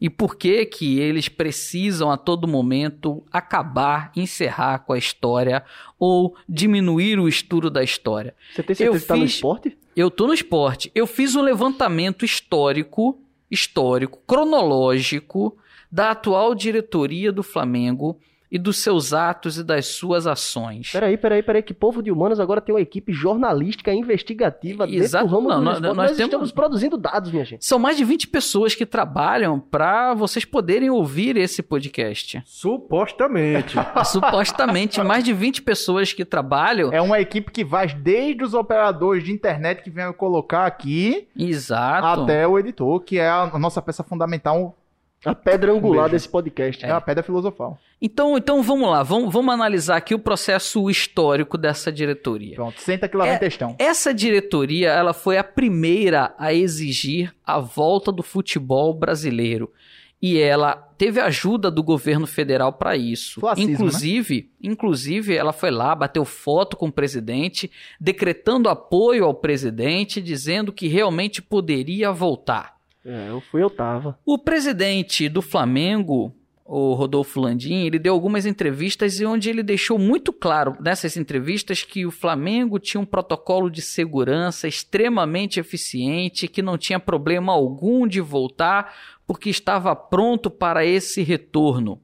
[0.00, 5.64] E por que, que eles precisam a todo momento acabar, encerrar com a história
[5.96, 8.34] ou diminuir o estudo da história.
[8.52, 9.78] Você tem certeza Eu que tá no esporte?
[9.94, 10.90] Eu tô no esporte.
[10.92, 15.56] Eu fiz um levantamento histórico, histórico, cronológico
[15.90, 18.18] da atual diretoria do Flamengo
[18.52, 20.92] e dos seus atos e das suas ações.
[20.92, 25.26] Peraí, peraí, peraí, que povo de humanas agora tem uma equipe jornalística investigativa dentro Exato,
[25.26, 27.64] do ramo não, do nós- nós Nós, temos- estamos produzindo dados, minha gente.
[27.64, 32.42] São mais de 20 pessoas que trabalham para vocês poderem ouvir esse podcast.
[32.44, 33.74] Supostamente.
[34.04, 36.92] Supostamente, mais de 20 pessoas que trabalham.
[36.92, 42.22] É uma equipe que vai desde os operadores de internet que vieram colocar aqui Exato.
[42.22, 44.76] até o editor, que é a nossa peça fundamental,
[45.24, 46.12] A pedra angular beijo.
[46.12, 46.84] desse podcast.
[46.84, 47.78] é, a pedra filosofal.
[48.00, 52.56] Então, então vamos lá, vamos, vamos analisar aqui o processo histórico dessa diretoria.
[52.56, 53.76] Pronto, senta que lá vem textão.
[53.78, 59.72] Essa diretoria, ela foi a primeira a exigir a volta do futebol brasileiro.
[60.20, 63.40] E ela teve ajuda do governo federal para isso.
[63.40, 63.74] Flacismo, né?
[63.74, 67.68] inclusive, inclusive, ela foi lá, bateu foto com o presidente,
[68.00, 72.81] decretando apoio ao presidente, dizendo que realmente poderia voltar.
[73.04, 74.18] É, eu fui, eu tava.
[74.24, 76.34] O presidente do Flamengo,
[76.64, 81.82] o Rodolfo Landim, ele deu algumas entrevistas e onde ele deixou muito claro nessas entrevistas
[81.82, 88.06] que o Flamengo tinha um protocolo de segurança extremamente eficiente, que não tinha problema algum
[88.06, 88.94] de voltar,
[89.26, 92.00] porque estava pronto para esse retorno.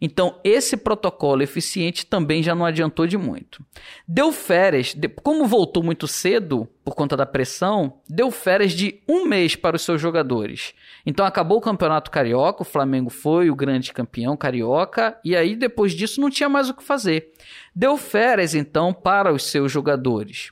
[0.00, 3.64] Então, esse protocolo eficiente também já não adiantou de muito.
[4.08, 9.54] Deu férias, como voltou muito cedo, por conta da pressão, deu férias de um mês
[9.54, 10.72] para os seus jogadores.
[11.04, 15.92] Então, acabou o Campeonato Carioca, o Flamengo foi o grande campeão carioca, e aí depois
[15.92, 17.32] disso não tinha mais o que fazer.
[17.74, 20.50] Deu férias, então, para os seus jogadores.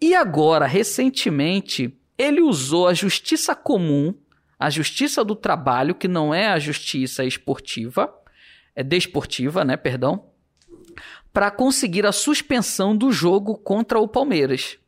[0.00, 4.14] E agora, recentemente, ele usou a justiça comum,
[4.58, 8.12] a justiça do trabalho, que não é a justiça esportiva,
[8.74, 10.24] é desportiva, né, perdão,
[11.32, 14.78] para conseguir a suspensão do jogo contra o Palmeiras.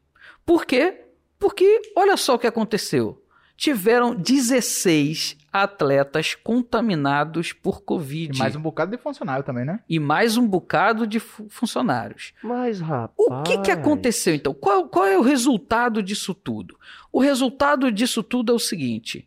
[0.44, 1.02] Por quê?
[1.38, 3.22] Porque olha só o que aconteceu.
[3.56, 8.36] Tiveram 16 atletas contaminados por Covid.
[8.36, 9.80] E mais um bocado de funcionário também, né?
[9.88, 12.34] E mais um bocado de fu- funcionários.
[12.42, 13.12] Mas, rapaz...
[13.18, 14.52] O que, que aconteceu então?
[14.52, 16.78] Qual, qual é o resultado disso tudo?
[17.10, 19.26] O resultado disso tudo é o seguinte: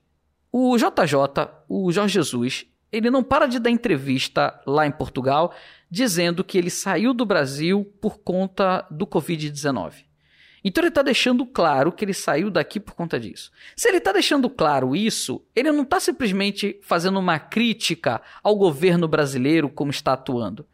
[0.51, 5.53] o JJ, o Jorge Jesus, ele não para de dar entrevista lá em Portugal
[5.89, 10.05] dizendo que ele saiu do Brasil por conta do Covid-19.
[10.63, 13.51] Então ele está deixando claro que ele saiu daqui por conta disso.
[13.75, 19.07] Se ele está deixando claro isso, ele não está simplesmente fazendo uma crítica ao governo
[19.07, 20.67] brasileiro como está atuando.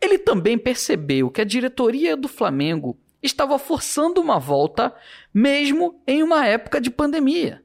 [0.00, 4.94] Ele também percebeu que a diretoria do Flamengo estava forçando uma volta,
[5.32, 7.62] mesmo em uma época de pandemia.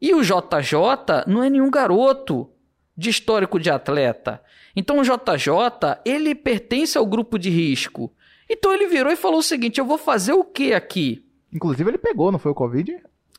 [0.00, 2.50] E o JJ não é nenhum garoto
[2.96, 4.40] de histórico de atleta.
[4.76, 8.12] Então o JJ, ele pertence ao grupo de risco.
[8.48, 11.24] Então ele virou e falou o seguinte: eu vou fazer o que aqui?
[11.52, 12.96] Inclusive ele pegou, não foi o Covid?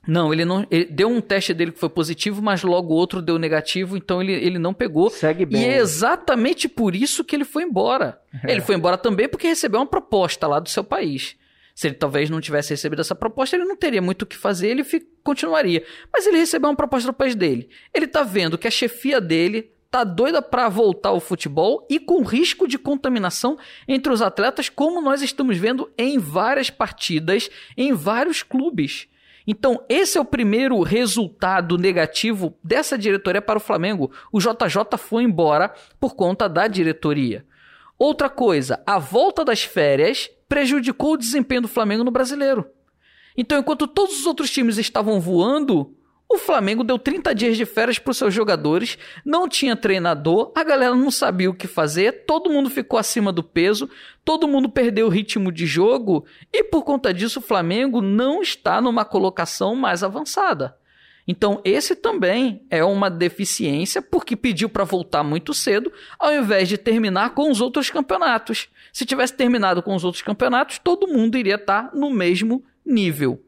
[0.08, 0.66] Não, ele não.
[0.70, 4.34] Ele deu um teste dele que foi positivo, mas logo outro deu negativo, então ele,
[4.34, 5.10] ele não pegou.
[5.10, 5.62] Segue bem.
[5.62, 8.20] E é exatamente por isso que ele foi embora.
[8.44, 11.36] Ele foi embora também porque recebeu uma proposta lá do seu país.
[11.76, 14.70] Se ele talvez não tivesse recebido essa proposta, ele não teria muito o que fazer,
[14.70, 14.86] ele
[15.22, 15.86] continuaria.
[16.12, 17.70] Mas ele recebeu uma proposta do país dele.
[17.94, 22.24] Ele tá vendo que a chefia dele tá doida para voltar ao futebol e com
[22.24, 23.58] risco de contaminação
[23.88, 29.10] entre os atletas, como nós estamos vendo em várias partidas, em vários clubes.
[29.46, 34.12] Então, esse é o primeiro resultado negativo dessa diretoria para o Flamengo.
[34.32, 37.46] O JJ foi embora por conta da diretoria.
[37.98, 42.70] Outra coisa, a volta das férias prejudicou o desempenho do Flamengo no brasileiro.
[43.38, 45.96] Então, enquanto todos os outros times estavam voando,
[46.28, 50.64] O Flamengo deu 30 dias de férias para os seus jogadores, não tinha treinador, a
[50.64, 53.90] galera não sabia o que fazer, todo mundo ficou acima do peso,
[54.24, 58.82] todo mundo perdeu o ritmo de jogo e por conta disso o Flamengo não está
[58.82, 60.76] numa colocação mais avançada.
[61.28, 66.78] Então, esse também é uma deficiência porque pediu para voltar muito cedo, ao invés de
[66.78, 68.70] terminar com os outros campeonatos.
[68.94, 73.42] Se tivesse terminado com os outros campeonatos, todo mundo iria estar no mesmo nível.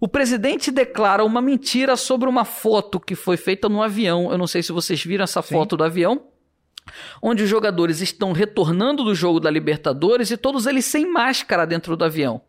[0.00, 4.30] O presidente declara uma mentira sobre uma foto que foi feita no avião.
[4.30, 5.54] Eu não sei se vocês viram essa Sim.
[5.54, 6.22] foto do avião.
[7.20, 11.96] Onde os jogadores estão retornando do jogo da Libertadores e todos eles sem máscara dentro
[11.96, 12.42] do avião.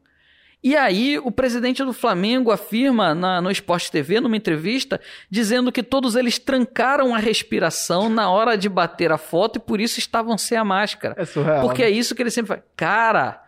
[0.64, 5.84] E aí, o presidente do Flamengo afirma na, no Esporte TV, numa entrevista, dizendo que
[5.84, 10.38] todos eles trancaram a respiração na hora de bater a foto e por isso estavam
[10.38, 11.16] sem a máscara.
[11.18, 11.62] É surreal.
[11.62, 11.90] Porque né?
[11.90, 12.64] é isso que ele sempre fala.
[12.76, 13.44] Cara,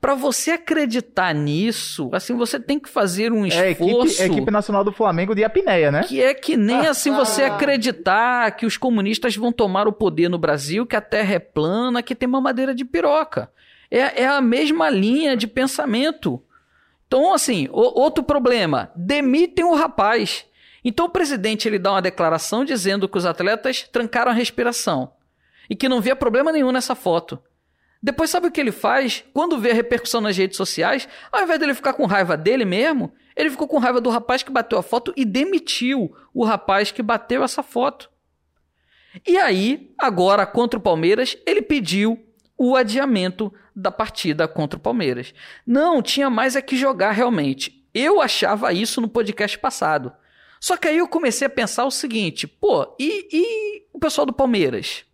[0.00, 4.06] pra você acreditar nisso, assim, você tem que fazer um É a esforço.
[4.06, 6.02] equipe, a equipe nacional do Flamengo de apneia, né?
[6.02, 10.38] Que é que nem assim você acreditar que os comunistas vão tomar o poder no
[10.38, 13.50] Brasil, que a terra é plana, que tem mamadeira de piroca.
[13.90, 16.42] É, é a mesma linha de pensamento.
[17.16, 20.44] Então, assim, o- outro problema: demitem o rapaz.
[20.84, 25.12] Então, o presidente ele dá uma declaração dizendo que os atletas trancaram a respiração
[25.70, 27.38] e que não via problema nenhum nessa foto.
[28.02, 29.22] Depois, sabe o que ele faz?
[29.32, 33.12] Quando vê a repercussão nas redes sociais, ao invés dele ficar com raiva dele mesmo,
[33.36, 37.00] ele ficou com raiva do rapaz que bateu a foto e demitiu o rapaz que
[37.00, 38.10] bateu essa foto.
[39.24, 42.23] E aí, agora contra o Palmeiras, ele pediu
[42.56, 45.34] o adiamento da partida contra o Palmeiras.
[45.66, 47.84] Não, tinha mais é que jogar realmente.
[47.92, 50.12] Eu achava isso no podcast passado.
[50.60, 54.32] Só que aí eu comecei a pensar o seguinte: pô, e, e o pessoal do
[54.32, 55.04] Palmeiras?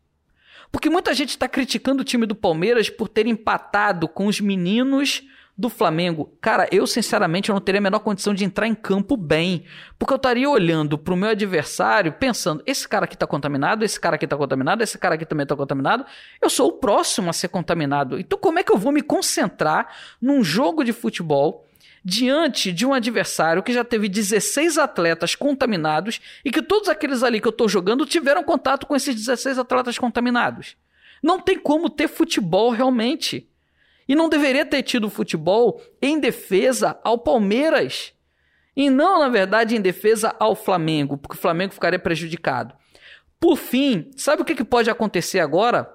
[0.70, 5.22] Porque muita gente está criticando o time do Palmeiras por ter empatado com os meninos
[5.56, 6.32] do Flamengo.
[6.40, 9.64] Cara, eu sinceramente eu não teria a menor condição de entrar em campo bem.
[9.98, 14.16] Porque eu estaria olhando pro meu adversário pensando: esse cara aqui tá contaminado, esse cara
[14.16, 16.06] aqui tá contaminado, esse cara aqui também tá contaminado.
[16.40, 18.18] Eu sou o próximo a ser contaminado.
[18.18, 21.66] Então, como é que eu vou me concentrar num jogo de futebol?
[22.02, 27.42] Diante de um adversário que já teve 16 atletas contaminados e que todos aqueles ali
[27.42, 30.76] que eu tô jogando tiveram contato com esses 16 atletas contaminados.
[31.22, 33.49] Não tem como ter futebol realmente.
[34.10, 38.12] E não deveria ter tido futebol em defesa ao Palmeiras.
[38.74, 42.74] E não, na verdade, em defesa ao Flamengo, porque o Flamengo ficaria prejudicado.
[43.38, 45.88] Por fim, sabe o que, pode acontecer agora?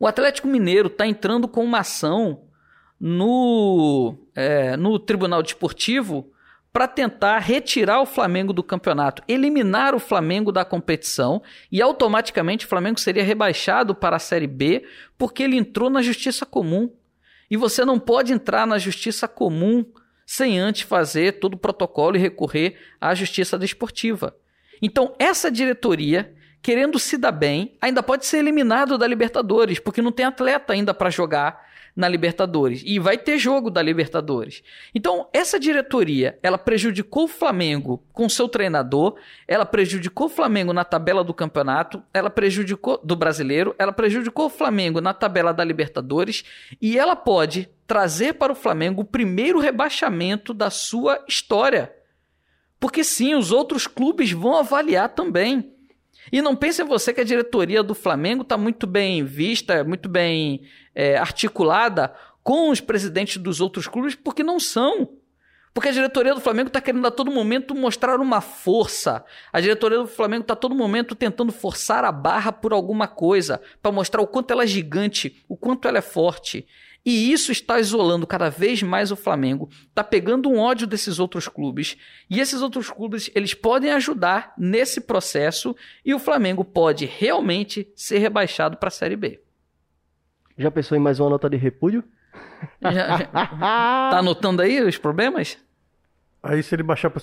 [0.00, 2.44] O Atlético Mineiro está entrando com uma ação
[2.98, 6.32] no, é, no Tribunal Desportivo
[6.72, 12.68] para tentar retirar o Flamengo do campeonato, eliminar o Flamengo da competição e automaticamente o
[12.70, 14.86] Flamengo seria rebaixado para a Série B
[15.18, 16.90] porque ele entrou na Justiça Comum.
[17.50, 19.84] E você não pode entrar na Justiça Comum
[20.26, 24.36] sem antes fazer todo o protocolo e recorrer à Justiça Desportiva.
[24.82, 30.12] Então, essa diretoria, querendo se dar bem, ainda pode ser eliminado da Libertadores, porque não
[30.12, 31.67] tem atleta ainda para jogar
[31.98, 32.80] na Libertadores.
[32.86, 34.62] E vai ter jogo da Libertadores.
[34.94, 39.16] Então, essa diretoria, ela prejudicou o Flamengo com seu treinador,
[39.48, 44.50] ela prejudicou o Flamengo na tabela do campeonato, ela prejudicou do brasileiro, ela prejudicou o
[44.50, 46.44] Flamengo na tabela da Libertadores
[46.80, 51.92] e ela pode trazer para o Flamengo o primeiro rebaixamento da sua história.
[52.78, 55.74] Porque sim, os outros clubes vão avaliar também.
[56.32, 60.62] E não pense você que a diretoria do Flamengo está muito bem vista, muito bem
[60.94, 65.10] é, articulada com os presidentes dos outros clubes, porque não são.
[65.74, 69.24] Porque a diretoria do Flamengo está querendo a todo momento mostrar uma força.
[69.52, 73.60] A diretoria do Flamengo está a todo momento tentando forçar a barra por alguma coisa,
[73.80, 76.66] para mostrar o quanto ela é gigante, o quanto ela é forte.
[77.08, 81.48] E isso está isolando cada vez mais o Flamengo, está pegando um ódio desses outros
[81.48, 81.96] clubes.
[82.28, 85.74] E esses outros clubes, eles podem ajudar nesse processo
[86.04, 89.40] e o Flamengo pode realmente ser rebaixado para a Série B.
[90.58, 92.04] Já pensou em mais uma nota de repúdio?
[92.82, 95.56] Já, já, tá anotando aí os problemas?
[96.42, 97.20] Aí se ele baixar pra,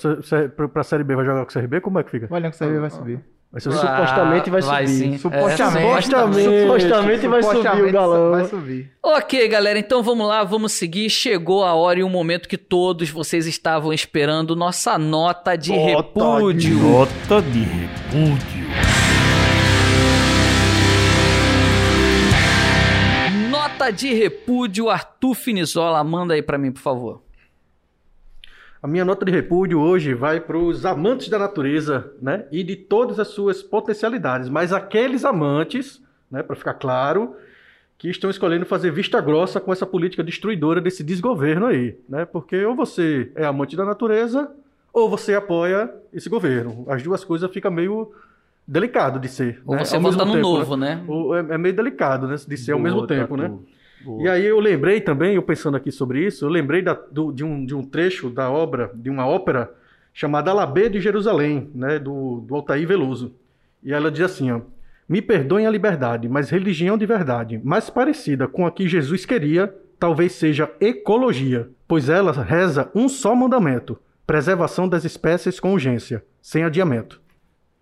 [0.55, 2.27] pra, pra Série B, vai jogar com o CRB, como é que fica?
[2.29, 3.19] O elenco CRB vai subir.
[3.51, 4.99] Vai ser Supostamente vai vai subir.
[4.99, 5.17] sim.
[5.17, 5.77] Supostamente.
[5.85, 6.61] É, Supostamente.
[6.61, 8.31] Supostamente vai subir o Supostamente galão.
[8.31, 8.91] Vai subir.
[9.01, 11.09] Ok, galera, então vamos lá, vamos seguir.
[11.09, 16.77] Chegou a hora e o momento que todos vocês estavam esperando, nossa nota de repúdio.
[16.79, 18.65] Nota de repúdio.
[23.49, 27.24] Nota de repúdio, Arthur Finizola, manda aí pra mim, por favor.
[28.86, 32.45] A minha nota de repúdio hoje vai para os amantes da natureza, né?
[32.52, 34.48] E de todas as suas potencialidades.
[34.48, 35.99] Mas aqueles amantes,
[36.30, 36.44] né?
[36.44, 37.36] Para ficar claro,
[37.98, 42.26] que estão escolhendo fazer vista grossa com essa política destruidora desse desgoverno aí, né?
[42.26, 44.52] Porque ou você é amante da natureza
[44.94, 46.86] ou você apoia esse governo.
[46.88, 48.12] As duas coisas ficam meio
[48.68, 49.64] delicado de ser.
[49.66, 49.84] Ou né?
[49.84, 51.03] você Ao vota no tempo, novo, né?
[51.07, 52.36] O- É, é meio delicado, né?
[52.48, 53.52] De ser ao mesmo tempo, né?
[54.06, 54.22] Boa.
[54.23, 57.44] E aí eu lembrei também, eu pensando aqui sobre isso, eu lembrei da- do- de,
[57.44, 59.72] um, de um trecho da obra, de uma ópera
[60.14, 63.34] chamada Alabê de Jerusalém, né, do, do Altair Veloso.
[63.84, 64.61] E ela diz assim, ó,
[65.10, 69.76] me perdoem a liberdade, mas religião de verdade, mais parecida com a que Jesus queria,
[69.99, 76.64] talvez seja ecologia, pois ela reza um só mandamento, preservação das espécies com urgência, sem
[76.64, 77.22] adiamento.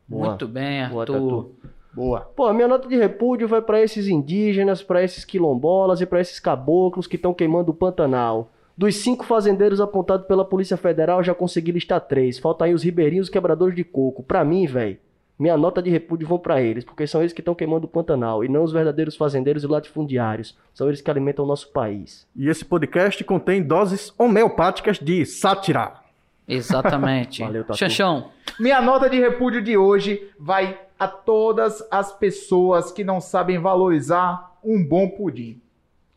[0.07, 0.29] Boa.
[0.29, 1.13] Muito bem, Boa, Arthur.
[1.13, 1.55] Tatu.
[1.93, 2.21] Boa.
[2.21, 6.19] Pô, a minha nota de repúdio vai pra esses indígenas, pra esses quilombolas e pra
[6.19, 8.49] esses caboclos que estão queimando o Pantanal.
[8.75, 12.39] Dos cinco fazendeiros apontados pela Polícia Federal, já consegui listar três.
[12.39, 14.23] Faltam aí os ribeirinhos e os quebradores de coco.
[14.23, 14.97] Pra mim, velho,
[15.37, 18.43] minha nota de repúdio vão pra eles, porque são eles que estão queimando o Pantanal
[18.43, 20.57] e não os verdadeiros fazendeiros e latifundiários.
[20.73, 22.27] São eles que alimentam o nosso país.
[22.35, 26.02] E esse podcast contém doses homeopáticas de sátira.
[26.47, 27.41] Exatamente.
[27.43, 27.77] Valeu, Tatu.
[27.79, 28.29] Xanxão.
[28.59, 34.51] Minha nota de repúdio de hoje vai a todas as pessoas que não sabem valorizar
[34.63, 35.59] um bom pudim.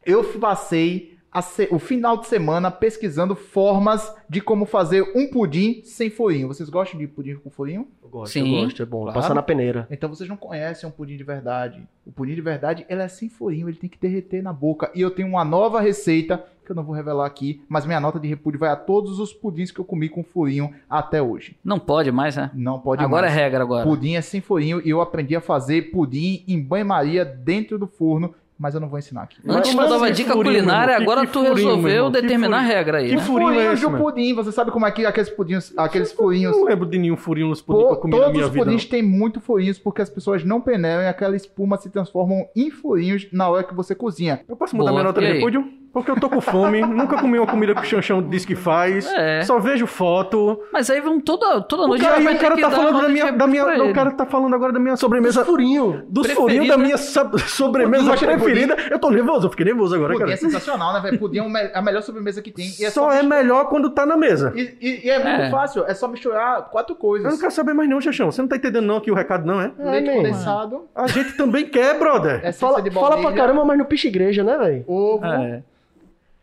[0.04, 5.82] Eu passei a se- o final de semana pesquisando formas de como fazer um pudim
[5.84, 6.46] sem furinho.
[6.48, 7.88] Vocês gostam de pudim com furinho?
[8.02, 8.56] Eu gosto, Sim.
[8.56, 9.02] eu gosto, é bom.
[9.02, 9.14] Claro.
[9.20, 9.86] Passar na peneira.
[9.90, 11.82] Então vocês não conhecem um pudim de verdade.
[12.06, 14.90] O pudim de verdade, ele é sem furinho, ele tem que derreter na boca.
[14.94, 18.20] E eu tenho uma nova receita que eu não vou revelar aqui, mas minha nota
[18.20, 21.56] de repúdio vai a todos os pudins que eu comi com furinho até hoje.
[21.64, 22.50] Não pode mais, né?
[22.52, 23.36] Não pode agora mais.
[23.38, 23.84] é regra agora.
[23.86, 28.34] Pudim é sem furinho e eu aprendi a fazer pudim em banho-maria dentro do forno,
[28.58, 29.36] mas eu não vou ensinar aqui.
[29.46, 30.96] Antes Mas tu dava que dica furinho, culinária?
[30.96, 32.06] Que- agora que tu furinho, resolveu?
[32.06, 32.74] Que determinar a furinho?
[32.76, 33.20] regra aí, Que né?
[33.22, 36.54] furinho é Furinhos esse, de pudim, você sabe como é que aqueles pudinhos, aqueles furinhos
[36.54, 38.46] Eu não lembro de nenhum furinho nos pudim que Pô, eu comi na todos minha
[38.46, 38.64] os vida.
[38.64, 38.90] pudins não.
[38.90, 43.26] têm muito furinhos porque as pessoas não peneiram e aquela espuma se transformam em furinhos
[43.30, 44.40] na hora que você cozinha.
[44.48, 45.32] Eu posso mudar Boa, minha nota de aí?
[45.34, 45.68] repúdio?
[45.92, 49.06] Porque eu tô com fome, nunca comi uma comida que o Xanxão disse que faz,
[49.14, 49.40] É.
[49.42, 50.60] só vejo foto.
[50.70, 53.08] Mas aí vão toda, toda O noite cara, vai aí o cara tá falando da
[53.08, 56.02] minha, da minha, o cara tá falando agora da minha sobremesa, Furinho.
[56.08, 56.34] dos Preferida.
[56.42, 58.76] furinhos da minha so- sobremesa preferida.
[58.90, 60.34] Eu tô nervoso, eu fiquei nervoso agora, Pudim cara.
[60.34, 61.18] é sensacional, né, velho?
[61.18, 62.70] Pudim é o a melhor sobremesa que tem.
[62.78, 64.52] E é Só é melhor quando tá na mesa.
[64.54, 65.50] E, e- e é muito É.
[65.50, 67.32] fácil, é só misturar quatro Eu coisas.
[67.32, 68.30] não quero saber mais não, Xaxão.
[68.30, 69.72] Você não tá entendendo não que o recado não é?
[69.78, 72.40] Leite É, condensado, A gente também quer, brother.
[72.40, 74.84] essência Fala, de fala pra caramba, mas não picha igreja, né, velho?
[74.86, 75.62] ovo É.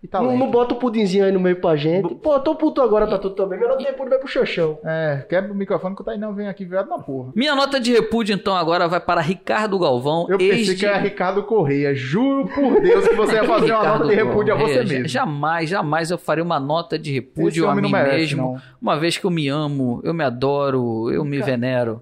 [0.04, 0.38] e Não, talento.
[0.38, 2.14] não bota o pudinzinho aí no meio pra gente.
[2.16, 3.58] Pô, tô puto agora, tá tudo também.
[3.58, 4.78] Meu nota de repúdio vai pro Xanxão.
[4.84, 7.32] É, quebra o microfone que o Tainão vem aqui virado na porra.
[7.34, 10.28] Minha nota de repúdio, então, agora vai para Ricardo Galvão.
[10.30, 11.96] Eu pensei que era Ricardo Correia.
[11.96, 15.08] Juro por Deus que você ia fazer uma Ricardo nota de repúdio a você mesmo.
[15.08, 18.42] Jamais, jamais eu faria uma nota de Esse repúdio a mim merece, mesmo.
[18.54, 18.62] não.
[18.82, 22.02] Uma vez que eu me amo, eu me adoro, eu me venero.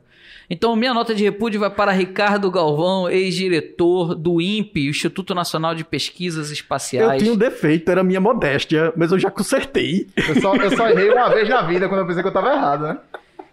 [0.54, 5.86] Então, minha nota de repúdio vai para Ricardo Galvão, ex-diretor do INPE, Instituto Nacional de
[5.86, 7.22] Pesquisas Eu Espaciais.
[7.22, 10.10] tinha um defeito, era minha modéstia, mas eu já consertei.
[10.28, 12.52] Eu só, eu só errei uma vez na vida quando eu pensei que eu tava
[12.52, 12.98] errado, né?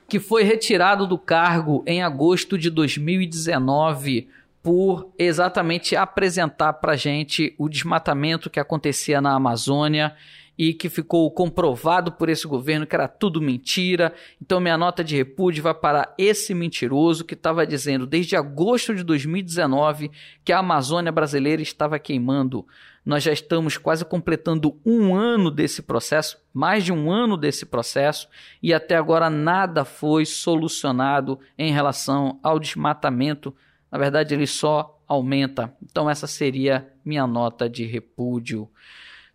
[0.08, 4.26] que foi retirado do cargo em agosto de 2019
[4.60, 10.16] por exatamente apresentar para gente o desmatamento que acontecia na Amazônia
[10.59, 14.12] e que ficou comprovado por esse governo que era tudo mentira.
[14.43, 19.05] Então minha nota de repúdio vai para esse mentiroso que estava dizendo desde agosto de
[19.05, 20.10] 2019
[20.44, 22.66] que a Amazônia brasileira estava queimando.
[23.06, 28.28] Nós já estamos quase completando um ano desse processo, mais de um ano desse processo,
[28.62, 33.55] e até agora nada foi solucionado em relação ao desmatamento.
[33.90, 35.74] Na verdade, ele só aumenta.
[35.82, 38.68] Então, essa seria minha nota de repúdio.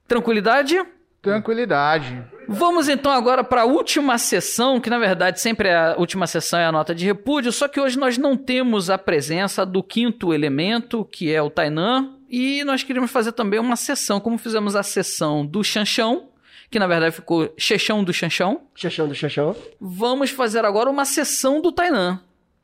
[0.07, 0.75] Tranquilidade?
[1.23, 2.21] Tranquilidade.
[2.49, 6.59] Vamos então agora para a última sessão, que na verdade sempre é a última sessão
[6.59, 10.33] é a nota de repúdio, só que hoje nós não temos a presença do quinto
[10.33, 14.83] elemento, que é o Tainan, e nós queríamos fazer também uma sessão, como fizemos a
[14.83, 16.27] sessão do Chanchão,
[16.69, 18.63] que na verdade ficou Chechão do Chanchão.
[18.75, 19.55] Xanxão do Xanxão.
[19.79, 22.19] Vamos fazer agora uma sessão do Tainan.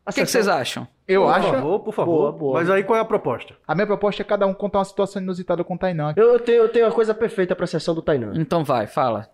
[0.07, 0.87] O que, que vocês acham?
[1.07, 1.51] Eu por acho.
[1.51, 2.15] favor, por favor.
[2.17, 2.53] Boa, boa.
[2.59, 3.53] Mas aí qual é a proposta?
[3.67, 6.13] A minha proposta é cada um contar uma situação inusitada com o Tainan.
[6.15, 8.33] Eu, eu tenho, eu tenho a coisa perfeita pra sessão do Tainan.
[8.35, 9.29] Então vai, fala.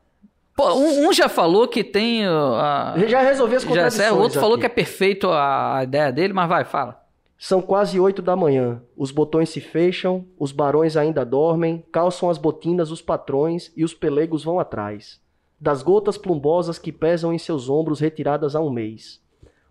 [0.55, 2.27] Pô, um, um já falou que tem.
[2.27, 2.95] uh, A...
[3.07, 4.61] Já resolvi as Já, contradições o outro falou aqui.
[4.61, 7.01] que é perfeito a, a ideia dele, mas vai, fala.
[7.37, 8.81] São quase oito da manhã.
[8.95, 13.93] Os botões se fecham, os barões ainda dormem, calçam as botinas os patrões e os
[13.93, 15.19] pelegos vão atrás.
[15.59, 19.21] Das gotas plumbosas que pesam em seus ombros retiradas há um mês.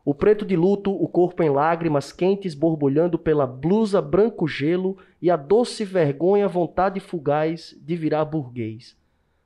[0.04, 5.30] O preto de luto, o corpo em lágrimas quentes borbulhando pela blusa branco gelo e
[5.30, 8.94] a doce vergonha vontade fugaz de virar burguês.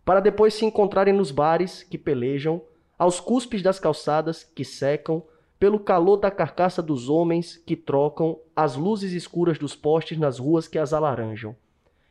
[0.04, 2.60] Para depois se encontrarem nos bares que pelejam,
[2.98, 5.22] aos cuspes das calçadas que secam,
[5.60, 10.66] pelo calor da carcaça dos homens que trocam as luzes escuras dos postes nas ruas
[10.66, 11.54] que as alaranjam.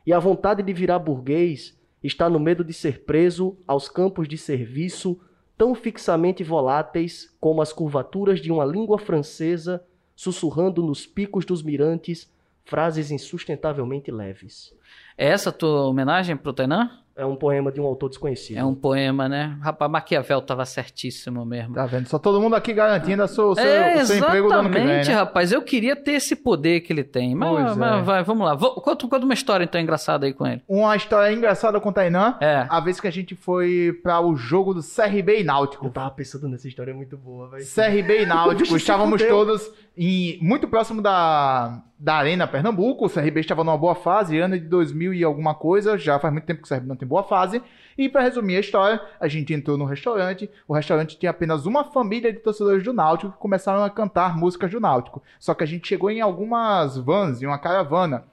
[0.06, 4.38] E a vontade de virar burguês está no medo de ser preso aos campos de
[4.38, 5.20] serviço,
[5.58, 9.84] tão fixamente voláteis como as curvaturas de uma língua francesa,
[10.16, 12.32] sussurrando nos picos dos mirantes
[12.64, 14.74] frases insustentavelmente leves.
[15.18, 16.92] É essa a tua homenagem pro Tainan?
[17.18, 18.58] É um poema de um autor desconhecido.
[18.58, 19.58] É um poema, né?
[19.62, 21.74] Rapaz, Maquiavel tava certíssimo mesmo.
[21.74, 22.08] Tá vendo?
[22.08, 24.70] Só todo mundo aqui garantindo o seu, o seu, é, o seu emprego do ano
[24.70, 25.16] que vem, exatamente, né?
[25.16, 25.52] rapaz.
[25.52, 27.34] Eu queria ter esse poder que ele tem.
[27.34, 28.02] Mas, Pois mas é.
[28.04, 28.54] vai, vamos lá.
[28.54, 30.62] Vou- Conta, conta uma história então engraçada aí com ele.
[30.68, 32.36] Uma história engraçada com o Tainan.
[32.40, 32.68] É.
[32.70, 35.88] A vez que a gente foi para o jogo do CRB e Náutico.
[35.88, 37.66] Eu tava pensando nessa história, é muito boa, velho.
[37.66, 43.06] CRB e Náutico, estávamos todos em, muito próximo da, da Arena Pernambuco.
[43.06, 45.98] O CRB estava numa boa fase, ano de 2000 e alguma coisa.
[45.98, 47.62] Já faz muito tempo que o CRB não tem boa fase.
[47.98, 50.50] E para resumir a história, a gente entrou no restaurante.
[50.68, 54.70] O restaurante tinha apenas uma família de torcedores do Náutico que começaram a cantar músicas
[54.70, 55.24] do Náutico.
[55.40, 58.24] Só que a gente chegou em algumas vans, em uma caravana.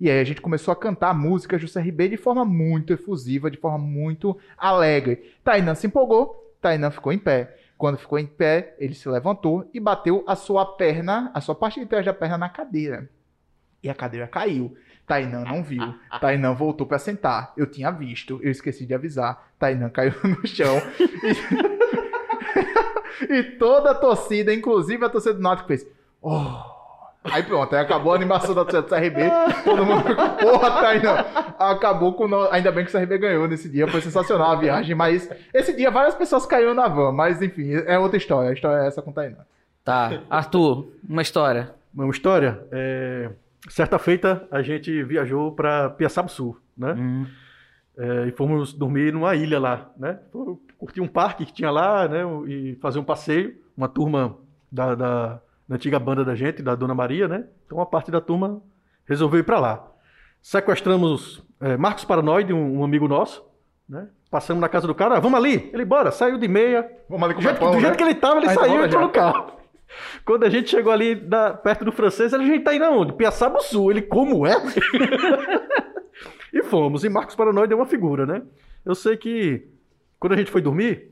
[0.00, 3.58] E aí a gente começou a cantar músicas do CRB de forma muito efusiva, de
[3.58, 5.34] forma muito alegre.
[5.44, 7.56] Tainan se empolgou, Tainan ficou em pé.
[7.80, 11.80] Quando ficou em pé, ele se levantou e bateu a sua perna, a sua parte
[11.80, 13.08] de trás da perna na cadeira.
[13.82, 14.76] E a cadeira caiu.
[15.06, 15.94] Tainan não viu.
[16.20, 17.54] Tainan voltou pra sentar.
[17.56, 19.50] Eu tinha visto, eu esqueci de avisar.
[19.58, 20.76] Tainan caiu no chão.
[23.26, 25.86] E, e toda a torcida, inclusive a torcida do Náutico, fez.
[26.20, 26.79] Oh.
[27.24, 29.30] Aí pronto, aí acabou a animação da CRB.
[29.62, 31.16] Todo mundo ficou, porra, Tainan.
[31.58, 32.26] Acabou com.
[32.26, 33.86] no- Ainda bem que o CRB ganhou nesse dia.
[33.86, 34.94] Foi sensacional a viagem.
[34.94, 37.12] Mas esse dia várias pessoas caíram na van.
[37.12, 38.48] Mas enfim, é outra história.
[38.50, 39.44] A história é essa com o Tainan.
[39.84, 40.20] Tá.
[40.30, 41.74] Arthur, uma história.
[41.94, 42.62] Uma história.
[42.72, 43.30] é,
[43.68, 46.94] Certa feita, a gente viajou para Piaçabuçu, né?
[46.96, 47.26] Hum.
[47.98, 50.18] É, e fomos dormir numa ilha lá, né?
[50.78, 52.22] Curtir um parque que tinha lá, né?
[52.46, 53.54] E fazer um passeio.
[53.76, 54.36] Uma turma
[54.72, 55.40] da, da,
[55.70, 57.44] da antiga banda da gente, da Dona Maria, né?
[57.64, 58.60] Então uma parte da turma
[59.06, 59.86] resolveu ir para lá.
[60.42, 63.44] Sequestramos é, Marcos Paranoide, um, um amigo nosso,
[63.88, 64.08] né?
[64.28, 65.70] Passamos na casa do cara, ah, vamos ali.
[65.72, 68.48] Ele, bora, saiu de meia, Vamos ali do jeito, do jeito que ele tava, ele
[68.48, 69.06] Ah, então saiu e entrou já.
[69.06, 69.52] no carro.
[70.26, 73.12] Quando a gente chegou ali da- perto do francês, ele, a gente tá indo aonde?
[73.12, 73.92] Piaçabuçu.
[73.92, 74.54] Ele, como é?
[76.52, 77.04] e fomos.
[77.04, 78.42] E Marcos Paranoide é uma figura, né?
[78.84, 79.68] Eu sei que
[80.18, 81.09] quando a gente foi dormir,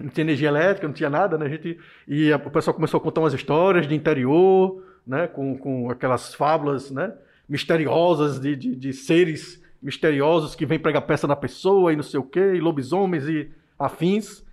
[0.00, 1.46] não tinha energia elétrica, não tinha nada, né?
[1.46, 5.26] A gente, e a- o pessoal começou a contar umas histórias de interior, né?
[5.26, 7.12] Com, com aquelas fábulas, né?
[7.48, 12.18] Misteriosas de, de, de seres misteriosos que vêm pregar peça na pessoa e não sei
[12.18, 14.44] o quê, e lobisomens e afins.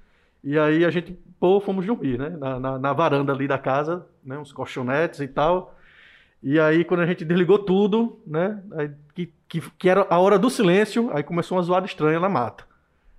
[0.43, 2.29] E aí a gente, pô, fomos dormir, né?
[2.29, 4.37] Na, na, na varanda ali da casa, né?
[4.37, 5.75] Uns colchonetes e tal.
[6.41, 8.61] E aí, quando a gente desligou tudo, né?
[8.73, 12.27] aí que, que, que era a hora do silêncio, aí começou uma zoada estranha na
[12.27, 12.65] mata.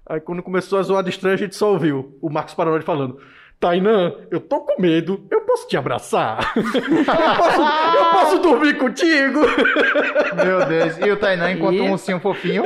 [0.06, 3.18] Aí, quando começou a zoada estranha, a gente só ouviu o Marcos Paranoide falando:
[3.59, 6.52] Tainã, eu tô com medo, eu posso te abraçar?
[6.56, 9.40] eu, posso, eu posso dormir contigo?
[10.36, 10.98] Meu Deus.
[10.98, 12.64] E o Tainan, enquanto E- um ursinho fofinho,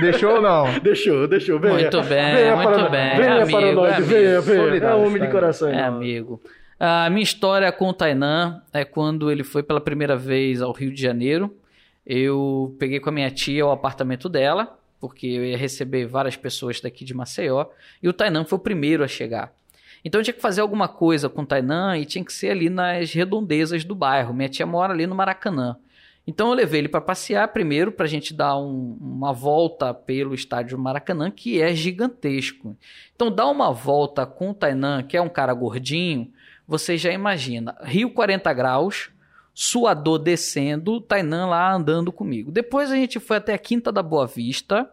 [0.00, 0.78] deixou ou não?
[0.78, 1.58] Deixou, deixou.
[1.60, 1.74] Venha.
[1.74, 4.08] Muito bem, venha muito Paranoide, bem, Venha, amigo, Paranoide, amigo.
[4.08, 4.84] venha, venha.
[4.84, 5.68] É um homem de coração.
[5.68, 6.40] É, amigo.
[6.80, 10.92] A minha história com o Tainan é quando ele foi pela primeira vez ao Rio
[10.92, 11.52] de Janeiro.
[12.06, 16.80] Eu peguei com a minha tia o apartamento dela, porque eu ia receber várias pessoas
[16.80, 17.66] daqui de Maceió,
[18.02, 19.52] e o Tainan foi o primeiro a chegar.
[20.04, 22.70] Então eu tinha que fazer alguma coisa com o Tainan e tinha que ser ali
[22.70, 24.32] nas redondezas do bairro.
[24.32, 25.76] Minha tia mora ali no Maracanã.
[26.26, 30.34] Então eu levei ele para passear primeiro para a gente dar um- uma volta pelo
[30.34, 32.76] estádio Maracanã, que é gigantesco.
[33.16, 36.30] Então dar uma volta com o Tainan, que é um cara gordinho,
[36.66, 37.74] você já imagina.
[37.82, 39.10] Rio 40 graus,
[39.60, 42.52] suador descendo, Tainan lá andando comigo.
[42.52, 44.88] Depois a gente foi até a Quinta da Boa Vista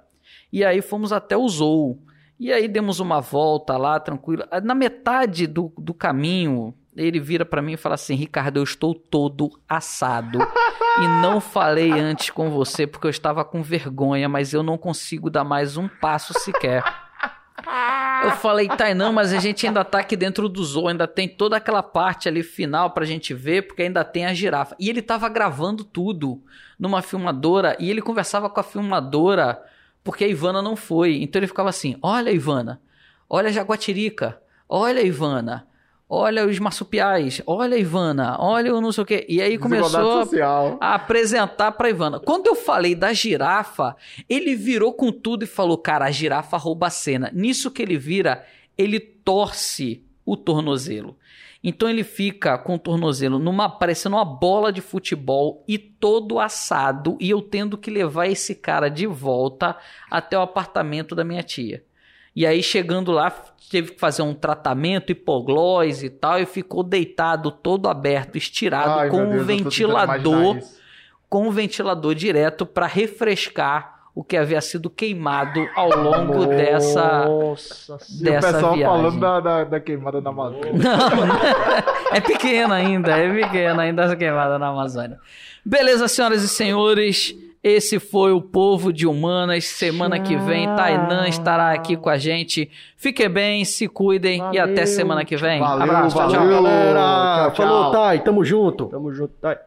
[0.51, 1.99] e aí fomos até o Zou.
[2.39, 4.43] E aí demos uma volta lá, tranquilo.
[4.63, 8.95] Na metade do, do caminho, ele vira pra mim e fala assim: Ricardo, eu estou
[8.95, 10.39] todo assado.
[10.97, 15.29] e não falei antes com você porque eu estava com vergonha, mas eu não consigo
[15.29, 16.83] dar mais um passo sequer.
[18.23, 21.57] Eu falei, Tainan, mas a gente ainda tá aqui dentro do zoo, ainda tem toda
[21.57, 24.75] aquela parte ali final pra gente ver, porque ainda tem a girafa.
[24.79, 26.41] E ele tava gravando tudo
[26.79, 29.61] numa filmadora e ele conversava com a filmadora
[30.03, 31.21] porque a Ivana não foi.
[31.21, 32.81] Então ele ficava assim: Olha, Ivana,
[33.29, 34.39] olha a Jaguatirica,
[34.69, 35.67] olha, Ivana,
[36.09, 39.25] olha os marsupiais, olha, Ivana, olha o não sei o quê.
[39.27, 40.77] E aí começou social.
[40.79, 42.19] a apresentar pra Ivana.
[42.19, 43.95] Quando eu falei da girafa,
[44.29, 47.31] ele virou com tudo e falou: Cara, a girafa rouba a cena.
[47.33, 48.45] Nisso que ele vira,
[48.77, 51.17] ele torce o tornozelo.
[51.67, 57.17] Então ele fica com o tornozelo numa, parecendo uma bola de futebol e todo assado,
[57.19, 59.75] e eu tendo que levar esse cara de volta
[60.09, 61.83] até o apartamento da minha tia.
[62.35, 63.31] E aí, chegando lá,
[63.71, 69.09] teve que fazer um tratamento hipoglós e tal, e ficou deitado todo aberto, estirado, Ai,
[69.09, 70.57] com um Deus, ventilador
[71.29, 77.97] com um ventilador direto para refrescar o que havia sido queimado ao longo dessa, Nossa
[78.09, 78.97] E o dessa pessoal viagem.
[78.97, 80.71] falando da, da, da queimada na Amazônia.
[80.71, 85.19] Não, é pequena ainda, é pequena ainda essa queimada na Amazônia.
[85.65, 87.35] Beleza, senhoras e senhores,
[87.67, 89.65] esse foi o Povo de Humanas.
[89.65, 92.69] Semana que vem, Tainan estará aqui com a gente.
[92.95, 94.87] Fiquem bem, se cuidem e até Valeu.
[94.87, 95.59] semana que vem.
[95.59, 96.39] Valeu, Abraço, tchau, tchau.
[96.45, 96.61] valeu.
[96.61, 96.99] galera.
[96.99, 97.65] Tchau, tchau.
[97.67, 98.19] Falou, Thay.
[98.19, 98.85] Tamo junto.
[98.85, 99.57] Tamo junto, tá?